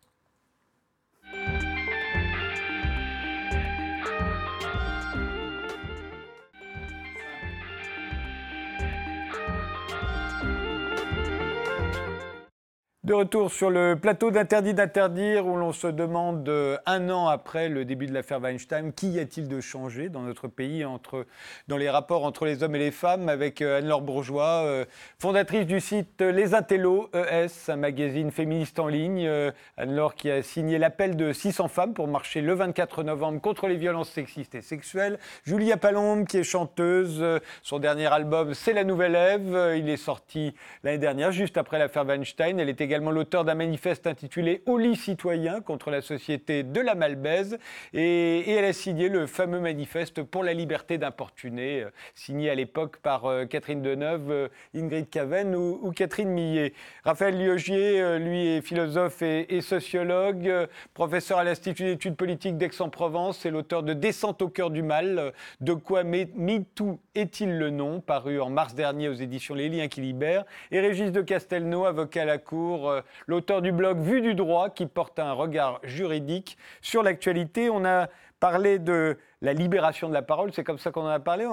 De 13.11 13.15
retour 13.15 13.51
sur 13.51 13.71
le 13.71 13.99
plateau 14.01 14.31
d'Interdit 14.31 14.73
d'interdire, 14.73 15.45
où 15.45 15.57
l'on 15.57 15.73
se 15.73 15.89
demande 15.89 16.49
euh, 16.49 16.79
un 16.87 17.11
an 17.11 17.27
après 17.27 17.69
le 17.69 17.85
début 17.85 18.07
de 18.07 18.15
l'affaire 18.15 18.41
Weinstein, 18.41 18.93
qu'y 18.93 19.19
a-t-il 19.19 19.49
de 19.49 19.61
changé 19.61 20.09
dans 20.09 20.23
notre 20.23 20.47
pays 20.47 20.85
entre, 20.85 21.27
dans 21.67 21.77
les 21.77 21.91
rapports 21.91 22.25
entre 22.25 22.45
les 22.45 22.63
hommes 22.63 22.77
et 22.77 22.79
les 22.79 22.93
femmes, 22.93 23.29
avec 23.29 23.63
euh, 23.63 23.79
Anne-Laure 23.79 24.03
Bourgeois, 24.03 24.63
euh, 24.65 24.85
fondatrice 25.19 25.67
du 25.67 25.81
site 25.81 26.21
Les 26.21 26.55
Intellos 26.55 27.11
ES, 27.13 27.49
un 27.73 27.75
magazine 27.75 28.31
féministe 28.31 28.79
en 28.79 28.87
ligne. 28.87 29.29
Anne-Laure 29.77 30.15
qui 30.15 30.31
a 30.31 30.41
signé 30.45 30.79
l'appel 30.79 31.17
de 31.17 31.33
600 31.33 31.67
femmes 31.67 31.95
pour 31.95 32.07
marcher 32.07 32.43
le 32.43 32.55
24 32.55 33.03
novembre 33.03 33.41
contre 33.41 33.67
les 33.67 33.77
violences 33.77 34.11
sexistes 34.11 34.55
et 34.55 34.63
sexuelles. 34.63 35.19
Julia 35.43 35.77
Palombe 35.77 36.29
qui 36.29 36.37
est 36.37 36.45
chanteuse, 36.45 37.25
son 37.65 37.81
dernier 37.81 38.07
album 38.07 38.55
C'est 38.55 38.73
la 38.73 38.85
nouvelle 38.85 39.17
Ève, 39.17 39.75
il 39.77 39.89
est 39.89 39.97
sorti 39.97 40.55
l'année 40.85 40.99
dernière, 40.99 41.33
juste 41.33 41.57
après 41.57 41.81
l'affaire 41.81 42.07
Weinstein. 42.07 42.61
Elle 42.61 42.69
est 42.69 42.81
également 42.81 43.00
l'auteur 43.09 43.45
d'un 43.45 43.55
manifeste 43.55 44.07
intitulé 44.07 44.63
Au 44.67 44.77
lit 44.77 44.97
citoyen 44.97 45.61
contre 45.61 45.91
la 45.91 46.03
société 46.03 46.63
de 46.63 46.81
la 46.81 46.95
Malbaise. 46.95 47.59
Et, 47.95 48.51
elle 48.51 48.65
a 48.65 48.73
signé 48.73 49.09
le 49.09 49.27
fameux 49.27 49.61
manifeste 49.61 50.23
pour 50.23 50.45
la 50.45 50.53
liberté 50.53 50.99
d'importuner, 50.99 51.83
euh, 51.83 51.91
signé 52.15 52.51
à 52.51 52.55
l'époque 52.55 52.99
par 52.99 53.25
euh, 53.25 53.47
Catherine 53.47 53.81
Deneuve, 53.81 54.51
Ingrid 54.75 55.09
Caven 55.09 55.55
ou, 55.55 55.93
Catherine 55.93 56.29
Millet. 56.29 56.75
Raphaël 57.05 57.39
Liogier, 57.39 58.19
lui, 58.19 58.49
est 58.49 58.61
philosophe 58.61 59.23
et, 59.23 59.61
sociologue, 59.63 60.53
professeur 60.93 61.39
à 61.39 61.45
l'Institut 61.45 61.85
d'études 61.85 62.17
politiques 62.17 62.59
d'Aix-en-Provence 62.59 63.47
et 63.47 63.51
l'auteur 63.51 63.83
de 63.83 63.95
Descente 63.95 64.43
au 64.43 64.49
cœur 64.49 64.71
du 64.71 64.83
mal, 64.83 65.33
de 65.61 65.73
quoi 65.73 66.05
MeToo 66.05 66.99
est-il 67.15 67.59
le 67.59 67.71
nom, 67.71 68.01
paru 68.01 68.41
en 68.41 68.51
mars 68.51 68.75
dernier 68.75 69.09
aux 69.09 69.15
éditions 69.15 69.55
Les 69.55 69.69
Liens 69.69 69.89
qui 69.89 70.01
libèrent. 70.01 70.45
Et 70.71 70.81
Régis 70.81 71.13
de 71.13 71.21
Castelnau, 71.21 71.85
avocat 71.85 72.23
à 72.23 72.25
la 72.25 72.39
Cour, 72.39 72.80
euh, 72.89 73.03
l'auteur 73.27 73.63
du 73.63 73.73
blog 73.73 73.99
Vue 74.01 74.21
du 74.21 74.35
droit, 74.35 74.71
qui 74.71 74.87
porte 74.87 75.19
un 75.19 75.33
regard 75.33 75.81
juridique 75.83 76.57
sur 76.81 77.03
l'actualité. 77.03 77.69
On 77.71 77.85
a 77.85 78.09
parlé 78.41 78.79
de 78.79 79.19
la 79.43 79.53
libération 79.53 80.09
de 80.09 80.15
la 80.15 80.23
parole, 80.23 80.53
c'est 80.53 80.65
comme 80.65 80.79
ça 80.79 80.91
qu'on 80.91 81.03
en 81.03 81.07
a 81.07 81.21
parlé. 81.21 81.47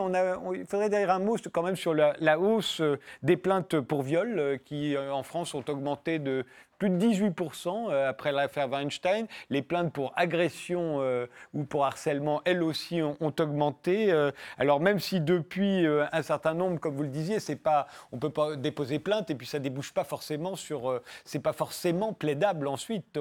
Il 0.56 0.66
faudrait 0.66 0.90
dire 0.90 1.12
un 1.12 1.20
mot 1.20 1.36
quand 1.52 1.64
même 1.64 1.76
sur 1.76 1.94
la, 1.94 2.40
hausse 2.40 2.82
euh, 2.82 2.98
des 3.24 3.38
plaintes 3.38 3.80
pour 3.80 4.02
viol 4.02 4.40
euh, 4.40 4.58
qui, 4.58 4.98
en 4.98 5.24
France, 5.24 5.54
ont 5.54 5.64
augmenté 5.68 6.20
de 6.20 6.46
plus 6.78 6.90
de 6.90 6.98
18% 6.98 7.90
euh, 7.90 8.10
après 8.10 8.32
l'affaire 8.32 8.70
Weinstein. 8.70 9.28
Les 9.50 9.62
plaintes 9.62 9.92
pour 9.92 10.14
agression 10.16 10.98
euh, 11.02 11.26
ou 11.54 11.64
pour 11.64 11.86
harcèlement, 11.86 12.42
elles 12.46 12.64
aussi, 12.64 13.02
ont, 13.02 13.18
augmenté. 13.40 14.12
Euh, 14.12 14.32
alors 14.58 14.80
même 14.80 15.00
si 15.00 15.20
depuis 15.20 15.86
un 15.88 16.22
certain 16.22 16.54
nombre, 16.54 16.80
comme 16.80 16.96
vous 16.96 17.04
le 17.04 17.10
disiez, 17.10 17.40
c'est 17.40 17.56
pas, 17.56 17.88
on 18.12 18.18
peut 18.18 18.30
pas 18.30 18.56
déposer 18.56 19.00
plainte 19.00 19.30
et 19.30 19.36
puis 19.36 19.48
ça 19.48 19.60
débouche 19.60 19.94
pas 19.94 20.04
forcément 20.04 20.56
sur, 20.56 21.02
c'est 21.26 21.40
pas 21.40 21.54
forcément 21.54 22.14
plaidable 22.14 22.68
ensuite. 22.68 23.18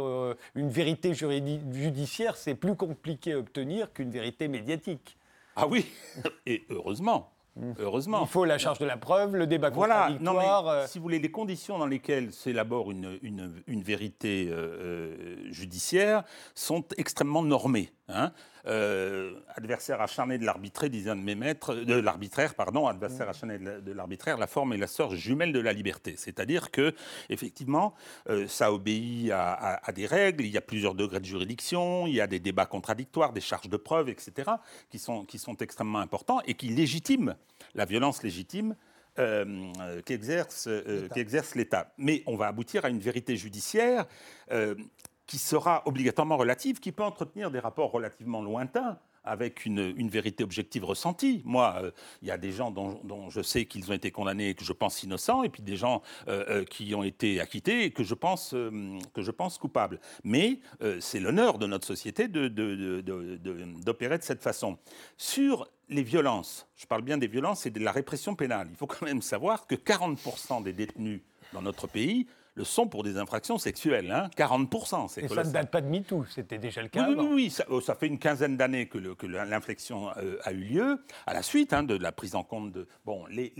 une 0.54 0.68
vérité 0.68 1.12
judiciaire, 1.14 2.36
c'est 2.36 2.54
plus 2.54 2.76
compliqué 2.76 3.32
à 3.34 3.38
obtenir 3.38 3.55
qu'une 3.92 4.10
vérité 4.10 4.48
médiatique. 4.48 5.16
Ah 5.56 5.66
oui, 5.66 5.86
et 6.46 6.66
heureusement. 6.70 7.32
Heureusement. 7.78 8.20
Il 8.22 8.28
faut 8.28 8.44
la 8.44 8.58
charge 8.58 8.78
de 8.78 8.84
la 8.84 8.98
preuve, 8.98 9.34
le 9.34 9.46
débat 9.46 9.70
voilà. 9.70 10.08
contradictoire. 10.08 10.68
Euh. 10.68 10.86
si 10.86 10.98
vous 10.98 11.04
voulez, 11.04 11.18
les 11.18 11.30
conditions 11.30 11.78
dans 11.78 11.86
lesquelles 11.86 12.32
s'élabore 12.32 12.90
une, 12.90 13.18
une, 13.22 13.82
vérité 13.82 14.48
euh, 14.50 14.56
euh, 14.56 15.52
judiciaire 15.52 16.24
sont 16.54 16.84
extrêmement 16.98 17.42
normées. 17.42 17.92
Hein. 18.08 18.32
Euh, 18.66 19.34
adversaire 19.54 20.00
acharné 20.00 20.38
de 20.38 20.44
l'arbitraire, 20.44 20.90
disait 20.90 21.10
un 21.10 21.16
de 21.16 21.22
mes 21.22 21.34
maîtres, 21.34 21.74
de 21.74 21.94
l'arbitraire, 21.94 22.54
pardon, 22.54 22.86
adversaire 22.86 23.28
acharné 23.28 23.58
de 23.58 23.92
l'arbitraire, 23.92 24.38
la 24.38 24.46
forme 24.46 24.72
est 24.72 24.76
la 24.76 24.86
sœur 24.86 25.14
jumelle 25.14 25.52
de 25.52 25.60
la 25.60 25.72
liberté. 25.72 26.14
C'est-à-dire 26.16 26.70
que, 26.70 26.94
effectivement, 27.30 27.94
euh, 28.28 28.46
ça 28.46 28.72
obéit 28.72 29.30
à, 29.32 29.80
des 29.94 30.06
règles, 30.06 30.44
il 30.44 30.50
y 30.50 30.56
a 30.56 30.60
plusieurs 30.60 30.94
degrés 30.94 31.20
de 31.20 31.24
juridiction, 31.24 32.06
il 32.06 32.14
y 32.14 32.20
a 32.20 32.26
des 32.26 32.38
débats 32.38 32.66
contradictoires, 32.66 33.32
des 33.32 33.40
charges 33.40 33.68
de 33.68 33.76
preuves, 33.76 34.08
etc., 34.08 34.50
qui 34.90 34.98
sont, 34.98 35.24
qui 35.24 35.38
sont 35.38 35.56
extrêmement 35.56 36.00
importants 36.00 36.40
et 36.46 36.54
qui 36.54 36.68
légitiment 36.68 37.34
la 37.74 37.84
violence 37.84 38.22
légitime 38.22 38.76
euh, 39.18 39.72
qu'exerce 40.04 41.54
l'État. 41.54 41.92
Mais 41.98 42.22
on 42.26 42.36
va 42.36 42.48
aboutir 42.48 42.84
à 42.84 42.90
une 42.90 43.00
vérité 43.00 43.36
judiciaire 43.36 44.06
qui 45.26 45.38
sera 45.38 45.82
obligatoirement 45.86 46.36
relative, 46.36 46.80
qui 46.80 46.92
peut 46.92 47.02
entretenir 47.02 47.50
des 47.50 47.58
rapports 47.58 47.90
relativement 47.90 48.42
lointains 48.42 48.98
avec 49.26 49.66
une, 49.66 50.08
vérité 50.08 50.44
objective 50.44 50.84
ressentie. 50.84 51.42
Moi, 51.44 51.74
euh, 51.82 51.90
il 52.22 52.28
y 52.28 52.30
a 52.30 52.38
des 52.38 52.52
gens 52.52 52.70
dont, 52.70 53.28
je 53.28 53.42
sais 53.42 53.64
qu'ils 53.66 53.90
ont 53.90 53.94
été 53.94 54.12
condamnés 54.12 54.50
et 54.50 54.54
que 54.54 54.64
je 54.64 54.72
pense 54.72 55.02
innocents, 55.02 55.42
et 55.42 55.48
puis 55.48 55.62
des 55.62 55.76
gens 55.76 56.00
euh, 56.28 56.44
euh, 56.48 56.64
qui 56.64 56.94
ont 56.94 57.02
été 57.02 57.40
acquittés 57.40 57.84
et 57.84 57.90
que 57.90 58.04
je 58.04 58.14
pense, 58.14 58.50
que 58.50 59.22
je 59.22 59.30
pense 59.32 59.58
coupables. 59.58 60.00
Mais 60.22 60.60
c'est 61.00 61.18
l'honneur 61.18 61.58
de 61.58 61.66
notre 61.66 61.86
société 61.86 62.28
d'opérer 62.28 63.02
de, 63.02 64.16
de, 64.16 64.22
cette 64.22 64.42
façon. 64.42 64.78
Sur 65.16 65.68
les 65.88 66.04
violences, 66.04 66.68
je 66.76 66.86
parle 66.86 67.02
bien 67.02 67.18
des 67.18 67.26
violences 67.26 67.66
et 67.66 67.70
de 67.70 67.80
la 67.80 67.90
répression 67.90 68.36
pénale, 68.36 68.68
il 68.70 68.76
faut 68.76 68.86
quand 68.86 69.04
même 69.04 69.22
savoir 69.22 69.66
que 69.66 69.74
40% 69.74 70.62
des 70.62 70.72
détenus 70.72 71.20
dans 71.52 71.62
notre 71.62 71.88
pays 71.88 72.26
le 72.56 72.64
sont 72.64 72.88
pour 72.88 73.02
des 73.02 73.18
infractions 73.18 73.58
sexuelles. 73.58 74.10
Hein 74.10 74.30
40%. 74.36 75.08
C'est 75.08 75.24
Et 75.24 75.28
ça 75.28 75.44
ne 75.44 75.50
date 75.50 75.70
pas 75.70 75.80
de 75.80 75.88
MeToo, 75.88 76.24
c'était 76.24 76.58
déjà 76.58 76.82
le 76.82 76.88
cas. 76.88 77.06
Oui, 77.08 77.14
oui, 77.16 77.28
oui, 77.30 77.56
oh, 77.68 77.80
ça, 77.80 77.94
fait 77.94 78.06
une 78.06 78.18
quinzaine 78.18 78.56
d'années 78.56 78.88
que, 78.88 78.98
l'inflexion 79.26 80.10
euh, 80.16 80.38
a 80.42 80.52
eu 80.52 80.64
lieu, 80.64 81.04
à 81.26 81.34
la 81.34 81.42
suite 81.42 81.72
hein, 81.72 81.82
de 81.82 81.94
la 81.96 82.12
prise 82.12 82.34
en 82.34 82.42
compte 82.42 82.72
de. 82.72 82.88
Bon, 83.04 83.26
les, 83.26 83.52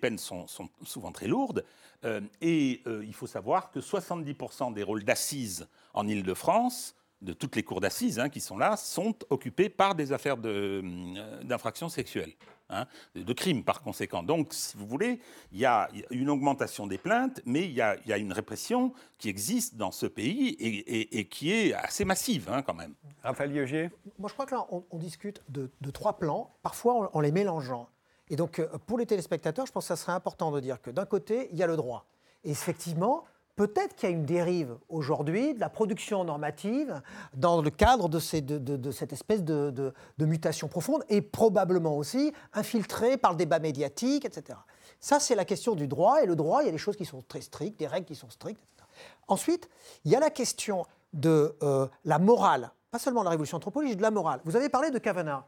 peines 0.00 0.18
sont, 0.18 0.46
souvent 0.84 1.10
très 1.10 1.26
lourdes, 1.26 1.64
euh, 2.04 2.20
et 2.40 2.82
euh, 2.86 3.04
il 3.04 3.14
faut 3.14 3.26
savoir 3.26 3.70
que 3.70 3.80
70% 3.80 4.72
des 4.72 4.82
rôles 4.82 5.04
d'assises 5.04 5.66
en 5.92 6.06
Ile-de-France 6.06 6.94
de 7.22 7.32
toutes 7.32 7.56
les 7.56 7.62
cours 7.62 7.80
d'assises 7.80 8.18
hein, 8.18 8.28
qui 8.28 8.40
sont 8.40 8.58
là 8.58 8.76
sont 8.76 9.14
occupées 9.30 9.68
par 9.68 9.94
des 9.94 10.12
affaires 10.12 10.36
d'infractions 10.36 11.88
sexuelles. 11.88 12.34
Hein, 12.68 12.86
de 13.14 13.32
crimes 13.32 13.62
par 13.62 13.80
conséquent. 13.80 14.24
Donc, 14.24 14.52
si 14.52 14.76
vous 14.76 14.88
voulez, 14.88 15.20
il 15.52 15.58
y 15.58 15.64
a 15.64 15.88
une 16.10 16.28
augmentation 16.28 16.88
des 16.88 16.98
plaintes, 16.98 17.40
mais 17.44 17.64
il 17.64 17.70
y 17.70 17.80
a, 17.80 18.18
une 18.18 18.32
répression 18.32 18.92
qui 19.18 19.28
existe 19.28 19.76
dans 19.76 19.92
ce 19.92 20.06
pays 20.06 20.56
et, 20.58 21.28
qui 21.28 21.52
est 21.52 21.74
assez 21.74 22.04
massive 22.04 22.48
hein, 22.50 22.62
quand 22.62 22.74
même. 22.74 22.94
Raphaël 23.22 23.52
Lieugier 23.52 23.90
Moi, 24.18 24.28
je 24.28 24.34
crois 24.34 24.46
que 24.46 24.56
là, 24.56 24.66
on, 24.70 24.98
discute 24.98 25.44
de, 25.48 25.70
trois 25.92 26.18
plans, 26.18 26.56
parfois 26.64 27.08
en, 27.14 27.20
les 27.20 27.30
mélangeant. 27.30 27.88
Et 28.30 28.34
donc, 28.34 28.58
euh, 28.58 28.66
pour 28.84 28.98
les 28.98 29.06
téléspectateurs, 29.06 29.66
je 29.66 29.70
pense 29.70 29.84
que 29.84 29.94
ça 29.94 29.96
serait 29.96 30.14
important 30.14 30.50
de 30.50 30.58
dire 30.58 30.82
que 30.82 30.90
d'un 30.90 31.06
côté, 31.06 31.48
il 31.52 31.58
y 31.58 31.62
a 31.62 31.68
le 31.68 31.76
droit. 31.76 32.08
Et 32.42 32.50
effectivement, 32.50 33.26
Peut-être 33.56 33.96
qu'il 33.96 34.10
y 34.10 34.12
a 34.12 34.14
une 34.14 34.26
dérive 34.26 34.76
aujourd'hui 34.90 35.54
de 35.54 35.60
la 35.60 35.70
production 35.70 36.24
normative 36.24 37.00
dans 37.34 37.62
le 37.62 37.70
cadre 37.70 38.10
de, 38.10 38.18
cette 38.18 39.12
espèce 39.12 39.42
de, 39.42 39.94
mutation 40.18 40.68
profonde 40.68 41.02
et 41.08 41.22
probablement 41.22 41.96
aussi 41.96 42.34
infiltrée 42.52 43.16
par 43.16 43.32
le 43.32 43.38
débat 43.38 43.58
médiatique, 43.58 44.26
etc. 44.26 44.58
Ça, 45.00 45.20
c'est 45.20 45.34
la 45.34 45.46
question 45.46 45.74
du 45.74 45.88
droit. 45.88 46.22
Et 46.22 46.26
le 46.26 46.36
droit, 46.36 46.62
il 46.62 46.66
y 46.66 46.68
a 46.68 46.72
des 46.72 46.78
choses 46.78 46.96
qui 46.96 47.06
sont 47.06 47.24
très 47.26 47.40
strictes, 47.40 47.78
des 47.78 47.86
règles 47.86 48.06
qui 48.06 48.14
sont 48.14 48.28
strictes. 48.28 48.62
Ensuite, 49.26 49.70
il 50.04 50.12
y 50.12 50.16
a 50.16 50.20
la 50.20 50.30
question 50.30 50.84
de 51.14 51.56
euh, 51.62 51.86
la 52.04 52.18
morale 52.18 52.70
pas 52.96 53.02
seulement 53.02 53.22
la 53.22 53.30
révolution 53.30 53.58
anthropologique, 53.58 53.98
de 53.98 54.02
la 54.02 54.10
morale. 54.10 54.40
Vous 54.44 54.56
avez 54.56 54.70
parlé 54.70 54.90
de 54.90 54.98
Kavanaugh. 54.98 55.42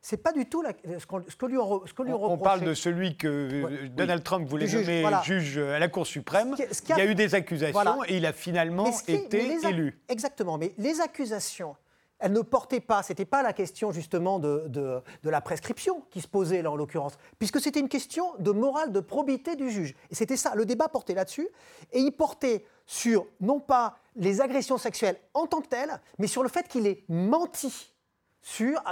C'est 0.00 0.18
pas 0.18 0.32
du 0.32 0.46
tout 0.46 0.62
ce, 0.62 1.06
que 1.36 1.46
lui 1.46 1.58
on, 1.58 1.84
ce 1.84 2.02
lui 2.02 2.12
on, 2.12 2.38
parle 2.38 2.60
de 2.60 2.74
celui 2.74 3.16
que 3.16 3.88
Donald 3.88 4.22
Trump 4.22 4.48
voulait 4.48 4.68
nommer 4.68 5.04
juge 5.24 5.58
à 5.58 5.80
la 5.80 5.88
Cour 5.88 6.06
suprême. 6.06 6.54
il 6.56 6.96
y 6.96 7.00
a 7.00 7.06
eu 7.06 7.16
des 7.16 7.34
accusations 7.34 8.04
et 8.04 8.18
il 8.18 8.26
a 8.26 8.32
finalement 8.32 8.88
été 9.08 9.58
élu. 9.66 10.00
Exactement, 10.08 10.58
mais 10.58 10.74
les 10.78 11.00
accusations 11.00 11.74
elle 12.20 12.32
ne 12.32 12.40
portait 12.40 12.80
pas, 12.80 13.04
c'était 13.04 13.24
pas 13.24 13.44
la 13.44 13.52
question 13.52 13.92
justement 13.92 14.40
de, 14.40 14.64
de, 14.66 15.02
la 15.22 15.40
prescription 15.40 16.02
qui 16.10 16.20
se 16.20 16.26
posait 16.26 16.62
là 16.62 16.70
en 16.72 16.74
l'occurrence, 16.74 17.12
puisque 17.38 17.60
c'était 17.60 17.78
une 17.78 17.88
question 17.88 18.32
de 18.40 18.50
morale, 18.50 18.90
de 18.90 18.98
probité 18.98 19.54
du 19.54 19.70
juge. 19.70 19.94
Et 20.10 20.16
c'était 20.16 20.36
ça, 20.36 20.56
le 20.56 20.66
débat 20.66 20.88
portait 20.88 21.14
là-dessus, 21.14 21.48
et 21.92 22.00
il 22.00 22.10
portait 22.10 22.64
sur 22.88 23.26
non 23.40 23.60
pas 23.60 23.98
les 24.16 24.40
agressions 24.40 24.78
sexuelles 24.78 25.20
en 25.34 25.46
tant 25.46 25.60
que 25.60 25.68
telles, 25.68 26.00
mais 26.18 26.26
sur 26.26 26.42
le 26.42 26.48
fait 26.48 26.66
qu'il 26.66 26.86
ait 26.86 27.04
menti 27.08 27.92
sur, 28.40 28.82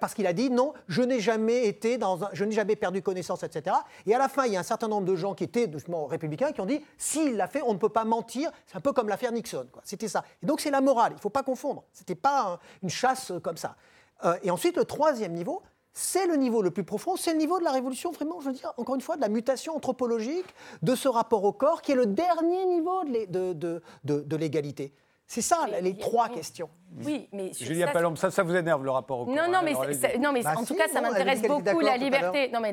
parce 0.00 0.14
qu'il 0.14 0.26
a 0.26 0.32
dit 0.32 0.50
non, 0.50 0.72
je 0.88 1.02
n'ai 1.02 1.20
jamais 1.20 1.66
été 1.66 1.98
dans 1.98 2.18
je 2.32 2.44
n'ai 2.44 2.54
jamais 2.54 2.74
perdu 2.74 3.02
connaissance, 3.02 3.42
etc. 3.42 3.76
Et 4.06 4.14
à 4.14 4.18
la 4.18 4.28
fin, 4.28 4.46
il 4.46 4.54
y 4.54 4.56
a 4.56 4.60
un 4.60 4.64
certain 4.64 4.88
nombre 4.88 5.06
de 5.06 5.14
gens 5.14 5.34
qui 5.34 5.44
étaient 5.44 5.70
justement 5.70 6.06
républicains 6.06 6.52
qui 6.52 6.60
ont 6.62 6.66
dit 6.66 6.82
s'il 6.96 7.36
l'a 7.36 7.46
fait, 7.46 7.60
on 7.62 7.74
ne 7.74 7.78
peut 7.78 7.90
pas 7.90 8.04
mentir. 8.04 8.50
C'est 8.66 8.76
un 8.76 8.80
peu 8.80 8.92
comme 8.92 9.08
l'affaire 9.08 9.32
Nixon. 9.32 9.66
C'était 9.82 10.08
ça. 10.08 10.24
Et 10.42 10.46
donc 10.46 10.60
c'est 10.60 10.70
la 10.70 10.80
morale. 10.80 11.12
Il 11.12 11.16
ne 11.16 11.20
faut 11.20 11.28
pas 11.28 11.42
confondre. 11.42 11.84
C'était 11.92 12.14
pas 12.14 12.58
une 12.82 12.88
chasse 12.88 13.32
comme 13.42 13.58
ça. 13.58 13.76
Euh, 14.24 14.38
et 14.42 14.50
ensuite, 14.50 14.76
le 14.76 14.84
troisième 14.84 15.32
niveau, 15.32 15.62
c'est 15.94 16.26
le 16.26 16.34
niveau 16.36 16.60
le 16.60 16.72
plus 16.72 16.84
profond, 16.84 17.16
c'est 17.16 17.32
le 17.32 17.38
niveau 17.38 17.58
de 17.60 17.64
la 17.64 17.70
révolution, 17.70 18.10
vraiment, 18.10 18.40
je 18.40 18.46
veux 18.46 18.52
dire, 18.52 18.72
encore 18.76 18.96
une 18.96 19.00
fois, 19.00 19.16
de 19.16 19.20
la 19.20 19.28
mutation 19.28 19.76
anthropologique, 19.76 20.46
de 20.82 20.94
ce 20.94 21.08
rapport 21.08 21.44
au 21.44 21.52
corps, 21.52 21.82
qui 21.82 21.92
est 21.92 21.96
le 21.96 22.06
dernier 22.06 22.66
niveau 22.66 23.04
de, 23.04 23.52
de, 23.52 23.80
de 24.04 24.36
l'égalité. 24.36 24.92
C'est 25.26 25.40
ça, 25.40 25.66
les 25.80 25.96
trois 25.96 26.28
questions. 26.28 26.68
Oui, 27.02 27.28
mais 27.32 27.52
Julia 27.52 27.88
Palombe, 27.88 28.16
ça, 28.16 28.30
ça 28.30 28.42
vous 28.42 28.54
énerve 28.54 28.84
le 28.84 28.90
rapport 28.90 29.20
au 29.20 29.24
corps 29.26 29.34
Non, 29.34 29.48
non, 29.48 29.58
hein, 29.58 29.62
mais, 29.64 30.18
non, 30.18 30.32
mais 30.32 30.42
bah 30.42 30.54
en 30.56 30.64
tout 30.64 30.74
cas, 30.74 30.86
ça 30.86 31.00
m'intéresse 31.00 31.42
beaucoup 31.42 31.80
la 31.80 31.96
liberté. 31.96 32.50
Non, 32.52 32.60
mais 32.60 32.72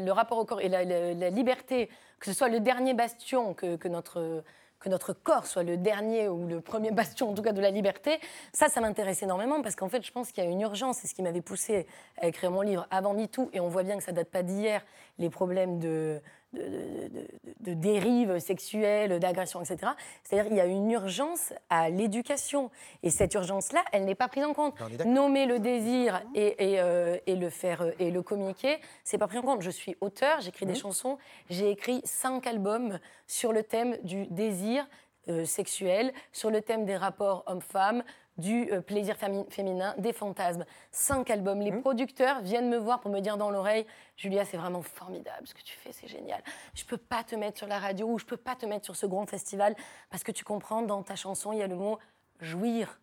le 0.00 0.10
rapport 0.10 0.38
au 0.38 0.44
corps 0.44 0.60
et 0.60 0.68
la, 0.68 1.30
liberté, 1.30 1.88
que 2.18 2.26
ce 2.26 2.32
soit 2.32 2.48
le 2.48 2.60
dernier 2.60 2.94
bastion 2.94 3.54
que, 3.54 3.76
que, 3.76 3.88
notre 3.88 4.42
que 4.82 4.88
notre 4.88 5.12
corps 5.12 5.46
soit 5.46 5.62
le 5.62 5.76
dernier 5.76 6.28
ou 6.28 6.46
le 6.46 6.60
premier 6.60 6.90
bastion, 6.92 7.30
en 7.30 7.34
tout 7.34 7.42
cas, 7.42 7.52
de 7.52 7.60
la 7.60 7.70
liberté, 7.70 8.18
ça, 8.52 8.68
ça 8.68 8.80
m'intéresse 8.80 9.22
énormément 9.22 9.62
parce 9.62 9.76
qu'en 9.76 9.88
fait, 9.88 10.04
je 10.04 10.12
pense 10.12 10.32
qu'il 10.32 10.44
y 10.44 10.46
a 10.46 10.50
une 10.50 10.60
urgence. 10.60 10.98
C'est 11.00 11.08
ce 11.08 11.14
qui 11.14 11.22
m'avait 11.22 11.40
poussé 11.40 11.86
à 12.20 12.26
écrire 12.26 12.50
mon 12.50 12.62
livre 12.62 12.86
avant 12.90 13.14
MeToo. 13.14 13.48
Et 13.52 13.60
on 13.60 13.68
voit 13.68 13.82
bien 13.82 13.96
que 13.96 14.04
ça 14.04 14.12
date 14.12 14.28
pas 14.28 14.42
d'hier, 14.42 14.84
les 15.18 15.30
problèmes 15.30 15.78
de, 15.78 16.20
de, 16.52 17.74
dérives 17.74 18.38
sexuelles, 18.38 19.18
d'agressions, 19.18 19.60
etc. 19.60 19.92
C'est-à-dire 20.22 20.48
qu'il 20.48 20.56
y 20.56 20.60
a 20.60 20.66
une 20.66 20.90
urgence 20.90 21.52
à 21.70 21.90
l'éducation. 21.90 22.70
Et 23.02 23.10
cette 23.10 23.34
urgence-là, 23.34 23.82
elle 23.92 24.04
n'est 24.04 24.14
pas 24.14 24.28
prise 24.28 24.44
en 24.44 24.52
compte. 24.52 24.74
Nommer 25.04 25.46
le 25.46 25.58
désir 25.58 26.22
et, 26.34 26.56
euh, 26.60 27.16
et, 27.26 27.36
le 27.36 27.50
faire 27.50 27.84
et 27.98 28.10
le 28.10 28.22
communiquer, 28.22 28.78
c'est 29.04 29.18
pas 29.18 29.26
pris 29.26 29.38
en 29.38 29.42
compte. 29.42 29.62
Je 29.62 29.70
suis 29.70 29.96
auteur, 30.00 30.40
j'écris 30.40 30.66
des 30.66 30.72
mmh. 30.72 30.76
chansons, 30.76 31.18
j'ai 31.50 31.70
écrit 31.70 32.00
cinq 32.04 32.46
albums 32.46 32.98
sur 33.26 33.52
le 33.52 33.62
thème 33.62 33.96
du 34.02 34.26
désir 34.26 34.86
euh, 35.28 35.44
sexuel, 35.44 36.12
sur 36.32 36.50
le 36.50 36.60
thème 36.60 36.84
des 36.84 36.96
rapports 36.96 37.44
hommes-femmes, 37.46 38.02
du 38.38 38.70
euh, 38.72 38.80
plaisir 38.80 39.16
féminin, 39.16 39.94
des 39.98 40.12
fantasmes. 40.12 40.64
Cinq 40.90 41.30
albums. 41.30 41.60
Les 41.60 41.70
mmh. 41.70 41.82
producteurs 41.82 42.40
viennent 42.40 42.68
me 42.68 42.78
voir 42.78 43.00
pour 43.00 43.10
me 43.10 43.20
dire 43.20 43.36
dans 43.36 43.50
l'oreille 43.50 43.86
Julia, 44.16 44.44
c'est 44.44 44.56
vraiment 44.56 44.82
formidable 44.82 45.46
ce 45.46 45.54
que 45.54 45.62
tu 45.62 45.76
fais, 45.76 45.92
c'est 45.92 46.08
génial. 46.08 46.42
Je 46.74 46.84
peux 46.84 46.96
pas 46.96 47.24
te 47.24 47.34
mettre 47.34 47.58
sur 47.58 47.66
la 47.66 47.78
radio 47.78 48.06
ou 48.06 48.18
je 48.18 48.24
peux 48.24 48.36
pas 48.36 48.56
te 48.56 48.66
mettre 48.66 48.84
sur 48.84 48.96
ce 48.96 49.06
grand 49.06 49.26
festival 49.26 49.74
parce 50.10 50.22
que 50.22 50.32
tu 50.32 50.44
comprends, 50.44 50.82
dans 50.82 51.02
ta 51.02 51.16
chanson, 51.16 51.52
il 51.52 51.58
y 51.58 51.62
a 51.62 51.66
le 51.66 51.76
mot 51.76 51.98
jouir 52.40 53.00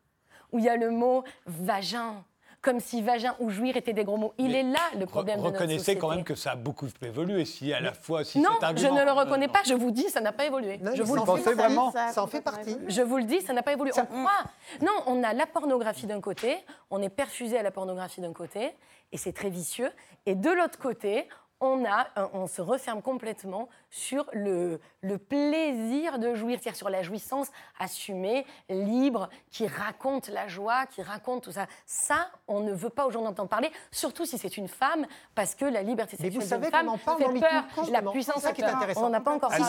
ou 0.51 0.59
il 0.59 0.65
y 0.65 0.69
a 0.69 0.75
le 0.75 0.89
mot 0.89 1.23
vagin 1.45 2.23
comme 2.61 2.79
si 2.79 3.01
vagin 3.01 3.35
ou 3.39 3.49
jouir 3.49 3.77
étaient 3.77 3.93
des 3.93 4.03
gros 4.03 4.17
mots. 4.17 4.33
Il 4.37 4.55
est 4.55 4.63
là 4.63 4.79
le 4.99 5.05
problème 5.05 5.39
de 5.39 5.43
notre 5.43 5.55
Reconnaissez 5.59 5.97
quand 5.97 6.09
même 6.09 6.23
que 6.23 6.35
ça 6.35 6.51
a 6.51 6.55
beaucoup 6.55 6.87
évolué. 7.01 7.45
Si 7.45 7.71
à 7.73 7.79
la 7.79 7.93
fois, 7.93 8.23
si 8.23 8.39
non, 8.39 8.49
je 8.75 8.87
ne 8.87 9.03
le 9.03 9.11
reconnais 9.11 9.47
pas. 9.47 9.61
Je 9.65 9.73
vous 9.73 9.91
dis, 9.91 10.09
ça 10.09 10.21
n'a 10.21 10.31
pas 10.31 10.45
évolué. 10.45 10.79
je 10.95 11.03
vous 11.03 11.15
le 11.15 11.21
dis, 11.21 11.53
vraiment. 11.53 11.91
Ça, 11.91 12.21
en 12.21 12.27
fait 12.27 12.41
partie. 12.41 12.77
Je 12.87 13.01
vous 13.01 13.17
le 13.17 13.23
dis, 13.23 13.41
ça 13.41 13.53
n'a 13.53 13.63
pas 13.63 13.73
évolué. 13.73 13.91
On 13.97 14.05
croit. 14.05 14.43
Non, 14.81 14.91
on 15.07 15.23
a 15.23 15.33
la 15.33 15.45
pornographie 15.45 16.05
d'un 16.05 16.21
côté, 16.21 16.57
on 16.89 17.01
est 17.01 17.09
perfusé 17.09 17.57
à 17.57 17.63
la 17.63 17.71
pornographie 17.71 18.21
d'un 18.21 18.33
côté, 18.33 18.73
et 19.11 19.17
c'est 19.17 19.33
très 19.33 19.49
vicieux. 19.49 19.91
Et 20.25 20.35
de 20.35 20.49
l'autre 20.49 20.77
côté, 20.77 21.27
on, 21.61 21.83
a, 21.85 22.07
on 22.33 22.47
se 22.47 22.61
referme 22.61 23.01
complètement 23.01 23.69
sur 23.89 24.25
le, 24.33 24.79
le 25.01 25.17
plaisir 25.17 26.19
de 26.19 26.33
jouir, 26.35 26.59
c'est-à-dire 26.61 26.77
sur 26.77 26.89
la 26.89 27.01
jouissance 27.03 27.47
assumée, 27.79 28.45
libre, 28.69 29.29
qui 29.51 29.67
raconte 29.67 30.29
la 30.29 30.47
joie, 30.47 30.85
qui 30.85 31.01
raconte 31.01 31.43
tout 31.43 31.51
ça. 31.51 31.67
Ça, 31.85 32.29
on 32.47 32.61
ne 32.61 32.71
veut 32.71 32.89
pas 32.89 33.05
aujourd'hui 33.05 33.29
entendre 33.29 33.49
parler, 33.49 33.71
surtout 33.91 34.25
si 34.25 34.37
c'est 34.37 34.57
une 34.57 34.67
femme, 34.67 35.05
parce 35.35 35.55
que 35.55 35.65
la 35.65 35.83
liberté 35.83 36.17
sexuelle 36.17 36.59
d'une 36.61 36.71
femme 36.71 36.89
fait 36.97 37.39
peur, 37.39 37.63
la 37.91 38.01
puissance 38.03 38.41
ça 38.41 38.53
qui 38.53 38.61
est 38.61 38.65
intéressant. 38.65 39.05
On 39.05 39.09
n'en 39.09 39.17
a 39.17 39.21
pas 39.21 39.33
encore 39.33 39.49
parlé. 39.49 39.65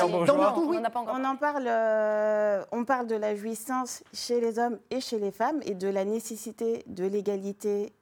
On 1.12 1.24
en 1.24 1.36
parle, 1.36 1.66
euh, 1.66 2.64
on 2.72 2.84
parle 2.84 3.07
de 3.07 3.16
la 3.16 3.34
jouissance 3.34 4.03
chez 4.12 4.41
les 4.41 4.59
hommes 4.59 4.78
et 4.91 5.01
chez 5.01 5.18
les 5.18 5.32
femmes, 5.32 5.61
et 5.64 5.74
de 5.74 5.88
la 5.88 6.05
nécessité 6.05 6.84
de 6.86 7.05
l'égalité 7.05 7.93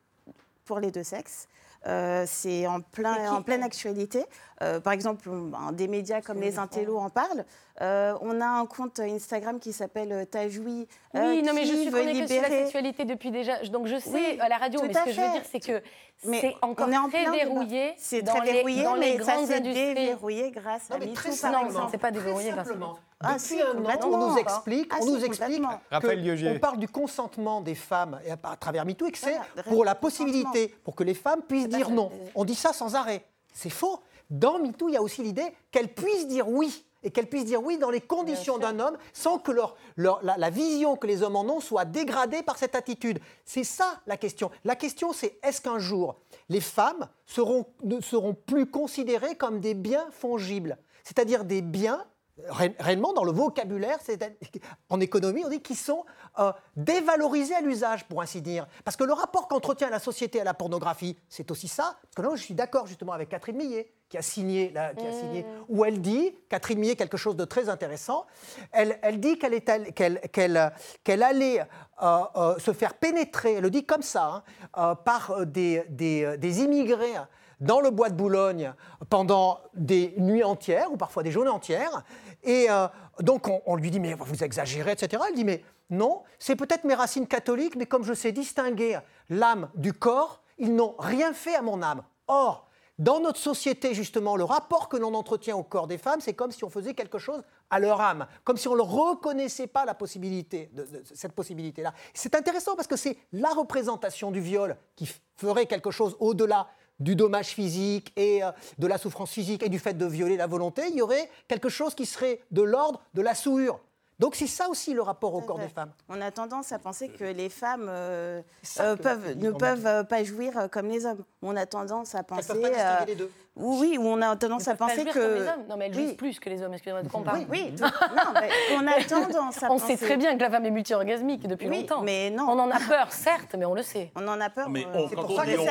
pour 0.65 0.81
les 0.81 0.91
deux 0.91 1.05
sexes. 1.05 1.49
Euh, 1.87 2.25
c'est 2.27 2.67
en, 2.67 2.81
plein, 2.81 3.33
en 3.33 3.43
pleine 3.43 3.63
actualité. 3.63 4.25
Euh, 4.63 4.81
par 4.81 4.93
exemple, 4.93 5.31
des 5.73 5.87
médias 5.87 6.21
comme 6.21 6.41
les 6.41 6.59
Intellos 6.59 6.99
en 6.99 7.09
parlent. 7.09 7.45
Euh, 7.81 8.15
on 8.21 8.41
a 8.41 8.47
un 8.47 8.67
compte 8.67 8.99
Instagram 8.99 9.61
qui 9.61 9.73
s'appelle 9.73 10.27
Tajoui. 10.27 10.89
oui, 11.15 11.43
non, 11.43 11.53
mais 11.55 11.65
je 11.65 11.75
suis 11.75 11.91
connectée 11.91 12.27
sur 12.27 12.43
la 12.43 12.49
sexualité 12.49 13.05
depuis 13.05 13.31
déjà. 13.31 13.63
Donc 13.65 13.87
je 13.87 13.99
sais 13.99 14.41
à 14.41 14.49
la 14.49 14.59
radio, 14.59 14.81
mais 14.83 14.93
ce 14.93 15.05
que 15.05 15.13
je 15.13 15.21
veux 15.21 15.31
dire, 15.31 15.43
c'est 15.51 15.61
que 15.61 15.83
c'est 16.23 16.55
encore 16.63 16.89
très 17.09 17.31
verrouillé. 17.31 17.95
C'est 17.97 18.23
très 18.23 18.41
verrouillé, 18.41 18.85
mais 18.99 19.19
les 19.19 19.25
ça 19.25 19.47
s'est 19.47 19.61
déverrouillé 19.61 20.51
grâce 20.51 20.91
à 20.91 20.99
MeToo, 20.99 21.15
par 21.15 21.65
exemple. 21.65 21.73
Non, 21.73 21.89
c'est 21.91 21.99
pas 21.99 22.11
déverrouillé 22.11 22.51
grâce 22.51 22.69
à 22.69 22.75
ah, 23.21 23.37
Depuis 23.37 23.61
un 23.61 23.85
an, 23.85 23.99
on 24.05 24.31
nous 24.31 24.39
explique, 24.39 24.93
ah, 24.95 24.99
on 25.01 25.07
nous 25.07 25.25
explique 25.25 25.63
on 25.91 26.59
parle 26.61 26.79
du 26.79 26.89
consentement 26.89 27.61
des 27.61 27.75
femmes 27.75 28.21
à, 28.43 28.57
travers 28.57 28.85
MeToo 28.85 29.07
et 29.07 29.13
que 29.13 29.19
c'est 29.19 29.39
pour 29.65 29.85
la 29.85 29.95
possibilité, 29.95 30.69
pour 30.85 30.95
que 30.95 31.05
les 31.05 31.15
femmes 31.15 31.43
puissent 31.43 31.69
dire 31.69 31.91
non. 31.91 32.11
On 32.35 32.45
dit 32.45 32.55
ça 32.55 32.73
sans 32.73 32.95
arrêt. 32.95 33.25
C'est 33.53 33.71
faux. 33.71 34.01
Dans 34.31 34.59
MeToo, 34.59 34.89
il 34.89 34.95
y 34.95 34.97
a 34.97 35.03
aussi 35.03 35.23
l'idée 35.23 35.47
qu'elles 35.71 35.93
puissent 35.93 36.29
dire 36.29 36.49
oui 36.49 36.85
et 37.03 37.11
qu'elles 37.11 37.29
puissent 37.29 37.45
dire 37.45 37.63
oui 37.63 37.79
dans 37.79 37.91
les 37.91 38.01
conditions 38.01 38.59
d'un 38.59 38.79
homme 38.81 38.97
sans 39.13 39.39
que 39.39 39.53
leur, 39.53 39.77
la, 39.97 40.51
vision 40.51 40.97
que 40.97 41.07
les 41.07 41.23
hommes 41.23 41.37
en 41.37 41.45
ont 41.45 41.61
soit 41.61 41.85
dégradée 41.85 42.43
par 42.43 42.59
cette 42.59 42.75
attitude. 42.75 43.21
C'est 43.45 43.65
ça 43.65 44.01
la 44.07 44.17
question. 44.17 44.51
La 44.65 44.77
question 44.77 45.13
c'est 45.13 45.39
est-ce 45.43 45.61
qu'un 45.61 45.79
jour 45.79 46.17
les 46.49 46.61
femmes 46.61 47.09
seront, 47.27 47.67
ne 47.85 48.01
seront 48.01 48.35
plus 48.35 48.67
considérées 48.67 49.37
comme 49.37 49.61
des 49.61 49.75
biens 49.75 50.07
fongibles, 50.11 50.79
c'est-à-dire 51.05 51.45
des 51.45 51.63
biens 51.63 52.05
réellement 52.49 53.13
dans 53.13 53.25
le 53.25 53.33
vocabulaire, 53.33 53.99
en 54.91 55.01
économie, 55.01 55.43
on 55.45 55.49
dit 55.49 55.61
qu'ils 55.61 55.77
sont 55.77 56.05
euh, 56.39 56.53
dévalorisés 56.77 57.55
à 57.55 57.61
l'usage, 57.61 58.07
pour 58.07 58.23
ainsi 58.23 58.41
dire. 58.41 58.67
Parce 58.85 58.97
que 58.97 59.05
le 59.05 59.13
rapport 59.13 59.49
qu'entretient 59.49 59.91
la 59.91 59.99
société 59.99 60.41
à 60.41 60.45
la 60.45 60.55
pornographie, 60.55 61.19
c'est 61.29 61.51
aussi 61.51 61.69
ça. 61.69 61.97
Parce 62.03 62.15
que 62.17 62.23
là, 62.23 62.37
je 62.37 62.43
suis 62.43 62.55
d'accord 62.55 62.87
justement 62.87 63.13
avec 63.13 63.29
Catherine 63.29 63.57
Millet, 63.57 63.93
qui 64.09 64.17
a 64.17 64.23
signé, 64.23 64.73
qui 64.73 65.07
a 65.07 65.13
signé 65.13 65.43
mmh. 65.43 65.47
où 65.69 65.85
elle 65.85 66.01
dit, 66.01 66.35
Catherine 66.49 66.79
Millet, 66.79 66.97
quelque 66.97 67.17
chose 67.17 67.37
de 67.37 67.45
très 67.45 67.69
intéressant, 67.69 68.27
elle, 68.73 68.99
elle 69.03 69.21
dit 69.21 69.39
qu'elle 69.39 69.63
qu'elle, 69.93 70.21
qu'elle, 70.31 70.73
qu'elle 71.05 71.23
allait 71.23 71.61
euh, 72.03 72.21
euh, 72.37 72.59
se 72.59 72.73
faire 72.73 72.95
pénétrer, 72.95 73.55
elle 73.55 73.65
le 73.65 73.71
dit 73.71 73.85
comme 73.85 74.03
ça, 74.03 74.45
hein, 74.75 74.95
par 74.95 75.45
des, 75.45 75.85
des, 75.89 76.39
des 76.39 76.63
immigrés 76.63 77.17
dans 77.61 77.81
le 77.81 77.91
bois 77.91 78.09
de 78.09 78.15
Boulogne 78.15 78.73
pendant 79.11 79.61
des 79.75 80.15
nuits 80.19 80.45
entières 80.45 80.93
ou 80.93 80.97
parfois 80.97 81.23
des 81.23 81.31
journées 81.31 81.51
entières. 81.51 82.05
Et 82.49 82.71
euh, 82.71 82.89
donc 83.21 83.47
on, 83.67 83.77
lui 83.77 83.91
dit, 83.91 84.01
mais 84.01 84.15
vous 84.15 84.43
exagérez, 84.43 84.93
etc. 84.93 85.23
Elle 85.29 85.35
dit, 85.35 85.45
mais 85.45 85.63
non, 85.91 86.23
c'est 86.39 86.57
peut-être 86.57 86.85
mes 86.85 86.95
racines 86.95 87.27
catholiques, 87.27 87.77
mais 87.77 87.85
comme 87.85 88.05
je 88.05 88.15
sais 88.15 88.33
distinguer 88.33 88.99
l'âme 89.29 89.69
du 89.75 89.93
corps, 89.93 90.43
ils 90.57 90.75
n'ont 90.75 90.95
rien 90.99 91.35
fait 91.35 91.55
à 91.55 91.61
mon 91.61 91.83
âme. 91.83 92.03
Or, 92.27 92.71
dans 92.99 93.21
notre 93.21 93.39
société, 93.39 93.93
justement, 93.93 94.35
le 94.35 94.45
rapport 94.45 94.89
que 94.89 94.97
l'on 94.97 95.13
entretient 95.13 95.57
au 95.57 95.63
corps 95.63 95.87
des 95.87 95.99
femmes, 95.99 96.21
c'est 96.23 96.33
comme 96.33 96.51
si 96.51 96.65
on 96.65 96.71
faisait 96.71 96.95
quelque 96.95 97.19
chose 97.19 97.43
à 97.69 97.81
leur 97.81 98.01
âme, 98.01 98.27
comme 98.45 98.57
si 98.57 98.67
on 98.67 98.77
ne 98.77 98.81
reconnaissait 98.81 99.67
pas 99.67 99.85
la 99.85 99.93
possibilité, 99.93 100.71
cette 101.15 101.33
possibilité-là. 101.33 101.93
C'est 102.15 102.35
intéressant 102.35 102.77
parce 102.77 102.89
que 102.89 102.97
c'est 102.97 103.19
la 103.33 103.51
représentation 103.51 104.31
du 104.31 104.41
viol 104.41 104.75
qui 104.97 105.07
ferait 105.37 105.67
quelque 105.67 105.91
chose 105.91 106.17
au-delà 106.19 106.67
du 107.01 107.17
dommage 107.17 107.49
physique 107.49 108.13
et 108.17 108.43
euh, 108.43 108.51
de 108.79 108.87
la 108.87 108.99
souffrance 108.99 109.31
physique 109.31 109.63
et 109.63 109.69
du 109.69 109.79
fait 109.79 109.95
de 109.95 110.07
violer 110.07 110.37
la 110.37 110.47
volonté, 110.47 110.83
il 110.91 110.97
y 110.97 111.03
aurait 111.03 111.31
quelque 111.47 111.69
chose 111.69 111.95
qui 111.95 112.07
serait 112.07 112.41
de 112.51 112.63
l'ordre 112.63 113.01
de 113.15 113.23
la 113.23 113.35
souillure. 113.35 113.81
Donc 114.19 114.35
c'est 114.35 114.49
ça 114.49 114.69
aussi 114.69 114.95
le 114.95 115.03
rapport 115.03 115.33
au 115.35 115.41
corps 115.43 115.61
des 115.61 115.69
femmes. 115.69 115.93
On 116.09 116.21
a 116.21 116.33
tendance 116.33 116.73
à 116.73 116.81
penser 116.81 117.09
que 117.09 117.23
les 117.23 117.49
femmes 117.49 117.87
euh, 117.89 118.43
euh, 118.81 118.97
peuvent, 118.97 119.37
ne 119.37 119.53
peuvent 119.53 120.07
pas 120.09 120.25
jouir 120.25 120.69
comme 120.73 120.89
les 120.89 121.07
hommes. 121.07 121.23
On 121.41 121.55
a 121.57 121.67
tendance 121.67 122.17
à 122.17 122.25
penser... 122.25 122.49
Peuvent 122.61 123.07
les 123.07 123.15
deux. 123.15 123.31
Oui, 123.59 123.99
où 123.99 124.07
on 124.07 124.23
a 124.23 124.37
tendance 124.37 124.69
à 124.69 124.75
penser 124.75 125.05
que. 125.05 125.45
Non, 125.69 125.77
mais 125.77 125.87
elles 125.87 125.95
jouissent 125.95 126.15
plus 126.15 126.39
que 126.39 126.49
les 126.49 126.63
hommes, 126.63 126.73
excusez-moi 126.73 127.03
de 127.03 127.09
comparer. 127.09 127.47
Oui, 127.51 127.73
oui. 127.73 127.75
non, 127.81 128.33
mais 128.35 128.49
on 128.77 128.87
a 128.87 129.03
tendance 129.09 129.63
à 129.63 129.71
On 129.71 129.79
sait 129.79 129.97
très 129.97 130.17
bien 130.17 130.37
que 130.37 130.43
la 130.43 130.51
femme 130.51 130.65
est 130.65 130.71
multi-orgasmique 130.71 131.47
depuis 131.47 131.69
longtemps. 131.69 132.03
Mais 132.03 132.31
non. 132.31 132.45
On 132.49 132.59
en 132.59 132.71
a 132.71 132.79
peur, 132.79 133.13
certes, 133.13 133.55
mais 133.59 133.65
on 133.65 133.75
le 133.75 133.83
sait. 133.83 134.11
On 134.15 134.27
en 134.29 134.41
a 134.41 134.49
peur. 134.49 134.71
Mais 134.71 134.87
on, 134.95 135.09
quand, 135.09 135.25
on 135.29 135.45
dit 135.45 135.57
on, 135.59 135.67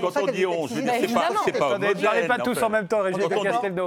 quand 0.00 0.22
on 0.22 0.26
dit 0.26 0.46
on, 0.46 0.66
je 0.66 0.74
veux 0.74 0.82
dire, 0.82 0.92
c'est 1.00 1.12
pas, 1.12 1.28
c'est 1.44 1.58
pas 1.58 1.74
homogène. 1.74 2.28
pas 2.28 2.38
tous 2.38 2.62
en 2.62 2.70
même 2.70 2.88
temps, 2.88 3.02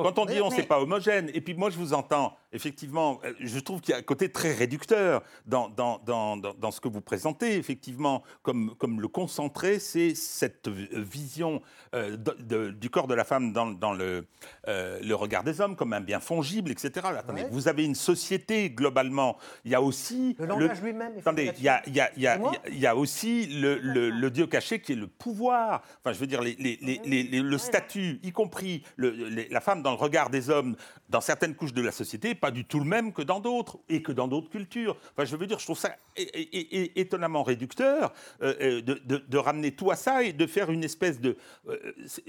Quand 0.04 0.20
on 0.20 0.26
dit 0.26 0.42
on, 0.42 0.50
c'est 0.50 0.64
pas 0.64 0.80
homogène. 0.80 1.30
Et 1.34 1.42
puis 1.42 1.54
moi, 1.54 1.70
je 1.70 1.78
vous 1.78 1.94
entends, 1.94 2.36
effectivement, 2.52 3.20
euh, 3.26 3.34
je 3.40 3.60
trouve 3.60 3.82
qu'il 3.82 3.94
y 3.94 3.96
a 3.96 4.00
un 4.00 4.04
côté 4.04 4.30
très 4.32 4.54
réducteur 4.54 5.24
dans, 5.46 5.70
dans, 5.70 6.00
dans, 6.06 6.38
dans 6.38 6.72
ce 6.72 6.82
que 6.82 6.88
vous 6.88 7.02
présentez, 7.02 7.56
effectivement, 7.56 8.24
comme, 8.42 8.76
comme 8.78 9.02
le 9.02 9.08
concentré, 9.08 9.80
c'est 9.80 10.16
cette 10.16 10.68
vision 10.68 11.62
euh, 11.96 12.18
du 12.72 12.90
corps 12.90 13.08
de 13.08 13.13
la 13.16 13.24
femme 13.24 13.54
dans, 13.54 13.68
dans 13.68 13.94
le, 13.94 14.26
euh, 14.68 15.00
le 15.02 15.16
regard 15.16 15.44
des 15.44 15.62
hommes 15.62 15.76
comme 15.76 15.94
un 15.94 16.02
bien 16.02 16.20
fongible, 16.20 16.72
etc. 16.72 17.08
Attendez, 17.18 17.46
vous 17.52 17.68
avez 17.68 17.86
une 17.86 17.96
société 17.96 18.70
globalement. 18.70 19.38
Il 19.66 19.72
y 19.72 19.76
a 19.76 19.82
aussi 19.82 20.36
le 20.40 20.46
langage 20.46 20.82
lui-même. 20.82 21.14
Attendez, 21.20 21.52
il 21.58 21.64
y 21.64 21.70
a, 21.70 21.82
il 21.88 21.96
y 21.96 22.00
a, 22.00 22.12
il 22.16 22.22
y 22.22 22.28
a, 22.28 22.40
il 22.68 22.80
y 22.80 22.88
a 22.88 22.96
aussi 22.96 23.48
le, 23.48 23.78
le, 23.78 24.30
dieu 24.32 24.48
caché 24.48 24.80
qui 24.80 24.94
est 24.94 24.96
le 24.96 25.08
pouvoir. 25.08 25.84
Enfin, 26.00 26.14
je 26.14 26.20
veux 26.20 26.28
dire 26.28 26.42
les, 26.42 26.56
les, 26.56 26.80
les, 27.06 27.24
le 27.42 27.58
statut, 27.58 28.20
y 28.24 28.32
compris 28.32 28.84
la 28.98 29.62
femme 29.62 29.84
dans 29.84 29.92
le 29.92 29.98
regard 29.98 30.30
des 30.30 30.50
hommes 30.50 30.76
dans 31.10 31.22
certaines 31.22 31.56
couches 31.56 31.74
de 31.74 31.82
la 31.82 31.92
société, 31.92 32.34
pas 32.34 32.52
du 32.52 32.66
tout 32.66 32.80
le 32.80 32.86
même 32.86 33.14
que 33.14 33.22
dans 33.22 33.40
d'autres 33.40 33.78
et 33.90 34.02
que 34.02 34.12
dans 34.12 34.28
d'autres 34.28 34.50
cultures. 34.50 34.98
Enfin, 35.12 35.26
je 35.26 35.36
veux 35.36 35.46
dire, 35.46 35.60
je 35.60 35.66
trouve 35.66 35.78
ça 35.78 35.96
étonnamment 36.16 37.44
réducteur 37.44 38.14
euh, 38.42 38.54
euh, 38.62 38.82
de, 38.82 39.00
de, 39.06 39.18
de, 39.18 39.38
ramener 39.38 39.72
tout 39.72 39.92
à 39.92 39.96
ça 39.96 40.24
et 40.24 40.34
de 40.34 40.48
faire 40.48 40.72
une 40.72 40.84
espèce 40.84 41.20
de. 41.20 41.38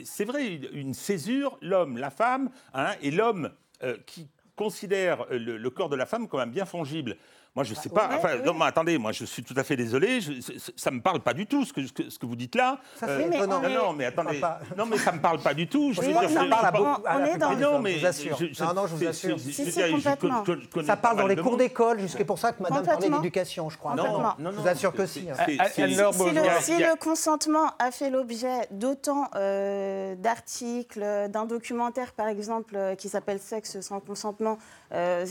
c'est 0.05 0.25
vrai, 0.25 0.61
une 0.75 0.95
césure, 0.95 1.57
l'homme, 1.63 1.97
la 1.97 2.11
femme, 2.11 2.51
hein, 2.75 2.93
et 3.01 3.11
l'homme 3.11 3.51
euh, 3.83 3.97
qui 4.07 4.29
considère 4.57 5.27
le, 5.31 5.69
corps 5.71 5.89
de 5.89 5.97
la 5.97 6.07
femme 6.07 6.29
comme 6.29 6.41
un 6.41 6.47
bien 6.47 6.65
fongible. 6.65 7.17
Moi, 7.57 7.63
je 7.63 7.71
ne 7.71 7.77
sais 7.77 7.89
pas. 7.89 8.09
ouais, 8.09 8.15
Enfin, 8.17 8.29
ouais. 8.39 8.43
non, 8.45 8.53
mais 8.53 8.65
attendez, 8.65 8.99
moi, 8.99 9.13
je 9.13 9.25
suis 9.25 9.45
tout 9.45 9.55
à 9.57 9.63
fait 9.63 9.77
désolé. 9.77 10.21
je- 10.21 10.33
ça 10.75 10.91
ne 10.91 10.97
me 10.97 11.01
parle 11.01 11.21
pas 11.21 11.33
du 11.35 11.47
tout, 11.47 11.65
ce 11.65 11.73
que, 11.73 11.87
ce 11.87 11.93
que, 11.93 12.11
ce 12.11 12.19
que 12.19 12.27
vous 12.27 12.35
dites 12.35 12.57
là. 12.57 12.79
Ça, 12.97 13.07
Euh, 13.07 13.21
c'est 13.23 13.29
mais 13.29 13.47
non, 13.47 13.63
est- 13.63 13.75
non, 13.77 13.93
mais 13.93 14.07
attendez. 14.07 14.41
pas- 14.41 14.59
Non, 14.77 14.87
mais 14.87 14.99
ça 14.99 15.13
ne 15.13 15.19
me 15.19 15.23
parle 15.23 15.39
pas 15.39 15.55
du 15.55 15.69
tout. 15.69 15.93
Je 15.93 16.01
Oui, 16.01 16.13
non, 16.13 16.23
je- 16.23 16.35
ça 16.35 16.43
mais 16.43 16.51
parle 16.51 16.67
à 16.67 16.73
je- 16.73 16.77
beaucoup. 16.79 17.03
on 17.07 17.25
est 17.25 17.39
dans- 17.39 17.55
non, 17.57 17.79
mais 17.79 17.93
je 17.95 17.99
vous 18.01 18.07
assure. 18.07 18.37
je- 18.41 18.47
je- 18.53 18.65
non, 18.65 18.75
non, 18.75 18.87
je 18.89 18.93
vous 18.95 18.99
c'est- 18.99 19.07
assure. 19.07 19.39
c'est- 19.39 19.53
Si, 19.53 19.65
je- 19.67 19.71
si, 19.71 19.81
je- 19.81 19.87
je- 19.87 19.93
complètement. 19.93 20.45
je- 20.45 20.53
je 20.63 20.67
connais 20.69 20.87
Ça 20.89 20.97
parle 20.97 21.17
dans 21.17 21.27
les 21.29 21.37
cours 21.37 21.57
d'école, 21.57 22.01
jusqu'à 22.01 22.25
pour 22.25 22.41
ça 22.41 22.51
que 22.53 22.61
madame 22.61 22.85
parlait 22.85 23.09
d'éducation, 23.09 23.71
je 23.71 23.79
crois. 23.79 23.95
Non, 23.95 24.21
non, 24.41 24.51
Je 24.51 24.57
vous 24.61 24.67
assure 24.69 24.93
que 24.93 25.07
c'est- 25.07 25.21
si, 25.21 25.31
hein. 25.31 25.35
c'est- 25.47 25.57
c'est- 25.77 26.63
Si 26.65 26.77
le 26.79 26.97
consentement 26.99 27.71
a 27.79 27.93
fait 27.93 28.11
l'objet 28.11 28.67
d'autant 28.73 29.29
euh, 29.37 30.17
d'articles, 30.17 31.29
d'un 31.29 31.45
documentaire 31.45 32.13
par 32.15 32.27
exemple 32.27 32.75
euh, 32.77 32.95
qui 32.97 33.09
s'appelle 33.09 33.39
Sexe 33.39 33.81
sans 33.81 34.01
consentement, 34.01 34.44
euh, 34.93 35.25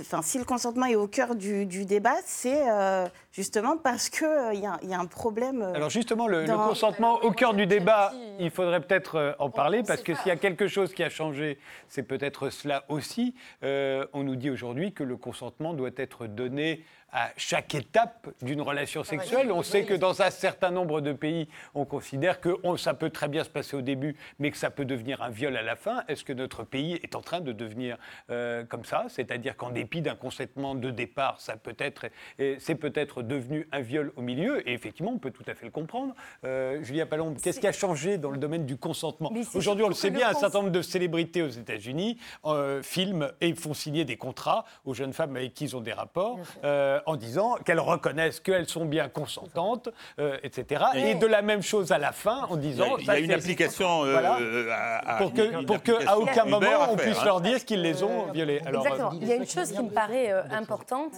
enfin, 0.00 0.22
si 0.22 0.38
le 0.38 0.44
consentement 0.44 0.86
est 0.86 0.96
au 0.96 1.06
cœur 1.06 1.34
du, 1.34 1.66
du 1.66 1.84
débat, 1.84 2.16
c'est 2.24 2.68
euh, 2.68 3.06
justement 3.32 3.76
parce 3.76 4.08
qu'il 4.08 4.26
il 4.54 4.60
y, 4.60 4.66
a- 4.66 4.78
il 4.82 4.88
y 4.90 4.94
a 4.94 4.98
un 4.98 5.06
problème. 5.06 5.62
euh, 5.62 5.74
Alors 5.74 5.90
justement, 5.90 6.26
le, 6.26 6.42
le 6.42 6.46
consentement 6.68 7.14
au 7.22 7.30
cœur 7.32 7.54
du 7.54 7.66
débat, 7.66 8.12
il 8.38 8.50
faudrait 8.50 8.80
peut-être 8.80 9.16
euh, 9.16 9.32
en 9.38 9.50
parler, 9.50 9.82
parce 9.82 10.02
que 10.02 10.14
s'il 10.14 10.28
y 10.28 10.30
a 10.32 10.36
quelque 10.36 10.68
chose 10.68 10.92
qui 10.94 11.02
a 11.04 11.10
changé, 11.10 11.58
c'est 11.88 12.02
peut-être 12.02 12.50
cela 12.50 12.84
aussi. 12.88 13.34
Euh, 13.62 14.06
on 14.12 14.22
nous 14.24 14.36
dit 14.36 14.50
aujourd'hui 14.50 14.92
que 14.92 15.04
le 15.04 15.16
consentement 15.16 15.74
doit 15.74 15.90
être 15.96 16.26
donné 16.26 16.84
à 17.16 17.30
chaque 17.38 17.74
étape 17.74 18.28
d'une 18.42 18.60
relation 18.60 19.02
sexuelle. 19.02 19.50
On 19.50 19.62
sait 19.62 19.84
que 19.84 19.94
dans 19.94 20.20
un 20.20 20.28
certain 20.30 20.70
nombre 20.70 21.00
de 21.00 21.14
pays, 21.14 21.48
on 21.74 21.86
considère 21.86 22.42
que 22.42 22.50
on- 22.62 22.76
ça 22.76 22.92
peut 22.92 23.08
très 23.08 23.28
bien 23.28 23.42
se 23.42 23.48
passer 23.48 23.74
au 23.74 23.80
début, 23.80 24.16
mais 24.38 24.50
que 24.50 24.58
ça 24.58 24.68
peut 24.68 24.84
devenir 24.84 25.22
un 25.22 25.30
viol 25.30 25.56
à 25.56 25.62
la 25.62 25.76
fin. 25.76 26.04
Est-ce 26.08 26.24
que 26.24 26.34
notre 26.34 26.62
pays 26.62 27.00
est 27.02 27.14
en 27.14 27.22
train 27.22 27.40
de 27.40 27.52
devenir 27.52 27.96
euh, 28.28 28.64
comme 28.64 28.84
ça? 28.84 29.06
C'est-à-dire 29.08 29.56
qu'en 29.56 29.70
dépit 29.70 30.02
d'un 30.02 30.14
consentement 30.14 30.74
de 30.74 30.90
départ, 30.90 31.40
ça 31.40 31.56
peut 31.56 31.74
être, 31.78 32.04
et 32.38 32.56
c'est 32.60 32.74
peut-être 32.74 33.22
devenu 33.22 33.66
un 33.72 33.80
viol 33.80 34.12
au 34.16 34.20
milieu. 34.20 34.68
Et 34.68 34.74
effectivement, 34.74 35.12
on 35.14 35.18
peut 35.18 35.30
tout 35.30 35.44
à 35.46 35.54
fait 35.54 35.64
le 35.64 35.72
comprendre. 35.72 36.14
Euh, 36.44 36.82
Julia 36.82 37.06
Palombe, 37.06 37.38
qu'est-ce 37.42 37.60
qui 37.60 37.66
a 37.66 37.72
changé 37.72 38.18
dans 38.18 38.30
le 38.30 38.36
domaine 38.36 38.66
du 38.66 38.76
consentement? 38.76 39.32
Aujourd'hui, 39.54 39.84
on 39.84 39.88
le 39.88 39.94
sait 39.94 40.10
bien, 40.10 40.28
le 40.30 40.36
un 40.36 40.38
certain 40.38 40.58
nombre 40.58 40.70
de 40.70 40.82
célébrités 40.82 41.40
aux 41.40 41.48
États-Unis 41.48 42.18
euh, 42.44 42.82
filment 42.82 43.30
et 43.40 43.54
font 43.54 43.72
signer 43.72 44.04
des 44.04 44.18
contrats 44.18 44.66
aux 44.84 44.92
jeunes 44.92 45.14
femmes 45.14 45.34
avec 45.34 45.54
qui 45.54 45.64
ils 45.64 45.74
ont 45.76 45.80
des 45.80 45.94
rapports 45.94 46.38
euh, 46.64 47.00
en 47.06 47.16
disant 47.16 47.54
qu'elles 47.64 47.80
reconnaissent 47.80 48.40
qu'elles 48.40 48.68
sont 48.68 48.84
bien 48.84 49.08
consentantes, 49.08 49.88
euh, 50.18 50.36
etc. 50.42 50.84
Et 50.96 51.14
de 51.14 51.26
la 51.26 51.40
même 51.40 51.62
chose 51.62 51.92
à 51.92 51.98
la 51.98 52.12
fin 52.12 52.46
en 52.50 52.58
Il 52.58 52.64
y 52.64 52.68
a, 52.68 52.70
disant 52.72 52.96
il 52.98 53.06
y 53.06 53.10
a 53.10 53.18
une 53.20 53.32
application 53.32 54.04
euh, 54.04 54.12
Voilà. 54.12 54.38
euh, 54.40 54.68
à, 54.72 55.14
à- 55.14 55.18
pour 55.18 55.32
que, 55.32 55.64
pour 55.64 55.82
que 55.82 56.06
à 56.06 56.18
aucun 56.18 56.42
Uber 56.42 56.50
moment 56.50 56.66
on 56.90 56.96
puisse 56.96 57.18
hein. 57.18 57.24
leur 57.24 57.40
dire 57.40 57.64
qu'ils 57.64 57.80
les 57.82 58.02
ont 58.02 58.32
violés. 58.32 58.60
Alors, 58.66 58.84
Exactement. 58.84 59.10
euh, 59.12 59.18
Il 59.22 59.28
y 59.28 59.32
a 59.32 59.36
une 59.36 59.46
chose 59.46 59.72
qui 59.72 59.82
me 59.82 59.90
paraît 59.90 60.30
euh, 60.32 60.42
importante. 60.50 61.12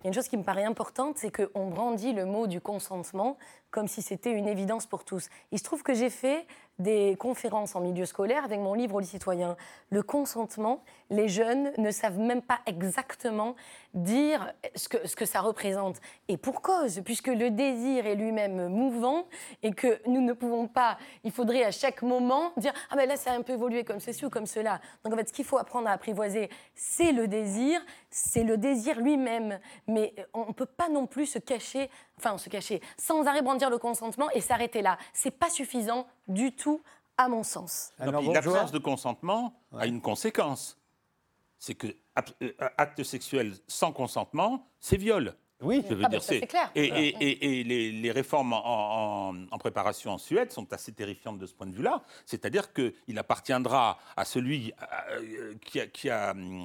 Il 0.00 0.04
y 0.04 0.06
a 0.06 0.08
une 0.08 0.14
chose 0.14 0.28
qui 0.28 0.36
me 0.36 0.44
paraît 0.44 0.64
importante, 0.64 1.16
c'est 1.18 1.32
qu'on 1.32 1.66
brandit 1.66 2.12
le 2.12 2.24
mot 2.24 2.46
du 2.46 2.60
consentement 2.60 3.36
comme 3.70 3.88
si 3.88 4.00
c'était 4.00 4.30
une 4.32 4.48
évidence 4.48 4.86
pour 4.86 5.04
tous. 5.04 5.28
Il 5.52 5.58
se 5.58 5.64
trouve 5.64 5.82
que 5.82 5.92
j'ai 5.92 6.08
fait 6.10 6.46
des 6.78 7.16
conférences 7.18 7.74
en 7.74 7.80
milieu 7.80 8.06
scolaire 8.06 8.44
avec 8.44 8.60
mon 8.60 8.74
livre 8.74 8.96
aux 8.96 9.02
citoyens. 9.02 9.56
Le 9.90 10.02
consentement, 10.02 10.82
les 11.10 11.28
jeunes 11.28 11.72
ne 11.76 11.90
savent 11.90 12.18
même 12.18 12.42
pas 12.42 12.60
exactement 12.66 13.56
dire 13.94 14.52
ce 14.74 14.88
que, 14.88 15.06
ce 15.06 15.16
que 15.16 15.24
ça 15.24 15.40
représente. 15.40 15.96
Et 16.28 16.36
pour 16.36 16.62
cause, 16.62 17.00
puisque 17.04 17.28
le 17.28 17.50
désir 17.50 18.06
est 18.06 18.14
lui-même 18.14 18.68
mouvant 18.68 19.26
et 19.62 19.72
que 19.72 20.00
nous 20.06 20.20
ne 20.20 20.32
pouvons 20.32 20.68
pas, 20.68 20.98
il 21.24 21.32
faudrait 21.32 21.64
à 21.64 21.70
chaque 21.70 22.02
moment 22.02 22.52
dire 22.56 22.72
Ah 22.90 22.96
ben 22.96 23.08
là, 23.08 23.16
ça 23.16 23.32
a 23.32 23.34
un 23.34 23.42
peu 23.42 23.54
évolué 23.54 23.84
comme 23.84 24.00
ceci 24.00 24.24
ou 24.24 24.30
comme 24.30 24.46
cela. 24.46 24.80
Donc 25.04 25.14
en 25.14 25.16
fait, 25.16 25.28
ce 25.28 25.32
qu'il 25.32 25.44
faut 25.44 25.58
apprendre 25.58 25.88
à 25.88 25.92
apprivoiser, 25.92 26.48
c'est 26.74 27.12
le 27.12 27.26
désir, 27.26 27.80
c'est 28.10 28.44
le 28.44 28.56
désir 28.56 29.00
lui-même. 29.00 29.58
Mais 29.86 30.14
on 30.32 30.46
ne 30.46 30.52
peut 30.52 30.66
pas 30.66 30.88
non 30.88 31.06
plus 31.06 31.26
se 31.26 31.38
cacher, 31.38 31.90
enfin 32.18 32.36
se 32.38 32.48
cacher, 32.48 32.82
sans 32.96 33.26
arrêt 33.26 33.42
brandir 33.42 33.70
le 33.70 33.78
consentement 33.78 34.28
et 34.30 34.40
s'arrêter 34.40 34.82
là. 34.82 34.98
C'est 35.12 35.30
pas 35.30 35.50
suffisant 35.50 36.06
du 36.26 36.52
tout, 36.52 36.82
à 37.16 37.28
mon 37.28 37.42
sens. 37.42 37.90
L'absence 37.98 38.72
de 38.72 38.78
consentement 38.78 39.54
a 39.76 39.86
une 39.86 40.00
conséquence. 40.00 40.78
C'est 41.58 41.74
que 41.74 41.88
euh, 42.42 42.52
acte 42.76 43.02
sexuel 43.02 43.54
sans 43.66 43.92
consentement, 43.92 44.68
c'est 44.78 44.96
viol. 44.96 45.34
Oui. 45.60 45.84
Je 45.88 45.94
veux 45.94 46.02
Ah 46.04 46.08
dire, 46.08 46.20
ben, 46.20 46.24
c'est 46.24 46.46
clair. 46.46 46.70
Et, 46.76 46.84
et- 46.84 47.16
et- 47.20 47.60
et 47.60 47.64
les, 47.64 47.90
les 47.90 48.10
réformes 48.12 48.52
en, 48.52 48.62
en- 49.30 49.34
en 49.50 49.58
préparation 49.58 50.12
en 50.12 50.18
Suède 50.18 50.52
sont 50.52 50.72
assez 50.72 50.92
terrifiantes 50.92 51.38
de 51.38 51.46
ce 51.46 51.54
point 51.54 51.66
de 51.66 51.74
vue-là. 51.74 52.02
C'est-à-dire 52.26 52.72
qu'il 52.72 53.18
appartiendra 53.18 53.98
à 54.16 54.24
celui 54.24 54.72
qui 55.64 55.80
a, 55.80 55.86
qui 55.88 56.10
a, 56.10 56.30
euh, 56.30 56.62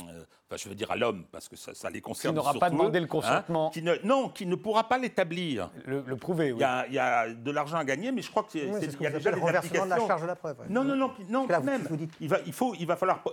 enfin, 0.48 0.58
je 0.58 0.70
veux 0.70 0.76
dire 0.76 0.92
à 0.92 0.96
l'homme, 0.96 1.26
parce 1.32 1.50
que 1.50 1.56
ça, 1.56 1.74
ça 1.74 1.90
les 1.90 2.02
concerne. 2.02 2.36
n'aura 2.36 2.54
pas 2.54 2.70
demandé 2.70 3.00
eux, 3.00 3.02
le 3.02 3.08
consentement. 3.08 3.72
qui 3.72 3.82
ne, 3.82 3.96
non, 4.04 4.30
qui 4.30 4.46
ne 4.46 4.54
pourra 4.56 4.88
pas 4.88 5.00
l'établir. 5.00 5.72
Le, 5.86 6.04
le 6.06 6.16
prouver, 6.16 6.52
oui. 6.52 6.60
Il 6.60 6.62
y, 6.62 6.64
a, 6.64 6.86
il 6.88 6.94
y 6.94 7.00
a 7.00 7.30
de 7.34 7.52
l'argent 7.52 7.78
à 7.78 7.86
gagner, 7.86 8.12
mais 8.12 8.22
je 8.22 8.30
crois 8.30 8.44
que 8.44 8.52
c'est, 8.52 8.66
Oui, 8.66 8.74
c'est- 8.80 8.86
c'est 8.86 8.92
ce 8.92 8.98
il 9.00 9.04
y 9.04 9.08
a 9.08 9.12
déjà 9.12 9.32
le 9.32 9.40
renversement 9.42 9.86
de 9.86 9.90
la 9.90 10.06
charge 10.08 10.22
de 10.22 10.28
la 10.28 10.36
preuve. 10.36 10.60
ouais. 10.60 10.66
Non, 10.70 10.84
non, 10.84 10.96
non, 10.96 11.12
non, 11.30 11.48
Là, 11.48 11.60
même. 11.62 11.82
vous 11.90 11.98
dites- 11.98 12.14
Il 12.22 12.30
va, 12.30 12.38
il 12.46 12.54
faut, 12.54 12.76
il 12.80 12.86
va 12.86 12.96
falloir 12.96 13.24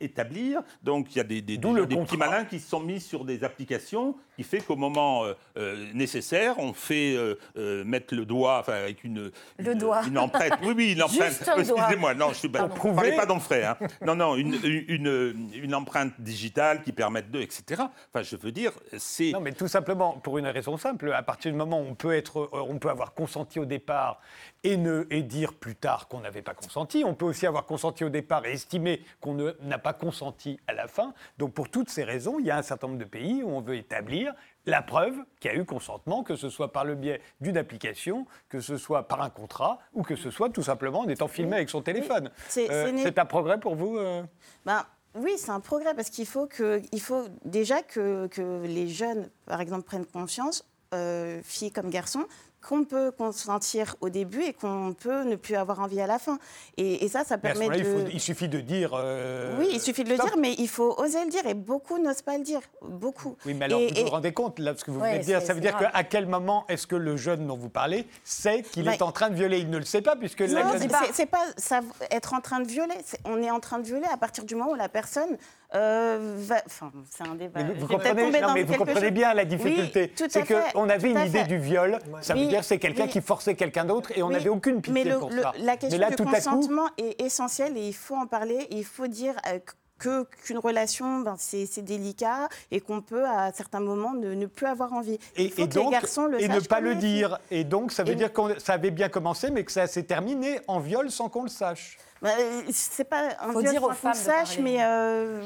établir. 0.00 0.60
Donc, 0.82 1.14
il 1.14 1.18
y 1.18 1.20
a 1.20 1.24
des, 1.24 1.40
des, 1.42 1.56
des- 1.56 1.86
des 1.86 1.96
petits 1.96 2.16
malins 2.16 2.44
qui 2.44 2.60
se 2.60 2.68
sont 2.68 2.80
mis 2.80 3.00
sur 3.00 3.24
des 3.24 3.44
applications 3.44 4.16
qui 4.36 4.42
fait 4.42 4.60
qu'au 4.60 4.76
moment 4.82 5.24
euh, 5.24 5.34
euh, 5.56 5.86
nécessaire, 5.94 6.58
on 6.58 6.72
fait 6.72 7.14
euh, 7.16 7.36
euh, 7.56 7.84
mettre 7.84 8.14
le 8.14 8.24
doigt, 8.26 8.58
enfin, 8.60 8.74
avec 8.74 9.04
une, 9.04 9.30
Le 9.58 9.72
une, 9.72 9.78
doigt. 9.78 10.02
une 10.06 10.18
empreinte. 10.18 10.52
Oui, 10.62 10.74
oui, 10.76 10.92
une 10.92 11.02
empreinte. 11.08 11.40
Excusez-moi, 11.58 12.14
non, 12.14 12.28
je 12.30 12.34
suis 12.34 12.48
pas. 12.48 12.68
Parlez 12.68 13.12
pas 13.16 13.26
frais. 13.38 13.64
hein. 13.64 13.76
Non, 14.04 14.14
non, 14.14 14.36
une, 14.36 14.54
une, 14.64 15.50
une 15.54 15.74
empreinte 15.74 16.12
digitale 16.18 16.82
qui 16.82 16.92
permette 16.92 17.30
de, 17.30 17.40
etc. 17.40 17.82
Enfin, 18.12 18.22
je 18.22 18.36
veux 18.36 18.52
dire, 18.52 18.72
c'est. 18.98 19.30
Non, 19.32 19.40
mais 19.40 19.52
tout 19.52 19.68
simplement 19.68 20.12
pour 20.12 20.38
une 20.38 20.46
raison 20.48 20.76
simple. 20.76 21.12
À 21.12 21.22
partir 21.22 21.50
du 21.50 21.56
moment 21.56 21.80
où 21.80 21.86
on 21.86 21.94
peut, 21.94 22.14
être, 22.14 22.50
on 22.52 22.78
peut 22.78 22.90
avoir 22.90 23.14
consenti 23.14 23.58
au 23.60 23.64
départ 23.64 24.20
et, 24.64 24.76
ne, 24.76 25.06
et 25.10 25.22
dire 25.22 25.54
plus 25.54 25.74
tard 25.76 26.08
qu'on 26.08 26.20
n'avait 26.20 26.42
pas 26.42 26.54
consenti, 26.54 27.02
on 27.04 27.14
peut 27.14 27.24
aussi 27.26 27.46
avoir 27.46 27.64
consenti 27.66 28.04
au 28.04 28.08
départ 28.08 28.44
et 28.46 28.52
estimer 28.52 29.02
qu'on 29.20 29.34
n'a 29.62 29.78
pas 29.78 29.92
consenti 29.92 30.58
à 30.66 30.72
la 30.72 30.88
fin. 30.88 31.14
Donc 31.38 31.52
pour 31.54 31.68
toutes 31.70 31.88
ces 31.90 32.04
raisons, 32.04 32.38
il 32.38 32.46
y 32.46 32.50
a 32.50 32.56
un 32.56 32.62
certain 32.62 32.86
nombre 32.88 32.98
de 32.98 33.04
pays 33.04 33.42
où 33.42 33.50
on 33.50 33.60
veut 33.60 33.76
établir 33.76 34.34
la 34.66 34.82
preuve 34.82 35.14
qu'il 35.40 35.50
y 35.52 35.54
a 35.54 35.56
eu 35.58 35.64
consentement, 35.64 36.22
que 36.22 36.36
ce 36.36 36.48
soit 36.48 36.72
par 36.72 36.84
le 36.84 36.94
biais 36.94 37.20
d'une 37.40 37.56
application, 37.56 38.26
que 38.48 38.60
ce 38.60 38.76
soit 38.76 39.08
par 39.08 39.20
un 39.22 39.30
contrat, 39.30 39.78
ou 39.92 40.02
que 40.02 40.14
ce 40.16 40.30
soit 40.30 40.50
tout 40.50 40.62
simplement 40.62 41.00
en 41.00 41.08
étant 41.08 41.28
filmé 41.28 41.56
avec 41.56 41.68
son 41.70 41.82
téléphone. 41.82 42.30
C'est- 42.48 42.70
Euh, 42.70 42.92
c'est 43.02 43.18
un 43.18 43.24
progrès 43.24 43.58
pour 43.58 43.74
vous 43.74 43.96
euh 43.98 44.22
Ben, 44.64 44.84
oui, 45.14 45.32
c'est 45.36 45.50
un 45.50 45.60
progrès 45.60 45.94
parce 45.94 46.10
qu'il 46.10 46.26
faut, 46.26 46.46
que, 46.46 46.80
il 46.92 47.00
faut 47.00 47.24
déjà 47.44 47.82
que, 47.82 48.28
que 48.28 48.62
les 48.64 48.88
jeunes, 48.88 49.28
par 49.46 49.60
exemple, 49.60 49.82
prennent 49.84 50.06
conscience, 50.06 50.64
euh, 50.94 51.40
filles 51.42 51.72
comme 51.72 51.90
garçons, 51.90 52.26
qu'on 52.66 52.84
peut 52.84 53.10
consentir 53.10 53.96
au 54.00 54.08
début 54.08 54.42
et 54.42 54.52
qu'on 54.52 54.94
peut 54.98 55.24
ne 55.24 55.36
plus 55.36 55.56
avoir 55.56 55.80
envie 55.80 56.00
à 56.00 56.06
la 56.06 56.18
fin. 56.18 56.38
Et, 56.76 57.04
et 57.04 57.08
ça, 57.08 57.24
ça 57.24 57.36
Mais 57.42 57.50
à 57.50 57.54
ce 57.54 57.58
permet 57.60 57.78
il, 57.78 57.84
de... 57.84 57.88
faut- 57.90 58.08
il 58.12 58.20
suffit 58.20 58.48
de 58.48 58.60
dire. 58.60 58.92
euh, 58.94 59.56
Oui, 59.58 59.68
il 59.72 59.80
suffit 59.80 60.04
de 60.04 60.10
le 60.10 60.16
dire, 60.16 60.36
mais 60.38 60.54
il 60.58 60.68
faut 60.68 60.94
oser 60.98 61.24
le 61.24 61.30
dire. 61.30 61.44
Et 61.46 61.54
beaucoup 61.54 61.98
n'osent 61.98 62.22
pas 62.22 62.38
le 62.38 62.44
dire. 62.44 62.60
Beaucoup. 62.82 63.36
Oui, 63.46 63.54
mais 63.54 63.64
alors, 63.64 63.80
Et- 63.80 63.88
vous 63.88 63.96
et- 63.98 64.04
vous 64.04 64.10
rendez 64.10 64.32
compte, 64.32 64.58
là, 64.58 64.74
ce 64.76 64.84
que 64.84 64.90
vous 64.90 65.00
Ouais, 65.00 65.08
venez 65.10 65.18
de 65.20 65.24
dire, 65.24 65.42
ça 65.42 65.54
veut 65.54 65.60
dire 65.60 65.76
qu'à 65.76 66.04
quel 66.04 66.26
moment 66.26 66.64
est-ce 66.68 66.86
que 66.86 66.96
le 66.96 67.16
jeune 67.16 67.46
dont 67.46 67.56
vous 67.56 67.68
parlez 67.68 68.06
sait 68.24 68.62
qu'il 68.62 68.84
Bah, 68.84 68.94
est 68.94 69.02
en 69.02 69.12
train 69.12 69.30
de 69.30 69.34
violer? 69.34 69.58
Il 69.58 69.70
ne 69.70 69.78
le 69.78 69.84
sait 69.84 70.02
pas, 70.02 70.14
puisque 70.16 70.40
la 70.40 70.64
Non, 70.64 70.72
jeune- 70.72 70.88
c'est 71.12 71.26
pas. 71.26 71.38
pas 71.38 71.44
ça, 71.56 71.80
être 72.10 72.34
en 72.34 72.40
train 72.40 72.60
de 72.60 72.68
violer. 72.68 72.94
On 73.24 73.42
est 73.42 73.50
en 73.50 73.60
train 73.60 73.78
de 73.78 73.84
violer 73.86 74.06
à 74.12 74.16
partir 74.16 74.44
du 74.44 74.54
moment 74.54 74.70
où 74.70 74.74
la 74.76 74.88
personne 74.88 75.36
euh, 75.74 76.34
va. 76.38 76.56
Enfin, 76.66 76.92
c'est 77.10 77.26
un 77.26 77.34
débat. 77.34 77.62
Mais 77.62 77.74
vous, 77.74 77.86
comprenez, 77.86 78.40
non, 78.40 78.52
mais 78.54 78.62
vous 78.62 79.10
bien 79.10 79.34
la 79.34 79.44
difficulté. 79.44 80.12
c'est 80.28 80.44
qu'on 80.46 80.88
avait 80.88 81.10
une 81.10 81.18
idée 81.20 81.44
du 81.44 81.58
viol, 81.58 81.98
ça 82.20 82.34
veut 82.34 82.46
dire 82.46 82.64
c'est 82.64 82.78
quelqu'un 82.78 83.04
oui. 83.04 83.10
qui 83.10 83.20
forçait 83.20 83.54
quelqu'un 83.54 83.84
d'autre 83.84 84.12
et 84.16 84.22
on 84.22 84.30
n'avait 84.30 84.48
aucune 84.50 84.80
pitié 84.82 85.04
mais 85.04 85.10
le- 85.10 85.18
pour 85.18 85.30
le- 85.30 85.42
ça. 85.42 85.52
la 85.58 85.76
question 85.76 85.98
mais 85.98 86.04
là, 86.04 86.10
du 86.10 86.16
tout 86.16 86.22
à 86.24 86.26
coup, 86.26 86.32
consentement 86.32 86.88
est 86.98 87.20
essentielle 87.20 87.76
et 87.76 87.88
il 87.88 87.94
faut 87.94 88.16
en 88.16 88.26
parler. 88.26 88.66
Il 88.70 88.84
faut 88.84 89.06
dire 89.06 89.34
euh, 89.48 89.58
que 90.02 90.24
qu'une 90.44 90.58
relation, 90.58 91.20
ben, 91.20 91.36
c'est 91.38 91.66
c'est 91.66 91.82
délicat 91.82 92.48
et 92.72 92.80
qu'on 92.80 93.00
peut 93.00 93.24
à 93.24 93.52
certains 93.52 93.80
moments 93.80 94.14
ne, 94.14 94.34
ne 94.34 94.46
plus 94.46 94.66
avoir 94.66 94.92
envie. 94.92 95.18
et, 95.36 95.44
il 95.44 95.50
faut 95.52 95.62
et 95.62 95.68
que 95.68 95.74
donc, 95.74 95.84
les 95.86 95.90
garçons 95.92 96.26
le 96.26 96.42
et 96.42 96.48
ne 96.48 96.60
pas 96.60 96.80
le 96.80 96.94
dire. 96.96 97.38
Et 97.50 97.62
donc, 97.64 97.92
ça 97.92 98.02
veut 98.02 98.12
Et- 98.12 98.16
dire 98.16 98.32
que 98.32 98.58
ça 98.58 98.72
avait 98.74 98.90
bien 98.90 99.08
commencé, 99.08 99.50
mais 99.50 99.64
que 99.64 99.70
ça 99.72 99.86
s'est 99.86 100.02
terminé 100.02 100.60
en 100.66 100.80
viol 100.80 101.10
sans 101.10 101.28
qu'on 101.28 101.44
le 101.44 101.48
sache. 101.48 101.98
Bah, 102.20 102.30
euh, 102.38 102.62
c'est 102.72 103.04
pas 103.04 103.30
un 103.40 103.52
Faut 103.52 103.60
viol 103.60 103.70
dire 103.72 103.82
aux 103.84 103.88
qu'on 103.88 103.94
femmes 103.94 104.14
sache, 104.14 104.58
mais 104.58 104.78
euh, 104.82 105.40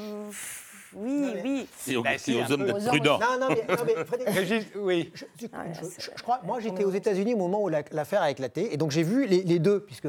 oui, 0.93 1.31
mais- 1.35 1.41
oui. 1.43 1.67
C'est 1.77 1.95
aux, 1.95 2.03
Bah, 2.03 2.09
aux 2.15 2.51
hommes 2.51 2.65
d'être 2.65 2.87
prudents. 2.87 3.19
Non, 3.19 3.39
non, 3.39 3.47
mais, 3.49 3.75
non, 3.75 3.83
mais 3.85 4.05
Frédéric, 4.05 4.67
oui. 4.75 5.11
Je, 5.13 5.25
je- 5.39 5.47
Ah 5.53 5.59
ouais, 5.59 5.73
je- 5.73 5.85
c'est- 5.85 6.01
je- 6.01 6.11
je 6.15 6.23
crois, 6.23 6.39
moi, 6.43 6.59
j'étais 6.59 6.83
aux 6.83 6.91
États-Unis 6.91 7.33
au 7.33 7.37
moment 7.37 7.61
où 7.61 7.69
la- 7.69 7.83
l'affaire 7.91 8.21
a 8.21 8.31
éclaté, 8.31 8.73
et 8.73 8.77
donc 8.77 8.91
j'ai 8.91 9.03
vu 9.03 9.25
les, 9.27 9.43
les 9.43 9.59
deux, 9.59 9.79
puisque 9.81 10.07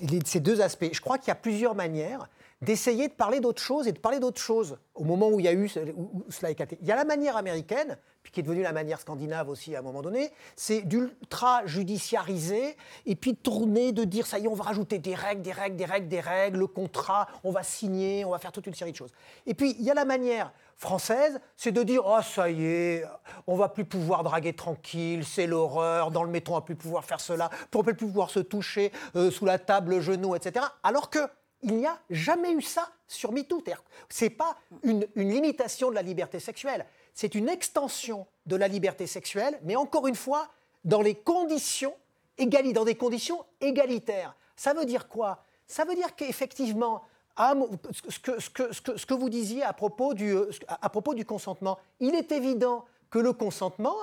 les- 0.00 0.20
ces 0.24 0.40
deux 0.40 0.60
aspects. 0.60 0.88
Je 0.92 1.00
crois 1.00 1.18
qu'il 1.18 1.28
y 1.28 1.32
a 1.32 1.34
plusieurs 1.36 1.74
manières 1.74 2.28
d'essayer 2.62 3.08
de 3.08 3.12
parler 3.12 3.40
d'autre 3.40 3.60
chose 3.60 3.86
et 3.86 3.92
de 3.92 3.98
parler 3.98 4.18
d'autre 4.18 4.40
chose 4.40 4.78
au 4.94 5.04
moment 5.04 5.28
où 5.28 5.40
il 5.40 5.44
y 5.44 5.48
a 5.48 5.52
eu 5.52 5.70
où, 5.94 6.24
cela 6.30 6.50
éclaté. 6.50 6.78
Il 6.80 6.86
y 6.86 6.92
a 6.92 6.96
la 6.96 7.04
manière 7.04 7.36
américaine, 7.36 7.98
puis 8.22 8.32
qui 8.32 8.40
est 8.40 8.42
devenue 8.42 8.62
la 8.62 8.72
manière 8.72 8.98
scandinave 8.98 9.50
aussi 9.50 9.76
à 9.76 9.80
un 9.80 9.82
moment 9.82 10.00
donné, 10.00 10.30
c'est 10.56 10.80
d'ultra 10.80 11.66
judiciariser 11.66 12.76
et 13.04 13.14
puis 13.14 13.36
tourner, 13.36 13.92
de 13.92 14.04
dire 14.04 14.26
ça 14.26 14.38
y 14.38 14.44
est, 14.44 14.48
on 14.48 14.54
va 14.54 14.64
rajouter 14.64 14.98
des 14.98 15.14
règles, 15.14 15.42
des 15.42 15.52
règles, 15.52 15.76
des 15.76 15.84
règles, 15.84 16.08
des 16.08 16.20
règles, 16.20 16.58
le 16.58 16.66
contrat, 16.66 17.28
on 17.44 17.50
va 17.50 17.62
signer, 17.62 18.24
on 18.24 18.30
va 18.30 18.38
faire 18.38 18.52
toute 18.52 18.66
une 18.66 18.74
série 18.74 18.92
de 18.92 18.96
choses. 18.96 19.12
Et 19.46 19.54
puis 19.54 19.76
il 19.78 19.84
y 19.84 19.90
a 19.90 19.94
la 19.94 20.06
manière 20.06 20.52
française, 20.76 21.38
c'est 21.56 21.72
de 21.72 21.82
dire 21.82 22.02
oh 22.06 22.22
ça 22.22 22.50
y 22.50 22.64
est, 22.64 23.04
on 23.46 23.56
va 23.56 23.68
plus 23.68 23.84
pouvoir 23.84 24.22
draguer 24.22 24.54
tranquille, 24.54 25.24
c'est 25.26 25.46
l'horreur, 25.46 26.10
dans 26.10 26.24
le 26.24 26.30
métro 26.30 26.54
on 26.54 26.58
va 26.58 26.62
plus 26.62 26.76
pouvoir 26.76 27.04
faire 27.04 27.20
cela, 27.20 27.50
on 27.74 27.82
va 27.82 27.84
plus 27.84 27.94
pouvoir 27.94 28.30
se 28.30 28.40
toucher 28.40 28.92
euh, 29.14 29.30
sous 29.30 29.44
la 29.44 29.58
table, 29.58 29.90
le 29.90 30.00
genou, 30.00 30.34
etc. 30.34 30.64
Alors 30.82 31.10
que 31.10 31.18
il 31.66 31.76
n'y 31.76 31.86
a 31.86 31.98
jamais 32.10 32.52
eu 32.52 32.62
ça 32.62 32.88
sur 33.08 33.32
MeToo. 33.32 33.62
Ce 34.08 34.24
n'est 34.24 34.30
pas 34.30 34.56
une, 34.84 35.06
limitation 35.16 35.90
de 35.90 35.96
la 35.96 36.02
liberté 36.02 36.38
sexuelle, 36.38 36.86
c'est 37.12 37.34
une 37.34 37.48
extension 37.48 38.26
de 38.46 38.56
la 38.56 38.68
liberté 38.68 39.06
sexuelle, 39.06 39.58
mais 39.64 39.74
encore 39.74 40.06
une 40.06 40.14
fois, 40.14 40.48
dans, 40.84 41.02
les 41.02 41.16
conditions, 41.16 41.94
des 42.38 42.94
conditions 42.94 43.44
égalitaires. 43.60 44.36
Ça 44.54 44.74
veut 44.74 44.84
dire 44.84 45.08
quoi? 45.08 45.42
Ça 45.66 45.84
veut 45.84 45.96
dire 45.96 46.14
qu'effectivement, 46.14 47.02
ce 47.36 49.04
que, 49.04 49.14
vous 49.14 49.28
disiez 49.28 49.64
à 49.64 49.72
propos, 49.72 50.14
du, 50.14 50.36
à 50.68 50.88
propos 50.88 51.14
du 51.14 51.24
consentement, 51.24 51.78
il 51.98 52.14
est 52.14 52.30
évident 52.30 52.84
que 53.10 53.18
le 53.18 53.32
consentement, 53.32 53.96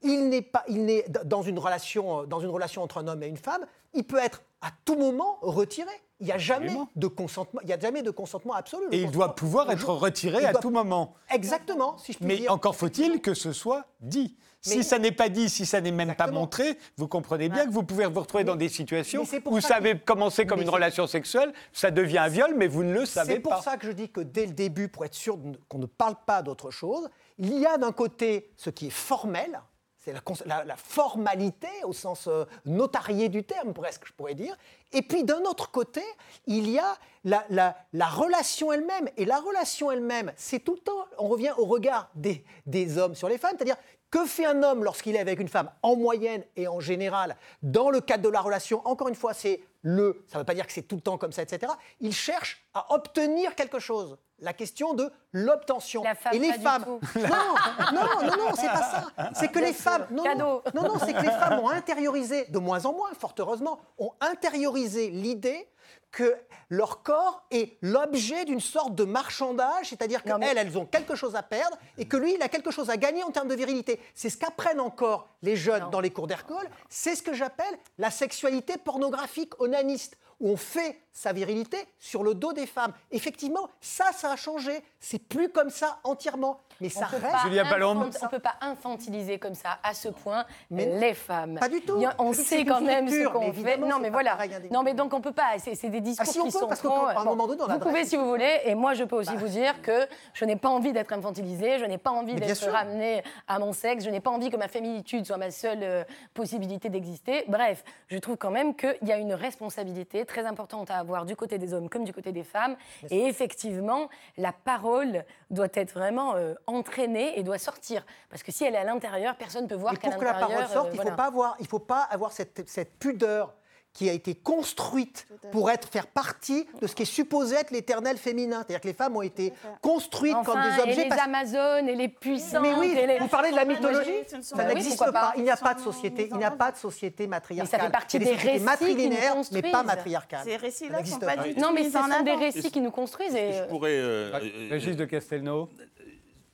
il 0.00 0.30
n'est 0.30 0.42
pas, 0.42 0.64
il 0.68 0.86
n'est 0.86 1.04
dans 1.24 1.42
relation, 1.42 2.24
dans 2.24 2.40
une 2.40 2.48
relation 2.48 2.82
entre 2.82 2.98
un 2.98 3.06
homme 3.06 3.22
et 3.22 3.28
une 3.28 3.36
femme, 3.36 3.66
il 3.92 4.04
peut 4.04 4.18
être 4.18 4.42
à 4.62 4.70
tout 4.84 4.96
moment 4.96 5.38
retiré. 5.42 5.90
Il 6.20 6.26
n'y 6.26 6.32
a 6.32 6.38
jamais 6.38 6.72
de 6.94 7.06
consentement. 7.08 7.60
Il 7.64 7.68
y 7.68 7.72
a 7.72 7.78
jamais 7.80 8.02
de 8.02 8.10
consentement 8.12 8.54
absolu. 8.54 8.84
Et 8.92 9.02
il 9.02 9.10
doit 9.10 9.34
pouvoir 9.34 9.68
être 9.72 9.88
retiré 9.88 10.44
à 10.44 10.54
tout 10.54 10.70
moment. 10.70 11.14
Exactement, 11.34 11.98
si 11.98 12.12
je 12.12 12.18
puis 12.18 12.26
Mais 12.26 12.48
encore 12.48 12.76
faut-il 12.76 13.20
que 13.20 13.34
ce 13.34 13.52
soit 13.52 13.86
dit. 14.00 14.36
si 14.60 14.84
ça 14.84 15.00
n'est 15.00 15.10
pas 15.10 15.28
dit, 15.28 15.50
si 15.50 15.66
ça 15.66 15.80
n'est 15.80 15.90
même 15.90 16.14
pas 16.14 16.28
montré, 16.28 16.78
vous 16.96 17.08
comprenez 17.08 17.48
bien 17.48 17.66
que 17.66 17.72
vous 17.72 17.82
pouvez 17.82 18.06
vous 18.06 18.20
retrouver 18.20 18.44
dans 18.44 18.54
des 18.54 18.68
situations 18.68 19.24
où 19.46 19.50
vous 19.50 19.60
savez 19.60 19.98
commencer 19.98 20.46
comme 20.46 20.62
une 20.62 20.68
relation 20.68 21.08
sexuelle, 21.08 21.52
ça 21.72 21.90
devient 21.90 22.18
un 22.18 22.28
viol, 22.28 22.54
mais 22.56 22.68
vous 22.68 22.84
ne 22.84 22.94
le 22.94 23.04
savez 23.04 23.40
pas. 23.40 23.50
C'est 23.50 23.54
pour 23.56 23.64
ça 23.64 23.76
que 23.76 23.88
je 23.88 23.92
dis 23.92 24.08
que 24.08 24.20
dès 24.20 24.46
le 24.46 24.52
début, 24.52 24.86
pour 24.86 25.04
être 25.04 25.14
sûr 25.14 25.36
qu'on 25.68 25.78
ne 25.78 25.86
parle 25.86 26.14
pas 26.24 26.42
d'autre 26.42 26.70
chose, 26.70 27.08
il 27.38 27.58
y 27.58 27.66
a 27.66 27.76
d'un 27.78 27.90
côté 27.90 28.52
ce 28.56 28.70
qui 28.70 28.86
est 28.86 28.90
formel, 28.90 29.60
c'est 30.04 30.12
la, 30.46 30.76
formalité 30.76 31.68
au 31.84 31.92
sens 31.92 32.26
euh, 32.26 32.44
notarié 32.64 33.28
du 33.28 33.44
terme, 33.44 33.72
presque, 33.72 34.06
je 34.06 34.12
pourrais 34.12 34.34
dire. 34.34 34.56
Et 34.92 35.02
puis 35.02 35.22
d'un 35.22 35.42
autre 35.42 35.70
côté, 35.70 36.02
il 36.46 36.68
y 36.68 36.78
a 36.78 36.96
la, 37.24 37.74
relation 38.08 38.72
elle-même. 38.72 39.08
Et 39.16 39.24
la 39.24 39.38
relation 39.38 39.92
elle-même, 39.92 40.32
c'est 40.36 40.58
tout 40.58 40.74
le 40.74 40.80
temps, 40.80 41.06
on 41.18 41.28
revient 41.28 41.52
au 41.56 41.66
regard 41.66 42.10
des, 42.16 42.44
des 42.66 42.98
hommes 42.98 43.14
sur 43.14 43.28
les 43.28 43.38
femmes, 43.38 43.54
c'est-à-dire 43.56 43.76
que 44.10 44.26
fait 44.26 44.44
un 44.44 44.62
homme 44.62 44.84
lorsqu'il 44.84 45.14
est 45.16 45.20
avec 45.20 45.38
une 45.38 45.48
femme, 45.48 45.70
en 45.82 45.96
moyenne 45.96 46.44
et 46.56 46.68
en 46.68 46.80
général, 46.80 47.36
dans 47.62 47.88
le 47.88 48.00
cadre 48.00 48.24
de 48.24 48.28
la 48.28 48.40
relation? 48.40 48.86
Encore 48.86 49.08
une 49.08 49.14
fois, 49.14 49.32
c'est 49.34 49.62
le, 49.82 50.24
ça 50.26 50.38
ne 50.38 50.40
veut 50.40 50.46
pas 50.46 50.54
dire 50.54 50.66
que 50.66 50.72
c'est 50.72 50.82
tout 50.82 50.96
le 50.96 51.00
temps 51.00 51.16
comme 51.16 51.32
ça, 51.32 51.42
etc. 51.42 51.72
Il 52.00 52.12
cherche 52.12 52.64
à 52.74 52.92
obtenir 52.92 53.54
quelque 53.54 53.78
chose. 53.78 54.18
La 54.42 54.52
question 54.52 54.92
de 54.92 55.10
l'obtention. 55.32 56.02
Et 56.32 56.38
les 56.38 56.52
femmes. 56.52 56.84
Non, 57.14 58.00
non, 58.00 58.26
non, 58.26 58.36
non, 58.36 58.54
c'est 58.54 58.66
pas 58.66 58.82
ça. 58.82 59.30
C'est 59.34 59.48
que 59.48 59.58
les 59.58 59.72
femmes. 59.72 60.06
Non, 60.10 60.24
non, 60.36 60.62
non, 60.74 60.98
c'est 60.98 61.12
que 61.12 61.22
les 61.22 61.30
femmes 61.30 61.60
ont 61.60 61.68
intériorisé, 61.68 62.46
de 62.46 62.58
moins 62.58 62.84
en 62.84 62.92
moins, 62.92 63.10
fort 63.14 63.34
heureusement, 63.38 63.78
ont 63.98 64.12
intériorisé 64.20 65.10
l'idée 65.10 65.68
que 66.10 66.36
leur 66.68 67.02
corps 67.02 67.44
est 67.50 67.78
l'objet 67.80 68.44
d'une 68.44 68.60
sorte 68.60 68.94
de 68.94 69.04
marchandage, 69.04 69.88
c'est-à-dire 69.88 70.22
qu'elles, 70.22 70.58
elles 70.58 70.78
ont 70.78 70.86
quelque 70.86 71.14
chose 71.14 71.36
à 71.36 71.42
perdre 71.42 71.76
et 71.96 72.06
que 72.06 72.16
lui, 72.16 72.34
il 72.34 72.42
a 72.42 72.48
quelque 72.48 72.70
chose 72.70 72.90
à 72.90 72.96
gagner 72.96 73.22
en 73.22 73.30
termes 73.30 73.48
de 73.48 73.54
virilité. 73.54 74.00
C'est 74.14 74.28
ce 74.28 74.36
qu'apprennent 74.36 74.80
encore 74.80 75.28
les 75.42 75.56
jeunes 75.56 75.88
dans 75.90 76.00
les 76.00 76.10
cours 76.10 76.26
d'école. 76.26 76.68
C'est 76.88 77.14
ce 77.14 77.22
que 77.22 77.32
j'appelle 77.32 77.78
la 77.98 78.10
sexualité 78.10 78.76
pornographique 78.76 79.58
onaniste 79.60 80.16
où 80.42 80.50
on 80.50 80.56
fait 80.58 80.98
sa 81.12 81.32
virilité 81.32 81.76
sur 81.98 82.22
le 82.22 82.34
dos 82.34 82.52
des 82.52 82.66
femmes. 82.66 82.92
Effectivement, 83.10 83.68
ça, 83.80 84.06
ça 84.12 84.32
a 84.32 84.36
changé. 84.36 84.82
C'est 84.98 85.18
plus 85.18 85.50
comme 85.50 85.70
ça 85.70 85.98
entièrement. 86.04 86.58
Mais 86.80 86.88
ça 86.88 87.06
reste. 87.06 87.24
Julia 87.44 87.64
On 87.86 88.06
ne 88.06 88.28
peut 88.28 88.40
pas 88.40 88.56
infantiliser 88.60 89.38
comme 89.38 89.54
ça, 89.54 89.78
à 89.84 89.94
ce 89.94 90.08
point, 90.08 90.44
les 90.70 91.14
femmes. 91.14 91.58
Pas 91.60 91.68
du 91.68 91.80
tout. 91.80 92.02
on 92.18 92.32
sait 92.32 92.64
quand 92.64 92.80
même 92.80 93.08
ce 93.08 93.28
qu'on 93.28 93.52
fait. 93.52 93.76
Non, 93.76 93.98
mais 94.00 94.10
voilà. 94.10 94.36
Non, 94.70 94.82
mais 94.82 94.94
donc 94.94 95.14
on 95.14 95.18
ne 95.18 95.22
peut 95.22 95.32
pas. 95.32 95.58
C'est 95.58 95.90
des 95.90 96.00
discours 96.00 96.26
ah, 96.28 96.32
si 96.32 96.40
on 96.40 96.46
qui 96.46 96.52
peut, 96.52 96.58
sont 96.58 96.66
parce 96.66 96.80
trop... 96.80 97.06
un 97.06 97.24
moment 97.24 97.46
donné, 97.46 97.62
Vous 97.68 97.78
pouvez 97.78 98.04
si 98.04 98.16
vous 98.16 98.26
voulez. 98.26 98.60
Et 98.64 98.74
moi, 98.74 98.94
je 98.94 99.04
peux 99.04 99.16
aussi 99.16 99.32
bah. 99.32 99.38
vous 99.38 99.48
dire 99.48 99.80
que 99.82 100.06
je 100.34 100.44
n'ai 100.44 100.56
pas 100.56 100.70
envie 100.70 100.92
d'être 100.92 101.12
infantilisée. 101.12 101.78
Je 101.78 101.84
n'ai 101.84 101.98
pas 101.98 102.10
envie 102.10 102.34
d'être 102.34 102.68
ramenée 102.68 103.22
à 103.46 103.58
mon 103.58 103.72
sexe. 103.72 104.04
Je 104.04 104.10
n'ai 104.10 104.20
pas 104.20 104.30
envie 104.30 104.50
que 104.50 104.56
ma 104.56 104.68
féminitude 104.68 105.24
soit 105.24 105.36
ma 105.36 105.50
seule 105.50 105.82
euh, 105.82 106.04
possibilité 106.34 106.88
d'exister. 106.88 107.44
Bref, 107.46 107.84
je 108.08 108.18
trouve 108.18 108.36
quand 108.36 108.50
même 108.50 108.74
qu'il 108.74 108.96
y 109.02 109.12
a 109.12 109.18
une 109.18 109.34
responsabilité 109.34 110.24
très 110.32 110.46
importante 110.46 110.90
à 110.90 110.98
avoir 110.98 111.26
du 111.26 111.36
côté 111.36 111.58
des 111.58 111.74
hommes 111.74 111.88
comme 111.88 112.04
du 112.04 112.12
côté 112.12 112.32
des 112.32 112.42
femmes. 112.42 112.76
Et 113.10 113.26
effectivement, 113.26 114.08
la 114.36 114.52
parole 114.52 115.24
doit 115.50 115.68
être 115.74 115.92
vraiment 115.92 116.34
euh, 116.34 116.54
entraînée 116.66 117.38
et 117.38 117.42
doit 117.42 117.58
sortir. 117.58 118.04
Parce 118.30 118.42
que 118.42 118.50
si 118.50 118.64
elle 118.64 118.74
est 118.74 118.78
à 118.78 118.84
l'intérieur, 118.84 119.36
personne 119.36 119.64
ne 119.64 119.68
peut 119.68 119.74
voir 119.74 119.98
qu'à 119.98 120.08
l'intérieur. 120.08 120.38
Pour 120.38 120.48
que 120.48 120.54
la 120.54 120.56
parole 120.56 120.72
sorte, 120.72 120.88
il 120.94 121.00
ne 121.00 121.04
faut 121.04 121.16
pas 121.16 121.26
avoir, 121.26 121.56
il 121.60 121.66
faut 121.66 121.78
pas 121.78 122.02
avoir 122.02 122.32
cette, 122.32 122.68
cette 122.68 122.98
pudeur 122.98 123.54
qui 123.92 124.08
a 124.08 124.12
été 124.12 124.34
construite 124.34 125.26
pour 125.50 125.70
être, 125.70 125.88
faire 125.88 126.06
partie 126.06 126.66
de 126.80 126.86
ce 126.86 126.94
qui 126.94 127.02
est 127.02 127.06
supposé 127.06 127.56
être 127.56 127.70
l'éternel 127.70 128.16
féminin. 128.16 128.58
C'est-à-dire 128.60 128.80
que 128.80 128.88
les 128.88 128.94
femmes 128.94 129.16
ont 129.16 129.22
été 129.22 129.52
construites 129.82 130.36
comme 130.44 130.60
des 130.62 130.82
objets. 130.82 131.06
Et 131.06 131.10
les 131.10 131.18
Amazones 131.18 131.88
et 131.88 131.94
les 131.94 132.08
puissantes. 132.08 132.62
Mais 132.62 132.74
oui, 132.74 132.94
les... 132.94 133.18
vous 133.18 133.28
parlez 133.28 133.50
de 133.50 133.56
la 133.56 133.64
mythologie 133.64 134.10
Ça 134.40 134.64
n'existe 134.64 134.98
pas. 135.12 135.34
Il 135.36 135.42
n'y 135.42 135.50
a 135.50 135.56
pas 135.56 135.74
de 135.74 135.80
société. 135.80 136.28
Il 136.30 136.38
n'y 136.38 136.44
a 136.44 136.50
pas 136.50 136.72
de 136.72 136.78
société 136.78 137.26
matriarcale. 137.26 137.68
Mais 137.70 137.78
ça 137.78 137.84
fait 137.84 137.92
partie 137.92 138.18
des, 138.18 138.32
récits 138.32 138.64
matrilinéaires, 138.64 139.36
mais 139.52 139.62
pas 139.62 139.82
matriarcales. 139.82 140.44
Ces 140.44 140.56
récits-là 140.56 141.04
sont 141.04 141.18
pas 141.18 141.36
du 141.36 141.54
tout. 141.54 141.60
Non, 141.60 141.72
mais 141.72 141.84
ce 141.84 141.90
sont 141.90 142.22
des 142.24 142.34
récits 142.34 142.70
qui 142.70 142.80
nous 142.80 142.90
construisent. 142.90 143.34
Et... 143.34 143.52
Je 143.52 143.64
pourrais. 143.64 143.96
Euh, 143.96 144.30
Régis 144.70 144.96
de 144.96 145.04
Castelnau? 145.04 145.68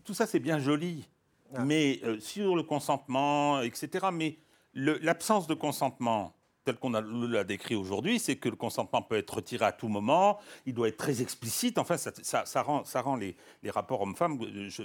Tout 0.04 0.14
ça, 0.14 0.26
c'est 0.26 0.40
bien 0.40 0.58
joli. 0.58 1.08
Ah. 1.54 1.64
Mais 1.64 2.00
euh, 2.04 2.18
sur 2.18 2.56
le 2.56 2.62
consentement, 2.62 3.60
etc. 3.62 4.08
Mais 4.12 4.38
l'absence 4.74 5.46
de 5.46 5.54
consentement 5.54 6.34
tel 6.68 6.76
qu'on 6.76 6.90
l'a 6.90 7.44
décrit 7.44 7.74
aujourd'hui, 7.74 8.18
c'est 8.18 8.36
que 8.36 8.50
le 8.50 8.56
consentement 8.56 9.00
peut 9.00 9.16
être 9.16 9.32
retiré 9.34 9.64
à 9.64 9.72
tout 9.72 9.88
moment, 9.88 10.38
il 10.66 10.74
doit 10.74 10.88
être 10.88 10.98
très 10.98 11.22
explicite. 11.22 11.78
Enfin, 11.78 11.96
ça, 11.96 12.12
ça, 12.44 12.62
rend, 12.62 12.84
ça 12.84 13.00
rend 13.00 13.16
les, 13.16 13.36
les 13.62 13.70
rapports 13.70 14.02
hommes-femmes, 14.02 14.38
je, 14.68 14.82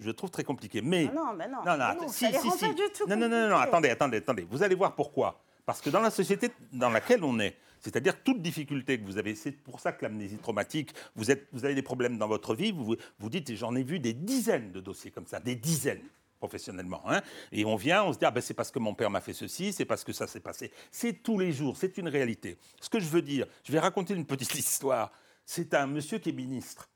je, 0.00 0.10
trouve 0.10 0.30
très 0.30 0.42
compliqués. 0.42 0.82
Mais 0.82 1.08
ah 1.10 1.14
non, 1.14 1.32
mais 1.36 1.46
non, 1.46 1.58
non, 1.64 1.76
non, 1.76 2.08
si, 2.08 2.26
si, 2.26 2.50
si. 2.50 2.64
non, 3.08 3.16
non, 3.16 3.28
non, 3.28 3.48
non, 3.50 3.56
attendez, 3.56 3.90
attendez, 3.90 4.16
attendez. 4.16 4.46
Vous 4.50 4.64
allez 4.64 4.74
voir 4.74 4.96
pourquoi. 4.96 5.40
Parce 5.64 5.80
que 5.80 5.90
dans 5.90 6.00
la 6.00 6.10
société 6.10 6.50
dans 6.72 6.90
laquelle 6.90 7.22
on 7.22 7.38
est, 7.38 7.56
c'est-à-dire 7.78 8.20
toute 8.24 8.42
difficulté 8.42 8.98
que 8.98 9.04
vous 9.04 9.16
avez, 9.16 9.36
c'est 9.36 9.52
pour 9.52 9.78
ça 9.78 9.92
que 9.92 10.04
l'amnésie 10.04 10.38
traumatique, 10.38 10.90
vous, 11.14 11.30
êtes, 11.30 11.46
vous 11.52 11.64
avez 11.64 11.76
des 11.76 11.82
problèmes 11.82 12.18
dans 12.18 12.26
votre 12.26 12.56
vie, 12.56 12.72
vous 12.72 12.96
vous 13.20 13.30
dites, 13.30 13.54
j'en 13.54 13.76
ai 13.76 13.84
vu 13.84 14.00
des 14.00 14.12
dizaines 14.12 14.72
de 14.72 14.80
dossiers 14.80 15.12
comme 15.12 15.26
ça, 15.26 15.38
des 15.38 15.54
dizaines 15.54 16.02
professionnellement. 16.42 17.02
Hein. 17.06 17.20
Et 17.52 17.64
on 17.64 17.76
vient, 17.76 18.02
on 18.02 18.12
se 18.12 18.18
dit, 18.18 18.24
ah 18.24 18.32
ben 18.32 18.40
c'est 18.40 18.52
parce 18.52 18.72
que 18.72 18.80
mon 18.80 18.94
père 18.94 19.10
m'a 19.10 19.20
fait 19.20 19.32
ceci, 19.32 19.72
c'est 19.72 19.84
parce 19.84 20.02
que 20.02 20.12
ça 20.12 20.26
s'est 20.26 20.40
passé. 20.40 20.72
C'est 20.90 21.22
tous 21.22 21.38
les 21.38 21.52
jours, 21.52 21.76
c'est 21.76 21.96
une 21.98 22.08
réalité. 22.08 22.58
Ce 22.80 22.88
que 22.88 22.98
je 22.98 23.06
veux 23.06 23.22
dire, 23.22 23.46
je 23.62 23.70
vais 23.70 23.78
raconter 23.78 24.14
une 24.14 24.26
petite 24.26 24.52
histoire. 24.64 25.12
C'est 25.46 25.72
un 25.72 25.86
monsieur 25.86 26.18
qui 26.18 26.30
est 26.30 26.32
ministre. 26.32 26.88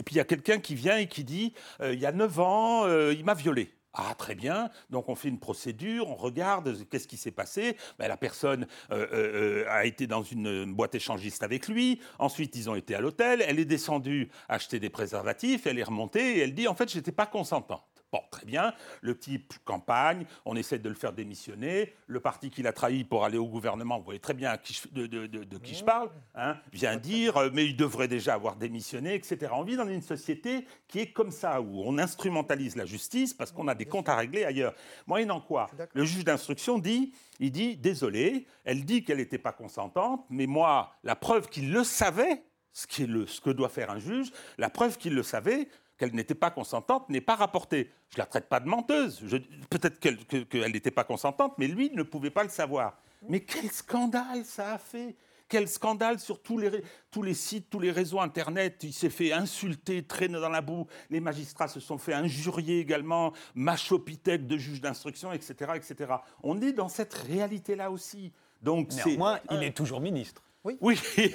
Et 0.00 0.02
puis 0.04 0.14
il 0.14 0.18
y 0.18 0.22
a 0.22 0.24
quelqu'un 0.24 0.58
qui 0.58 0.74
vient 0.74 0.96
et 0.96 1.06
qui 1.06 1.22
dit, 1.22 1.52
euh, 1.82 1.92
il 1.92 2.00
y 2.00 2.06
a 2.06 2.12
9 2.12 2.40
ans, 2.40 2.86
euh, 2.86 3.12
il 3.12 3.26
m'a 3.26 3.34
violé. 3.34 3.70
Ah, 3.92 4.14
très 4.18 4.34
bien. 4.34 4.70
Donc, 4.90 5.08
on 5.08 5.14
fait 5.14 5.28
une 5.28 5.38
procédure, 5.38 6.08
on 6.08 6.16
regarde 6.16 6.76
qu'est-ce 6.88 7.06
qui 7.06 7.16
s'est 7.16 7.30
passé. 7.30 7.76
Ben, 7.96 8.08
la 8.08 8.16
personne 8.16 8.66
euh, 8.90 9.64
a 9.68 9.84
été 9.84 10.08
dans 10.08 10.24
une 10.24 10.72
boîte 10.72 10.96
échangiste 10.96 11.44
avec 11.44 11.68
lui. 11.68 12.00
Ensuite, 12.18 12.56
ils 12.56 12.68
ont 12.68 12.74
été 12.74 12.96
à 12.96 13.00
l'hôtel. 13.00 13.44
Elle 13.46 13.60
est 13.60 13.64
descendue 13.64 14.30
acheter 14.48 14.80
des 14.80 14.90
préservatifs. 14.90 15.68
Elle 15.68 15.78
est 15.78 15.84
remontée 15.84 16.38
et 16.38 16.40
elle 16.40 16.54
dit 16.54 16.66
En 16.66 16.74
fait, 16.74 16.90
je 16.90 16.96
n'étais 16.96 17.12
pas 17.12 17.26
consentant. 17.26 17.84
Bon, 18.14 18.22
très 18.30 18.46
bien. 18.46 18.72
Le 19.00 19.18
type 19.18 19.54
campagne, 19.64 20.24
on 20.44 20.54
essaie 20.54 20.78
de 20.78 20.88
le 20.88 20.94
faire 20.94 21.12
démissionner. 21.12 21.92
Le 22.06 22.20
parti 22.20 22.48
qu'il 22.48 22.68
a 22.68 22.72
trahi 22.72 23.02
pour 23.02 23.24
aller 23.24 23.38
au 23.38 23.48
gouvernement, 23.48 23.98
vous 23.98 24.04
voyez 24.04 24.20
très 24.20 24.34
bien 24.34 24.56
de, 24.92 25.58
qui 25.58 25.74
je 25.74 25.82
parle, 25.82 26.10
hein, 26.36 26.56
vient 26.72 26.96
dire, 26.96 27.50
mais 27.52 27.66
il 27.66 27.76
devrait 27.76 28.06
déjà 28.06 28.34
avoir 28.34 28.54
démissionné, 28.54 29.14
etc. 29.14 29.50
On 29.52 29.64
vit 29.64 29.74
dans 29.74 29.88
une 29.88 30.00
société 30.00 30.64
qui 30.86 31.00
est 31.00 31.10
comme 31.10 31.32
ça, 31.32 31.60
où 31.60 31.82
on 31.84 31.98
instrumentalise 31.98 32.76
la 32.76 32.86
justice 32.86 33.34
parce 33.34 33.50
qu'on 33.50 33.66
a 33.66 33.74
des 33.74 33.86
comptes 33.86 34.08
à 34.08 34.14
régler 34.14 34.44
ailleurs. 34.44 34.74
Moyennant 35.08 35.40
quoi, 35.40 35.68
le 35.92 36.04
juge 36.04 36.24
d'instruction 36.24 36.78
dit, 36.78 37.12
il 37.40 37.50
dit, 37.50 37.76
désolé, 37.76 38.46
elle 38.62 38.84
dit 38.84 39.02
qu'elle 39.02 39.18
n'était 39.18 39.38
pas 39.38 39.50
consentante, 39.50 40.24
mais 40.30 40.46
moi, 40.46 40.92
la 41.02 41.16
preuve 41.16 41.48
qu'il 41.48 41.72
le 41.72 41.82
savait, 41.82 42.44
ce, 42.72 42.86
qui 42.86 43.02
est 43.02 43.06
le, 43.08 43.26
ce 43.26 43.40
que 43.40 43.50
doit 43.50 43.68
faire 43.68 43.90
un 43.90 43.98
juge, 43.98 44.30
la 44.56 44.70
preuve 44.70 44.98
qu'il 44.98 45.14
le 45.14 45.24
savait, 45.24 45.68
qu'elle 45.98 46.14
n'était 46.14 46.34
pas 46.34 46.50
consentante 46.50 47.08
n'est 47.08 47.20
pas 47.20 47.36
rapportée. 47.36 47.90
Je 48.10 48.16
ne 48.16 48.22
la 48.22 48.26
traite 48.26 48.48
pas 48.48 48.60
de 48.60 48.68
menteuse. 48.68 49.24
Peut-être 49.70 49.98
qu'elle 50.00 50.72
n'était 50.72 50.90
pas 50.90 51.04
consentante, 51.04 51.54
mais 51.58 51.66
lui 51.66 51.90
ne 51.94 52.02
pouvait 52.02 52.30
pas 52.30 52.42
le 52.42 52.48
savoir. 52.48 52.98
Mais 53.28 53.40
quel 53.40 53.70
scandale 53.70 54.44
ça 54.44 54.74
a 54.74 54.78
fait 54.78 55.16
Quel 55.48 55.68
scandale 55.68 56.18
sur 56.18 56.42
tous 56.42 56.58
les, 56.58 56.82
tous 57.10 57.22
les 57.22 57.34
sites, 57.34 57.70
tous 57.70 57.80
les 57.80 57.90
réseaux 57.90 58.20
Internet. 58.20 58.80
Il 58.82 58.92
s'est 58.92 59.10
fait 59.10 59.32
insulter, 59.32 60.02
traîner 60.04 60.40
dans 60.40 60.48
la 60.48 60.60
boue. 60.60 60.86
Les 61.10 61.20
magistrats 61.20 61.68
se 61.68 61.80
sont 61.80 61.98
fait 61.98 62.14
injurier 62.14 62.80
également, 62.80 63.32
machopithèque 63.54 64.46
de 64.46 64.58
juge 64.58 64.80
d'instruction, 64.80 65.32
etc., 65.32 65.72
etc. 65.76 66.14
On 66.42 66.60
est 66.60 66.72
dans 66.72 66.88
cette 66.88 67.14
réalité-là 67.14 67.90
aussi. 67.90 68.32
Donc 68.62 68.92
Néanmoins, 68.92 69.40
il 69.50 69.62
est 69.62 69.76
toujours 69.76 70.00
ministre. 70.00 70.42
Oui. 70.64 70.78
oui. 70.80 70.98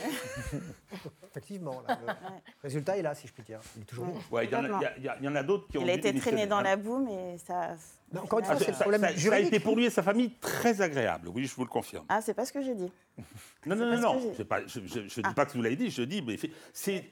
Effectivement, 1.30 1.84
le 1.88 1.96
résultat 2.64 2.98
est 2.98 3.04
là, 3.04 3.14
si 3.14 3.28
je 3.28 3.34
puis 3.34 3.44
dire. 3.44 3.60
Il 3.76 3.84
est 3.84 3.86
toujours 3.86 4.08
ouais, 4.32 4.46
il, 4.46 4.52
y 4.52 4.56
en 4.56 4.64
a, 4.66 4.82
il, 4.98 5.26
y 5.26 5.28
en 5.28 5.36
a, 5.36 5.44
d'autres 5.44 5.68
qui 5.68 5.78
ont. 5.78 5.84
Il 5.84 5.90
a 5.90 5.94
été 5.94 6.14
traîné 6.16 6.48
dans 6.48 6.62
la 6.62 6.76
boue, 6.76 7.06
mais 7.06 7.38
ça. 7.38 7.76
encore 8.18 8.40
une 8.40 8.46
fois, 8.46 8.58
c'est 8.58 8.72
le 8.72 8.78
problème 8.78 9.02
ça, 9.02 9.16
ça, 9.16 9.36
a 9.36 9.40
été 9.40 9.60
pour 9.60 9.76
lui 9.76 9.86
et 9.86 9.92
sa 9.92 10.02
famille 10.02 10.32
très 10.42 10.82
agréable. 10.82 11.30
Oui, 11.30 11.46
je 11.46 11.56
vous 11.56 11.64
le 11.64 11.70
confirme. 11.70 12.06
Ah, 12.10 12.22
c'est 12.22 12.34
pas 12.34 12.46
ce 12.46 12.54
que 12.54 12.62
j'ai 12.62 12.76
dit. 12.76 12.92
Non, 13.66 13.76
non, 13.76 13.88
non, 13.94 14.00
non. 14.00 14.46
Pas, 14.46 14.66
je 14.66 14.80
ne 14.80 14.86
dis 14.86 15.22
ah. 15.22 15.34
pas 15.34 15.46
que 15.46 15.52
vous 15.52 15.62
l'avez 15.62 15.76
dit. 15.76 15.92
Je 15.92 16.04
dis, 16.04 16.22
mais 16.22 16.38
c'est 16.72 17.04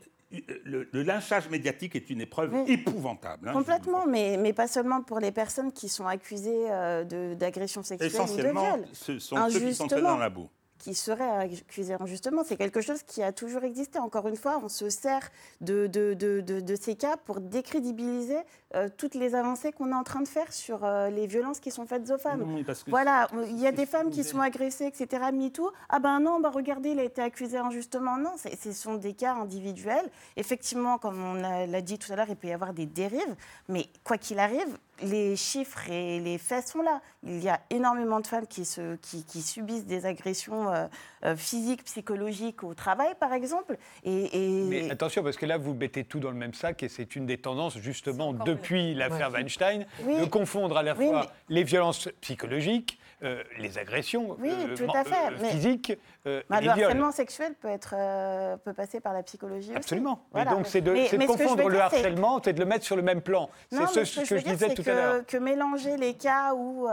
le, 0.63 0.87
lynchage 0.93 1.49
médiatique 1.49 1.95
est 1.95 2.09
une 2.09 2.21
épreuve 2.21 2.53
épouvantable. 2.67 3.49
Hein, 3.49 3.53
Complètement, 3.53 4.05
mais, 4.05 4.37
mais, 4.37 4.53
pas 4.53 4.67
seulement 4.67 5.01
pour 5.01 5.19
les 5.19 5.31
personnes 5.31 5.71
qui 5.71 5.89
sont 5.89 6.07
accusées 6.07 6.71
euh, 6.71 7.35
d'agression 7.35 7.83
sexuelle 7.83 8.21
ou 8.21 8.37
de 8.37 8.41
viol. 8.41 8.85
ce 8.93 9.19
sont 9.19 9.49
ceux 9.49 9.59
qui 9.59 9.75
sont 9.75 9.87
traînés 9.87 10.03
dans 10.03 10.17
la 10.17 10.29
boue 10.29 10.49
qui 10.77 10.93
serait 10.93 11.29
accusé 11.29 11.95
injustement. 11.99 12.43
C'est 12.45 12.57
quelque 12.57 12.81
chose 12.81 13.03
qui 13.03 13.23
a 13.23 13.31
toujours 13.31 13.63
existé. 13.63 13.99
Encore 13.99 14.27
une 14.27 14.35
fois, 14.35 14.59
on 14.63 14.69
se 14.69 14.89
sert 14.89 15.29
de, 15.61 15.87
de, 15.87 16.13
de, 16.13 16.41
de 16.41 16.75
ces 16.75 16.95
cas 16.95 17.17
pour 17.17 17.41
décrédibiliser 17.41 18.37
euh, 18.75 18.89
toutes 18.97 19.15
les 19.15 19.33
avancées 19.33 19.71
qu'on 19.71 19.91
est 19.91 19.95
en 19.95 20.03
train 20.03 20.21
de 20.21 20.27
faire 20.27 20.51
sur 20.51 20.83
euh, 20.83 21.09
les 21.09 21.25
violences 21.25 21.61
qui 21.61 21.71
sont 21.71 21.85
faites 21.85 22.09
aux 22.11 22.17
femmes. 22.17 22.63
voilà, 22.87 23.29
il 23.47 23.57
y 23.57 23.65
a 23.65 23.71
des 23.71 23.85
femmes 23.85 24.09
qui 24.09 24.25
sont 24.25 24.41
agressées, 24.41 24.85
etc. 24.85 25.27
MeToo. 25.31 25.71
Ah 25.87 25.99
ben 25.99 26.19
non, 26.19 26.41
bah 26.41 26.51
regardez, 26.53 26.89
il 26.89 26.99
a 26.99 27.03
été 27.03 27.21
accusé 27.21 27.57
injustement. 27.57 28.17
Non, 28.17 28.35
ce 28.37 28.71
sont 28.73 28.95
des 28.95 29.13
cas 29.13 29.35
individuels. 29.35 30.09
Effectivement, 30.35 30.97
comme 30.97 31.23
on 31.23 31.33
l'a 31.35 31.81
dit 31.81 31.97
tout 31.97 32.11
à 32.11 32.17
l'heure, 32.17 32.29
il 32.29 32.35
peut 32.35 32.49
y 32.49 32.53
avoir 32.53 32.73
des 32.73 32.85
dérives. 32.85 33.35
Mais 33.69 33.87
quoi 34.03 34.17
qu'il 34.17 34.39
arrive, 34.39 34.77
les 35.01 35.35
chiffres 35.35 35.89
et 35.89 36.19
les 36.19 36.37
faits 36.37 36.67
sont 36.67 36.81
là. 36.81 37.01
Il 37.23 37.41
y 37.43 37.49
a 37.49 37.59
énormément 37.69 38.19
de 38.19 38.27
femmes 38.27 38.47
qui, 38.47 38.65
se, 38.65 38.95
qui, 38.97 39.23
qui 39.23 39.41
subissent 39.41 39.85
des 39.85 40.05
agressions 40.05 40.73
euh, 40.73 40.87
physiques, 41.35 41.83
psychologiques 41.83 42.63
au 42.63 42.73
travail, 42.73 43.13
par 43.19 43.33
exemple. 43.33 43.77
Et, 44.03 44.63
Mais 44.67 44.91
attention, 44.91 45.23
parce 45.23 45.37
que 45.37 45.45
là, 45.45 45.57
vous 45.57 45.73
mettez 45.73 46.03
tout 46.03 46.19
dans 46.19 46.31
le 46.31 46.35
même 46.35 46.53
sac 46.53 46.83
et 46.83 46.89
c'est 46.89 47.15
une 47.15 47.25
des 47.25 47.37
tendances, 47.37 47.77
justement, 47.77 48.33
depuis 48.33 48.93
l'affaire 48.93 49.31
Weinstein, 49.31 49.85
de 50.05 50.25
confondre 50.25 50.77
à 50.77 50.83
la 50.83 50.95
fois 50.95 51.31
les 51.49 51.63
violences 51.63 52.09
psychologiques, 52.21 52.99
euh, 53.23 53.41
les 53.57 53.79
agressions 53.79 54.37
oui, 54.39 54.51
euh, 54.51 54.77
tout 54.77 54.91
à 54.93 55.03
fait. 55.03 55.33
Euh, 55.33 55.49
physiques. 55.49 55.97
Bah, 56.23 56.61
le 56.61 56.69
harcèlement 56.69 57.11
sexuel 57.11 57.55
peut, 57.59 57.67
être, 57.67 57.95
peut 58.59 58.73
passer 58.73 58.99
par 58.99 59.11
la 59.11 59.23
psychologie 59.23 59.73
Absolument. 59.73 60.23
Aussi. 60.33 60.45
donc 60.45 60.67
c'est 60.67 60.81
de, 60.81 61.25
confondre 61.25 61.67
le 61.67 61.79
harcèlement, 61.79 62.39
c'est 62.43 62.53
de 62.53 62.59
le 62.59 62.67
mettre 62.67 62.85
sur 62.85 62.95
le 62.95 63.01
même 63.01 63.21
plan. 63.21 63.49
C'est 63.71 64.05
ce, 64.05 64.19
que, 64.19 64.37
je, 64.37 64.43
disais 64.43 64.71
tout 64.75 64.83
à 64.85 64.93
l'heure. 64.93 65.25
Que 65.25 65.37
mélanger 65.37 65.97
les 65.97 66.13
cas 66.13 66.53
où 66.53 66.85
on 66.87 66.89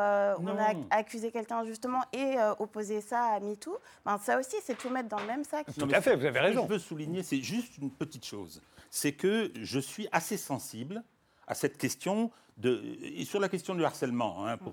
a 0.58 0.74
accusé 0.90 1.30
quelqu'un 1.30 1.62
justement 1.64 2.00
et 2.14 2.36
opposer 2.58 3.02
ça 3.02 3.34
à 3.34 3.40
MeToo, 3.40 3.76
ben, 4.06 4.16
ça 4.16 4.38
aussi 4.38 4.56
c'est 4.62 4.78
tout 4.78 4.88
mettre 4.88 5.10
dans 5.10 5.20
le 5.20 5.26
même 5.26 5.44
sac. 5.44 5.66
Tout 5.78 5.88
à 5.92 6.00
fait, 6.00 6.16
vous 6.16 6.24
avez 6.24 6.40
raison. 6.40 6.62
Ce 6.62 6.68
que 6.68 6.68
je 6.68 6.72
veux 6.74 6.78
souligner, 6.78 7.22
c'est 7.22 7.42
juste 7.42 7.76
une 7.78 7.90
petite 7.90 8.24
chose. 8.24 8.62
C'est 8.88 9.12
que 9.12 9.52
je 9.60 9.78
suis 9.78 10.08
assez 10.10 10.38
sensible 10.38 11.02
à 11.46 11.54
cette 11.54 11.76
question 11.76 12.30
de, 12.56 12.82
et 13.02 13.24
sur 13.24 13.40
la 13.40 13.48
question 13.48 13.74
du 13.74 13.84
harcèlement, 13.84 14.46
hein, 14.46 14.56
pour, 14.56 14.72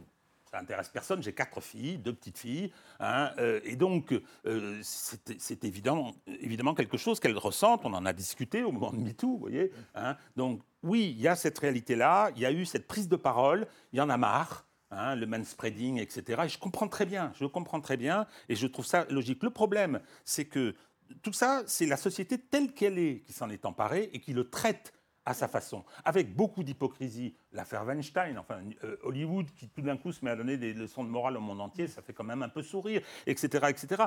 ça 0.52 0.60
intéresse 0.60 0.90
personne. 0.90 1.24
J'ai 1.24 1.34
quatre 1.34 1.62
filles, 1.62 1.98
deux 1.98 2.14
petites 2.14 2.38
filles, 2.38 2.72
hein, 3.00 3.32
euh, 3.38 3.62
et 3.64 3.76
donc 3.76 4.14
euh, 4.46 4.80
c'est 4.84 5.64
évidemment, 5.64 6.14
évidemment 6.28 6.76
quelque 6.76 6.98
chose 6.98 7.20
qu'elles 7.20 7.38
ressentent. 7.38 7.86
On 7.86 7.94
en 7.94 8.06
a 8.06 8.14
discuté 8.14 8.64
au 8.64 8.72
moment 8.72 8.92
de 8.92 8.98
MeToo, 8.98 9.28
vous 9.28 9.38
voyez. 9.38 9.72
Hein. 9.96 10.18
donc 10.36 10.62
oui, 10.84 11.14
il 11.16 11.22
y 11.22 11.28
a 11.28 11.36
cette 11.36 11.58
réalité-là. 11.60 12.32
Il 12.36 12.42
y 12.42 12.46
a 12.46 12.52
eu 12.52 12.66
cette 12.66 12.88
prise 12.88 13.08
de 13.08 13.16
parole. 13.16 13.68
Il 13.94 14.00
y 14.00 14.02
en 14.02 14.10
a 14.10 14.18
marre. 14.18 14.66
Hein, 14.94 15.16
le 15.16 15.26
manspreading, 15.26 16.00
etc. 16.00 16.42
Et 16.44 16.50
je 16.50 16.60
comprends 16.60 16.90
très 16.90 17.06
bien, 17.06 17.32
je 17.40 17.46
comprends 17.46 17.80
très 17.80 17.96
bien, 17.96 18.28
et 18.50 18.58
je 18.58 18.68
trouve 18.68 18.86
ça 18.86 19.06
logique. 19.10 19.42
Le 19.42 19.50
problème, 19.50 20.02
c'est 20.26 20.44
que 20.44 20.76
tout 21.22 21.32
ça, 21.32 21.64
c'est 21.66 21.86
la 21.86 21.96
société 21.96 22.38
telle 22.38 22.74
qu'elle 22.74 23.00
est 23.00 23.22
qui 23.22 23.32
s'en 23.32 23.50
est 23.50 23.66
emparée 23.66 24.10
et 24.12 24.20
qui 24.20 24.34
le 24.34 24.50
traite 24.50 24.92
à 25.26 25.34
sa 25.34 25.48
façon, 25.48 25.84
avec 26.04 26.36
beaucoup 26.36 26.64
d'hypocrisie. 26.64 27.36
L'affaire 27.54 27.86
Weinstein, 27.86 28.38
enfin 28.38 28.60
euh, 28.84 28.96
Hollywood 29.04 29.48
qui 29.56 29.68
tout 29.70 29.82
d'un 29.82 29.98
coup 29.98 30.12
se 30.12 30.24
met 30.26 30.32
à 30.32 30.36
donner 30.36 30.58
des 30.58 30.74
leçons 30.74 31.04
de 31.04 31.10
morale 31.10 31.38
au 31.38 31.42
monde 31.42 31.62
entier, 31.62 31.88
ça 31.88 32.02
fait 32.02 32.14
quand 32.14 32.24
même 32.24 32.42
un 32.42 32.50
peu 32.50 32.64
sourire, 32.64 33.02
etc. 33.28 33.68
etc. 33.70 34.04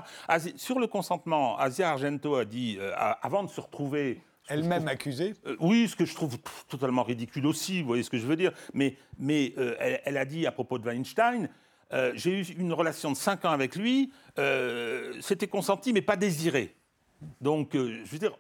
sur 0.57 0.81
le 0.81 0.87
consentement, 0.87 1.57
Asia 1.59 1.91
Argento 1.91 2.35
a 2.35 2.45
dit, 2.45 2.79
euh, 2.81 2.93
avant 3.23 3.45
de 3.45 3.49
se 3.49 3.61
retrouver... 3.61 4.21
Elle-même 4.49 4.89
accusée 4.89 5.35
euh, 5.47 5.57
Oui, 5.61 5.89
ce 5.89 5.97
que 5.97 6.05
je 6.05 6.15
trouve 6.15 6.37
totalement 6.69 7.03
ridicule 7.03 7.47
aussi, 7.47 7.81
vous 7.81 7.87
voyez 7.87 8.03
ce 8.03 8.11
que 8.11 8.19
je 8.19 8.27
veux 8.27 8.37
dire. 8.37 8.53
Mais, 8.75 8.97
mais 9.19 9.55
elle, 9.79 10.01
elle, 10.05 10.17
a 10.17 10.25
dit 10.25 10.47
à 10.47 10.53
propos 10.53 10.79
de 10.79 10.85
Weinstein, 10.85 11.49
j'ai 12.15 12.41
eu 12.41 12.45
une 12.59 12.73
relation 12.73 13.13
de 13.13 13.17
5 13.17 13.45
ans 13.45 13.53
avec 13.53 13.77
lui, 13.77 14.13
c'était 15.21 15.47
consenti 15.47 15.93
mais 15.93 16.03
pas 16.03 16.17
désiré. 16.17 16.75
Donc, 17.41 17.71
je 17.73 18.11
veux 18.11 18.19
dire, 18.19 18.37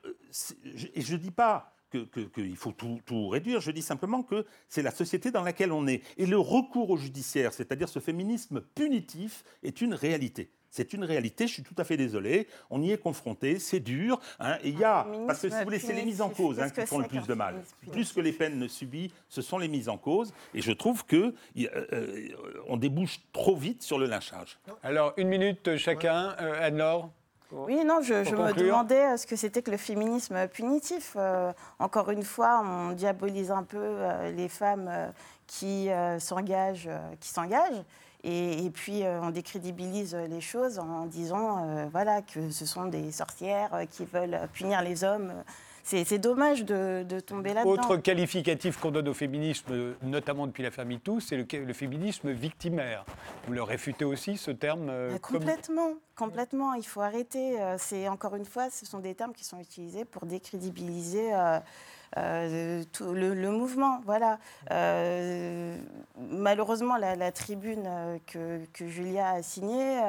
et 0.94 1.00
je 1.00 1.12
ne 1.12 1.18
dis 1.18 1.30
pas 1.30 1.73
qu'il 1.96 2.56
faut 2.56 2.72
tout, 2.72 3.28
réduire. 3.28 3.60
Je 3.60 3.70
dis 3.70 3.82
simplement 3.82 4.22
que 4.22 4.46
c'est 4.68 4.82
la 4.82 4.90
société 4.90 5.30
dans 5.30 5.42
laquelle 5.42 5.72
on 5.72 5.86
est. 5.86 6.02
Et 6.16 6.26
le 6.26 6.38
recours 6.38 6.90
au 6.90 6.96
judiciaire, 6.96 7.52
c'est-à-dire 7.52 7.88
ce 7.88 7.98
féminisme 7.98 8.60
punitif, 8.60 9.44
est 9.62 9.80
une 9.80 9.94
réalité. 9.94 10.50
C'est 10.74 10.92
une 10.92 11.04
réalité, 11.04 11.46
je 11.46 11.52
suis 11.52 11.62
tout 11.62 11.76
à 11.78 11.84
fait 11.84 11.96
désolé. 11.96 12.48
On 12.68 12.82
y 12.82 12.90
est 12.90 12.98
confronté, 12.98 13.60
c'est 13.60 13.78
dur. 13.78 14.18
Hein, 14.40 14.58
et 14.64 14.70
il 14.70 14.78
y 14.78 14.82
a, 14.82 15.06
parce 15.24 15.40
que 15.40 15.48
si 15.48 15.54
vous 15.56 15.62
voulez, 15.62 15.78
c'est 15.78 15.92
les 15.92 16.04
mises 16.04 16.20
en 16.20 16.30
cause 16.30 16.58
hein, 16.58 16.68
qui 16.68 16.84
font 16.84 16.98
le 16.98 17.06
plus 17.06 17.24
de 17.28 17.34
mal. 17.34 17.62
Plus 17.92 18.12
que 18.12 18.20
les 18.20 18.32
peines 18.32 18.68
subies, 18.68 19.12
ce 19.28 19.40
sont 19.40 19.58
les 19.58 19.68
mises 19.68 19.88
en 19.88 19.98
cause. 19.98 20.32
Et 20.52 20.62
je 20.62 20.72
trouve 20.72 21.06
que 21.06 21.32
euh, 21.56 21.68
euh, 21.92 22.28
on 22.66 22.76
débouche 22.76 23.20
trop 23.32 23.54
vite 23.54 23.84
sur 23.84 24.00
le 24.00 24.06
lynchage. 24.06 24.58
Alors, 24.82 25.14
une 25.16 25.28
minute 25.28 25.76
chacun. 25.76 26.34
Euh, 26.40 26.66
Anne-Laure 26.66 27.08
oui, 27.56 27.84
non, 27.84 28.00
je, 28.02 28.14
me 28.14 28.52
demandais 28.52 29.12
euh, 29.12 29.16
ce 29.16 29.26
que 29.26 29.36
c'était 29.36 29.62
que 29.62 29.70
le 29.70 29.76
féminisme 29.76 30.48
punitif. 30.48 31.14
Euh, 31.16 31.52
encore 31.78 32.10
une 32.10 32.24
fois, 32.24 32.62
on 32.64 32.92
diabolise 32.92 33.52
un 33.52 33.62
peu 33.62 33.78
euh, 33.80 34.32
les 34.32 34.48
femmes 34.48 34.90
qui 35.46 35.88
s'engagent, 36.18 36.88
qui 37.20 37.28
s'engagent. 37.28 37.84
Et, 38.26 38.70
puis, 38.72 39.02
on 39.04 39.28
décrédibilise 39.28 40.14
les 40.14 40.40
choses 40.40 40.78
en 40.78 41.04
disant 41.04 41.86
voilà, 41.92 42.22
que 42.22 42.50
ce 42.50 42.64
sont 42.64 42.86
des 42.86 43.12
sorcières 43.12 43.82
qui 43.90 44.06
veulent 44.06 44.48
punir 44.54 44.80
les 44.80 45.04
hommes 45.04 45.34
c'est 45.84 46.18
dommage 46.18 46.64
de, 46.64 47.20
tomber 47.20 47.52
là-dedans. 47.52 47.72
Autre 47.72 47.96
qualificatif 47.98 48.78
qu'on 48.78 48.90
donne 48.90 49.08
au 49.08 49.14
féminisme, 49.14 49.94
notamment 50.02 50.46
depuis 50.46 50.62
la 50.62 50.70
famille 50.70 50.98
Tous, 50.98 51.20
c'est 51.20 51.36
le, 51.36 51.72
féminisme 51.72 52.30
victimaire. 52.30 53.04
Vous 53.46 53.52
le 53.52 53.62
réfutez 53.62 54.04
aussi, 54.04 54.38
ce 54.38 54.50
terme 54.50 54.88
euh, 54.88 55.18
Complètement, 55.18 55.92
complètement. 56.16 56.72
Il 56.74 56.86
faut 56.86 57.02
arrêter. 57.02 57.60
Euh, 57.60 57.76
c'est 57.78 58.08
encore 58.08 58.34
une 58.34 58.46
fois, 58.46 58.70
ce 58.70 58.86
sont 58.86 58.98
des 58.98 59.14
termes 59.14 59.34
qui 59.34 59.44
sont 59.44 59.60
utilisés 59.60 60.04
pour 60.06 60.24
décrédibiliser. 60.26 61.32
Euh, 62.16 62.84
tout 62.92 63.12
le, 63.12 63.50
mouvement. 63.50 64.00
Voilà. 64.06 64.38
malheureusement, 66.16 66.96
la, 66.96 67.32
tribune 67.32 67.88
que, 68.26 68.64
que, 68.72 68.86
Julia 68.86 69.30
a 69.30 69.42
signée 69.42 70.00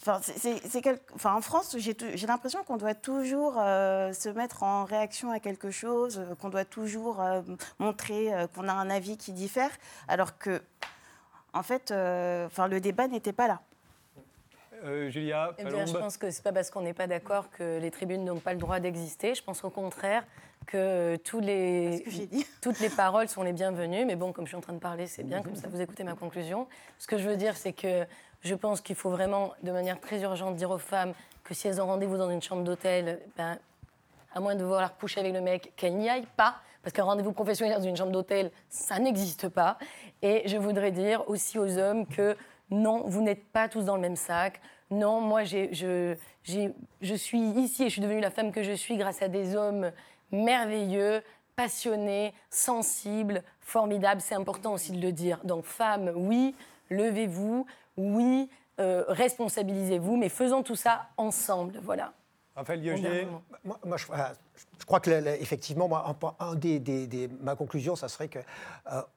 Enfin, 0.00 0.20
enfin, 1.14 1.34
en 1.34 1.40
France, 1.40 1.76
j'ai 1.76 2.26
l'impression 2.26 2.62
qu'on 2.62 2.76
doit 2.76 2.94
toujours 2.94 3.56
euh, 3.58 4.12
se 4.12 4.28
mettre 4.28 4.62
en 4.62 4.84
réaction 4.84 5.32
à 5.32 5.40
quelque 5.40 5.72
chose, 5.72 6.18
euh, 6.20 6.34
qu'on 6.36 6.50
doit 6.50 6.64
toujours 6.64 7.20
euh, 7.20 7.42
montrer 7.80 8.30
qu'on 8.54 8.68
a 8.68 8.72
un 8.72 8.90
avis 8.90 9.16
qui 9.16 9.32
diffère, 9.32 9.70
alors 10.06 10.38
que, 10.38 10.62
en 11.52 11.64
fait, 11.64 11.90
enfin, 11.90 12.68
le 12.68 12.80
débat 12.80 13.08
n'était 13.08 13.32
pas 13.32 13.48
là. 13.48 13.60
Julia 15.08 15.54
eh 15.58 15.64
bien, 15.64 15.86
Je 15.86 15.92
pense 15.92 16.16
que 16.16 16.30
ce 16.30 16.38
n'est 16.38 16.42
pas 16.44 16.52
parce 16.52 16.70
qu'on 16.70 16.82
n'est 16.82 16.94
pas 16.94 17.08
d'accord 17.08 17.50
que 17.50 17.80
les 17.80 17.90
tribunes 17.90 18.24
n'ont 18.24 18.38
pas 18.38 18.52
le 18.52 18.60
droit 18.60 18.78
d'exister. 18.78 19.34
Je 19.34 19.42
pense 19.42 19.64
au 19.64 19.70
contraire 19.70 20.22
que, 20.66 21.16
tous 21.16 21.40
les, 21.40 22.04
toutes 22.62 22.78
les 22.78 22.90
paroles 22.90 23.28
sont 23.28 23.42
les 23.42 23.52
bienvenues. 23.52 24.04
Mais 24.04 24.14
bon, 24.14 24.32
comme 24.32 24.44
je 24.44 24.50
suis 24.50 24.56
en 24.56 24.60
train 24.60 24.74
de 24.74 24.78
parler, 24.78 25.08
c'est 25.08 25.24
bien, 25.24 25.42
comme 25.42 25.56
ça 25.56 25.66
vous 25.66 25.80
écoutez 25.80 26.04
ma 26.04 26.14
conclusion. 26.14 26.68
Ce 27.00 27.08
que 27.08 27.18
je 27.18 27.28
veux 27.28 27.36
dire, 27.36 27.56
c'est 27.56 27.72
que 27.72 28.06
je 28.42 28.54
pense 28.54 28.80
qu'il 28.80 28.96
faut 28.96 29.10
vraiment, 29.10 29.52
de 29.62 29.72
manière 29.72 30.00
très 30.00 30.22
urgente, 30.22 30.56
dire 30.56 30.70
aux 30.70 30.78
femmes 30.78 31.12
que 31.44 31.54
si 31.54 31.68
elles 31.68 31.80
ont 31.80 31.86
rendez-vous 31.86 32.16
dans 32.16 32.30
une 32.30 32.42
chambre 32.42 32.62
d'hôtel, 32.62 33.20
ben, 33.36 33.58
à 34.34 34.40
moins 34.40 34.54
de 34.54 34.62
vouloir 34.62 34.96
coucher 34.96 35.20
avec 35.20 35.32
le 35.32 35.40
mec, 35.40 35.72
qu'elles 35.76 35.96
n'y 35.96 36.08
aillent 36.08 36.28
pas. 36.36 36.56
Parce 36.82 36.92
qu'un 36.92 37.04
rendez-vous 37.04 37.32
professionnel 37.32 37.76
dans 37.76 37.84
une 37.84 37.96
chambre 37.96 38.12
d'hôtel, 38.12 38.50
ça 38.68 38.98
n'existe 38.98 39.48
pas. 39.48 39.78
Et 40.22 40.42
je 40.46 40.56
voudrais 40.56 40.92
dire 40.92 41.28
aussi 41.28 41.58
aux 41.58 41.76
hommes 41.78 42.06
que 42.06 42.36
non, 42.70 43.02
vous 43.06 43.20
n'êtes 43.20 43.44
pas 43.46 43.68
tous 43.68 43.84
dans 43.84 43.96
le 43.96 44.00
même 44.00 44.16
sac. 44.16 44.60
Non, 44.90 45.20
moi, 45.20 45.44
je, 45.44 46.16
je 47.00 47.14
suis 47.14 47.40
ici 47.40 47.84
et 47.84 47.86
je 47.86 47.92
suis 47.92 48.00
devenue 48.00 48.20
la 48.20 48.30
femme 48.30 48.52
que 48.52 48.62
je 48.62 48.72
suis 48.72 48.96
grâce 48.96 49.22
à 49.22 49.28
des 49.28 49.56
hommes 49.56 49.90
merveilleux, 50.30 51.22
passionnés, 51.56 52.32
sensibles, 52.50 53.42
formidables. 53.60 54.20
C'est 54.20 54.34
important 54.34 54.74
aussi 54.74 54.92
de 54.92 55.00
le 55.00 55.12
dire. 55.12 55.40
Donc, 55.44 55.64
femmes, 55.64 56.12
oui, 56.14 56.54
levez-vous, 56.90 57.66
oui, 57.98 58.48
euh, 58.80 59.04
responsabilisez-vous, 59.08 60.16
mais 60.16 60.28
faisons 60.28 60.62
tout 60.62 60.76
ça 60.76 61.08
ensemble. 61.16 61.78
Voilà. 61.82 62.12
Raphaël 62.54 62.80
Liogier 62.80 63.26
moi, 63.64 63.78
moi, 63.84 63.96
je, 63.96 64.06
je 64.78 64.84
crois 64.84 65.00
que, 65.00 65.10
effectivement, 65.40 65.88
moi, 65.88 66.16
un, 66.38 66.54
des, 66.54 66.78
des, 66.78 67.28
ma 67.40 67.56
conclusion, 67.56 67.96
ça 67.96 68.08
serait 68.08 68.28
qu'on 68.28 68.42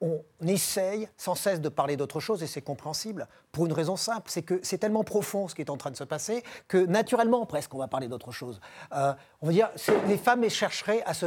euh, 0.04 0.48
essaye 0.48 1.08
sans 1.18 1.36
cesse 1.36 1.62
de 1.62 1.70
parler 1.70 1.98
d'autre 1.98 2.20
chose, 2.20 2.44
et 2.44 2.48
c'est 2.48 2.62
compréhensible, 2.62 3.28
pour 3.52 3.66
une 3.66 3.74
raison 3.74 3.96
simple, 3.96 4.30
c'est 4.32 4.42
que 4.42 4.60
c'est 4.64 4.78
tellement 4.78 5.04
profond 5.04 5.48
ce 5.48 5.56
qui 5.56 5.62
est 5.62 5.70
en 5.70 5.78
train 5.78 5.92
de 5.92 5.98
se 5.98 6.04
passer, 6.04 6.44
que 6.68 6.78
naturellement, 6.78 7.46
presque, 7.46 7.74
on 7.74 7.80
va 7.80 7.88
parler 7.88 8.08
d'autre 8.08 8.32
chose. 8.32 8.62
Euh, 8.94 9.14
on 9.42 9.48
va 9.48 9.52
dire, 9.52 9.70
les 10.08 10.18
femmes 10.18 10.48
chercheraient 10.50 11.04
à 11.06 11.14
se, 11.14 11.26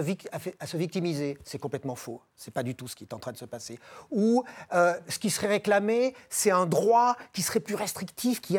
à, 0.59 0.67
se 0.67 0.77
victimiser. 0.77 1.39
C'est 1.45 1.59
complètement 1.59 1.95
faux. 1.95 2.23
C'est 2.37 2.53
pas 2.53 2.63
du 2.63 2.75
tout 2.75 2.89
ce 2.89 2.97
qui 2.97 3.05
est 3.05 3.13
en 3.13 3.19
train 3.19 3.33
de 3.33 3.37
se 3.37 3.45
passer. 3.45 3.79
Ou 4.11 4.45
euh, 4.73 4.95
ce 5.09 5.19
qui 5.19 5.31
serait 5.31 5.49
réclamé, 5.49 6.15
c'est 6.31 6.51
un 6.51 6.67
droit 6.67 7.17
qui 7.33 7.43
serait 7.43 7.61
plus 7.61 7.75
restrictif, 7.75 8.41
qui 8.41 8.57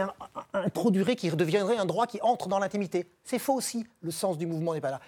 introduirait, 0.54 1.16
qui 1.16 1.30
deviendrait 1.30 1.78
un 1.78 1.86
droit 1.86 2.08
qui 2.08 2.20
entre 2.22 2.48
dans 2.48 2.60
l'intimité. 2.60 3.10
C'est 3.24 3.40
faux 3.40 3.54
aussi. 3.54 3.86
Le 4.02 4.12
sens 4.12 4.38
du 4.38 4.46
mouvement 4.46 4.74
n'est 4.74 4.82
pas 4.82 4.92
là. 4.92 5.00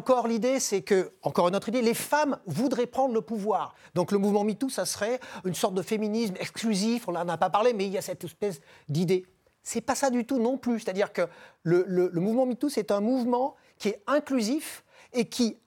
Encore 0.00 0.28
l'idée, 0.28 0.60
c'est 0.60 0.80
que, 0.80 1.12
encore 1.20 1.48
une 1.48 1.56
autre 1.56 1.68
idée, 1.68 1.82
les 1.82 1.92
femmes 1.92 2.38
voudraient 2.46 2.86
prendre 2.86 3.12
le 3.12 3.20
pouvoir. 3.20 3.74
Donc 3.94 4.12
le 4.12 4.18
mouvement 4.18 4.44
MeToo, 4.44 4.70
ça 4.70 4.86
serait 4.86 5.20
une 5.44 5.54
sorte 5.54 5.74
de 5.74 5.82
féminisme 5.82 6.36
exclusif, 6.40 7.06
on 7.06 7.12
n'en 7.12 7.28
a 7.28 7.36
pas 7.36 7.50
parlé, 7.50 7.74
mais 7.74 7.84
il 7.84 7.92
y 7.92 7.98
a 7.98 8.00
cette 8.00 8.24
espèce 8.24 8.62
d'idée. 8.88 9.26
C'est 9.62 9.82
pas 9.82 9.94
ça 9.94 10.08
du 10.08 10.24
tout 10.24 10.38
non 10.38 10.56
plus. 10.56 10.80
C'est-à-dire 10.80 11.12
que 11.12 11.28
le, 11.64 11.84
le, 11.86 12.18
mouvement 12.18 12.46
MeToo, 12.46 12.70
c'est 12.70 12.92
un 12.92 13.02
mouvement 13.02 13.56
qui 13.76 13.88
est 13.88 14.02
inclusif 14.06 14.84
et 15.12 15.26
qui, 15.26 15.58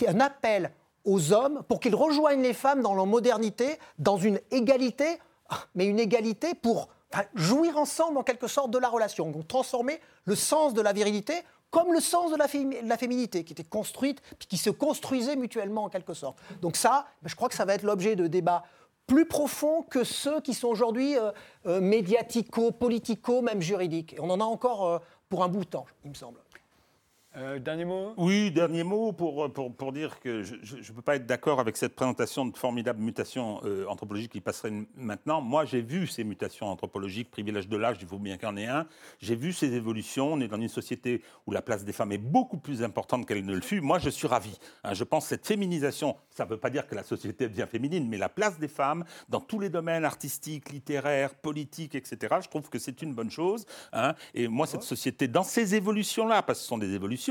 est 0.00 0.08
un 0.08 0.20
appel 0.20 0.72
aux 1.04 1.34
hommes 1.34 1.62
pour 1.68 1.78
qu'ils 1.78 1.94
rejoignent 1.94 2.42
les 2.42 2.54
femmes 2.54 2.80
dans 2.80 2.94
leur 2.94 3.04
modernité, 3.04 3.78
dans 3.98 4.16
une 4.16 4.40
égalité, 4.50 5.18
mais 5.74 5.84
une 5.84 6.00
égalité 6.00 6.54
pour 6.54 6.88
jouir 7.34 7.76
ensemble 7.76 8.16
en 8.16 8.22
quelque 8.22 8.46
sorte 8.46 8.70
de 8.70 8.78
la 8.78 8.88
relation, 8.88 9.30
donc 9.30 9.46
transformer 9.46 10.00
le 10.24 10.34
sens 10.34 10.72
de 10.72 10.80
la 10.80 10.94
virilité 10.94 11.34
comme 11.72 11.92
le 11.92 12.00
sens 12.00 12.30
de 12.30 12.36
la, 12.36 12.98
féminité, 12.98 13.44
qui 13.44 13.54
était 13.54 13.64
construite, 13.64 14.20
puis 14.38 14.46
qui 14.46 14.58
se 14.58 14.68
construisait 14.70 15.36
mutuellement 15.36 15.84
en 15.84 15.88
quelque 15.88 16.12
sorte. 16.12 16.38
Donc 16.60 16.76
ça, 16.76 17.06
ben, 17.22 17.30
je 17.30 17.34
crois 17.34 17.48
que 17.48 17.54
ça 17.54 17.64
va 17.64 17.74
être 17.74 17.82
l'objet 17.82 18.14
de 18.14 18.26
débats 18.28 18.62
plus 19.06 19.24
profonds 19.24 19.82
que 19.82 20.04
ceux 20.04 20.40
qui 20.42 20.52
sont 20.52 20.68
aujourd'hui 20.68 21.16
euh, 21.16 21.32
euh, 21.66 21.80
médiatico, 21.80 22.72
politico, 22.72 23.40
même 23.40 23.62
juridiques. 23.62 24.12
Et 24.12 24.20
on 24.20 24.28
en 24.28 24.38
a 24.40 24.44
encore 24.44 24.86
euh, 24.86 24.98
pour 25.30 25.42
un 25.42 25.48
bout 25.48 25.64
de 25.64 25.70
temps, 25.70 25.86
il 26.04 26.10
me 26.10 26.14
semble. 26.14 26.38
Euh, 27.34 27.58
dernier 27.58 27.86
mot 27.86 28.12
Oui, 28.18 28.50
dernier 28.50 28.82
mot 28.82 29.12
pour, 29.12 29.50
pour, 29.52 29.74
pour 29.74 29.92
dire 29.92 30.20
que 30.20 30.42
je 30.42 30.54
ne 30.54 30.94
peux 30.94 31.00
pas 31.00 31.16
être 31.16 31.24
d'accord 31.24 31.60
avec 31.60 31.78
cette 31.78 31.94
présentation 31.94 32.44
de 32.44 32.54
formidables 32.54 33.00
mutations 33.00 33.60
euh, 33.64 33.86
anthropologiques 33.88 34.32
qui 34.32 34.42
passeraient 34.42 34.72
maintenant. 34.96 35.40
Moi, 35.40 35.64
j'ai 35.64 35.80
vu 35.80 36.06
ces 36.06 36.24
mutations 36.24 36.66
anthropologiques, 36.66 37.30
privilège 37.30 37.68
de 37.68 37.76
l'âge, 37.78 37.96
il 38.02 38.06
faut 38.06 38.18
bien 38.18 38.36
qu'il 38.36 38.48
y 38.48 38.50
en 38.50 38.56
ait 38.58 38.66
un. 38.66 38.86
J'ai 39.18 39.34
vu 39.34 39.54
ces 39.54 39.72
évolutions. 39.72 40.34
On 40.34 40.40
est 40.40 40.48
dans 40.48 40.60
une 40.60 40.68
société 40.68 41.22
où 41.46 41.52
la 41.52 41.62
place 41.62 41.84
des 41.86 41.92
femmes 41.92 42.12
est 42.12 42.18
beaucoup 42.18 42.58
plus 42.58 42.82
importante 42.82 43.26
qu'elle 43.26 43.44
ne 43.46 43.54
le 43.54 43.62
fut. 43.62 43.80
Moi, 43.80 43.98
je 43.98 44.10
suis 44.10 44.26
ravi. 44.26 44.58
Hein. 44.84 44.92
je 44.92 45.04
pense 45.04 45.24
que 45.24 45.30
cette 45.30 45.46
féminisation, 45.46 46.16
ça 46.30 46.44
ne 46.44 46.50
veut 46.50 46.58
pas 46.58 46.68
dire 46.68 46.86
que 46.86 46.94
la 46.94 47.02
société 47.02 47.48
devient 47.48 47.66
féminine, 47.70 48.08
mais 48.10 48.18
la 48.18 48.28
place 48.28 48.58
des 48.58 48.68
femmes 48.68 49.04
dans 49.30 49.40
tous 49.40 49.58
les 49.58 49.70
domaines 49.70 50.04
artistiques, 50.04 50.70
littéraires, 50.70 51.34
politiques, 51.34 51.94
etc., 51.94 52.36
je 52.42 52.48
trouve 52.48 52.68
que 52.68 52.78
c'est 52.78 53.00
une 53.00 53.14
bonne 53.14 53.30
chose. 53.30 53.64
Hein. 53.94 54.14
Et 54.34 54.48
moi, 54.48 54.66
cette 54.66 54.82
société, 54.82 55.28
dans 55.28 55.44
ces 55.44 55.74
évolutions-là, 55.74 56.42
parce 56.42 56.58
que 56.58 56.62
ce 56.64 56.68
sont 56.68 56.78
des 56.78 56.92
évolutions, 56.92 57.21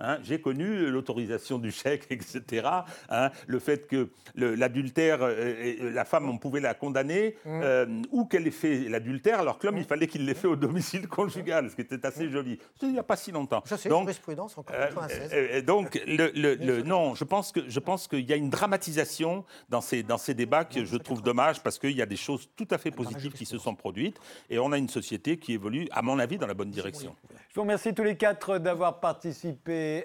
Hein. 0.00 0.18
J'ai 0.22 0.40
connu 0.40 0.90
l'autorisation 0.90 1.58
du 1.58 1.70
chèque, 1.70 2.06
etc. 2.10 2.68
Hein. 3.08 3.30
le 3.46 3.58
fait 3.58 3.86
que 3.86 4.10
l'adultère, 4.34 5.18
euh, 5.22 5.92
la 5.92 6.04
femme, 6.04 6.28
on 6.28 6.38
pouvait 6.38 6.60
la 6.60 6.74
condamner, 6.74 7.36
mmh. 7.44 7.60
euh, 7.62 8.02
ou 8.10 8.24
qu'elle 8.24 8.46
ait 8.46 8.50
fait 8.50 8.88
l'adultère, 8.88 9.40
alors 9.40 9.58
que 9.58 9.66
l'homme, 9.66 9.78
il 9.78 9.84
fallait 9.84 10.06
qu'il 10.06 10.24
l'ait 10.24 10.34
fait 10.34 10.48
au 10.48 10.56
domicile 10.56 11.06
conjugal, 11.08 11.70
ce 11.70 11.74
qui 11.74 11.82
était 11.82 12.04
assez 12.04 12.30
joli. 12.30 12.58
Il 12.82 12.92
n'y 12.92 12.98
a 12.98 13.02
pas 13.02 13.16
si 13.16 13.30
longtemps. 13.30 13.62
Ça, 13.66 13.76
c'est 13.76 13.90
une 13.90 14.00
jurisprudence 14.00 14.56
en 14.56 14.62
96. 14.62 15.30
Euh, 15.32 15.62
donc, 15.62 16.00
le, 16.06 16.82
non, 16.82 17.14
je 17.14 17.24
pense 17.24 17.52
que 17.52 17.60
je 17.68 17.80
pense 17.80 18.08
qu'il 18.08 18.28
y 18.28 18.32
a 18.32 18.36
une 18.36 18.50
dramatisation 18.50 19.44
dans 19.68 19.80
ces, 19.80 20.02
dans 20.02 20.18
ces 20.18 20.34
débats 20.34 20.64
que 20.64 20.84
je 20.84 20.96
trouve 20.96 21.22
dommage, 21.22 21.62
parce 21.62 21.78
qu'il 21.78 21.92
y 21.96 22.02
a 22.02 22.06
des 22.06 22.16
choses 22.16 22.48
tout 22.56 22.68
à 22.70 22.78
fait 22.78 22.90
positives 22.90 23.32
qui 23.32 23.44
se 23.44 23.58
sont 23.58 23.74
produites, 23.74 24.18
et 24.48 24.58
on 24.58 24.72
a 24.72 24.78
une 24.78 24.88
société 24.88 25.38
qui 25.38 25.52
évolue, 25.52 25.88
à 25.92 26.02
mon 26.02 26.18
avis, 26.18 26.38
dans 26.38 26.46
la 26.46 26.54
bonne 26.54 26.70
direction. 26.70 27.14
Je 27.50 27.54
vous 27.56 27.62
remercie 27.62 27.92
tous 27.92 28.04
les 28.04 28.16
quatre 28.16 28.58
d'avoir 28.58 29.00
participé 29.00 29.39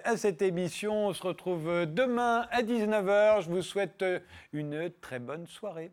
à 0.03 0.17
cette 0.17 0.41
émission. 0.41 1.07
On 1.07 1.13
se 1.13 1.23
retrouve 1.23 1.85
demain 1.85 2.47
à 2.51 2.61
19h. 2.61 3.41
Je 3.43 3.49
vous 3.49 3.61
souhaite 3.61 4.03
une 4.53 4.89
très 5.01 5.19
bonne 5.19 5.47
soirée. 5.47 5.91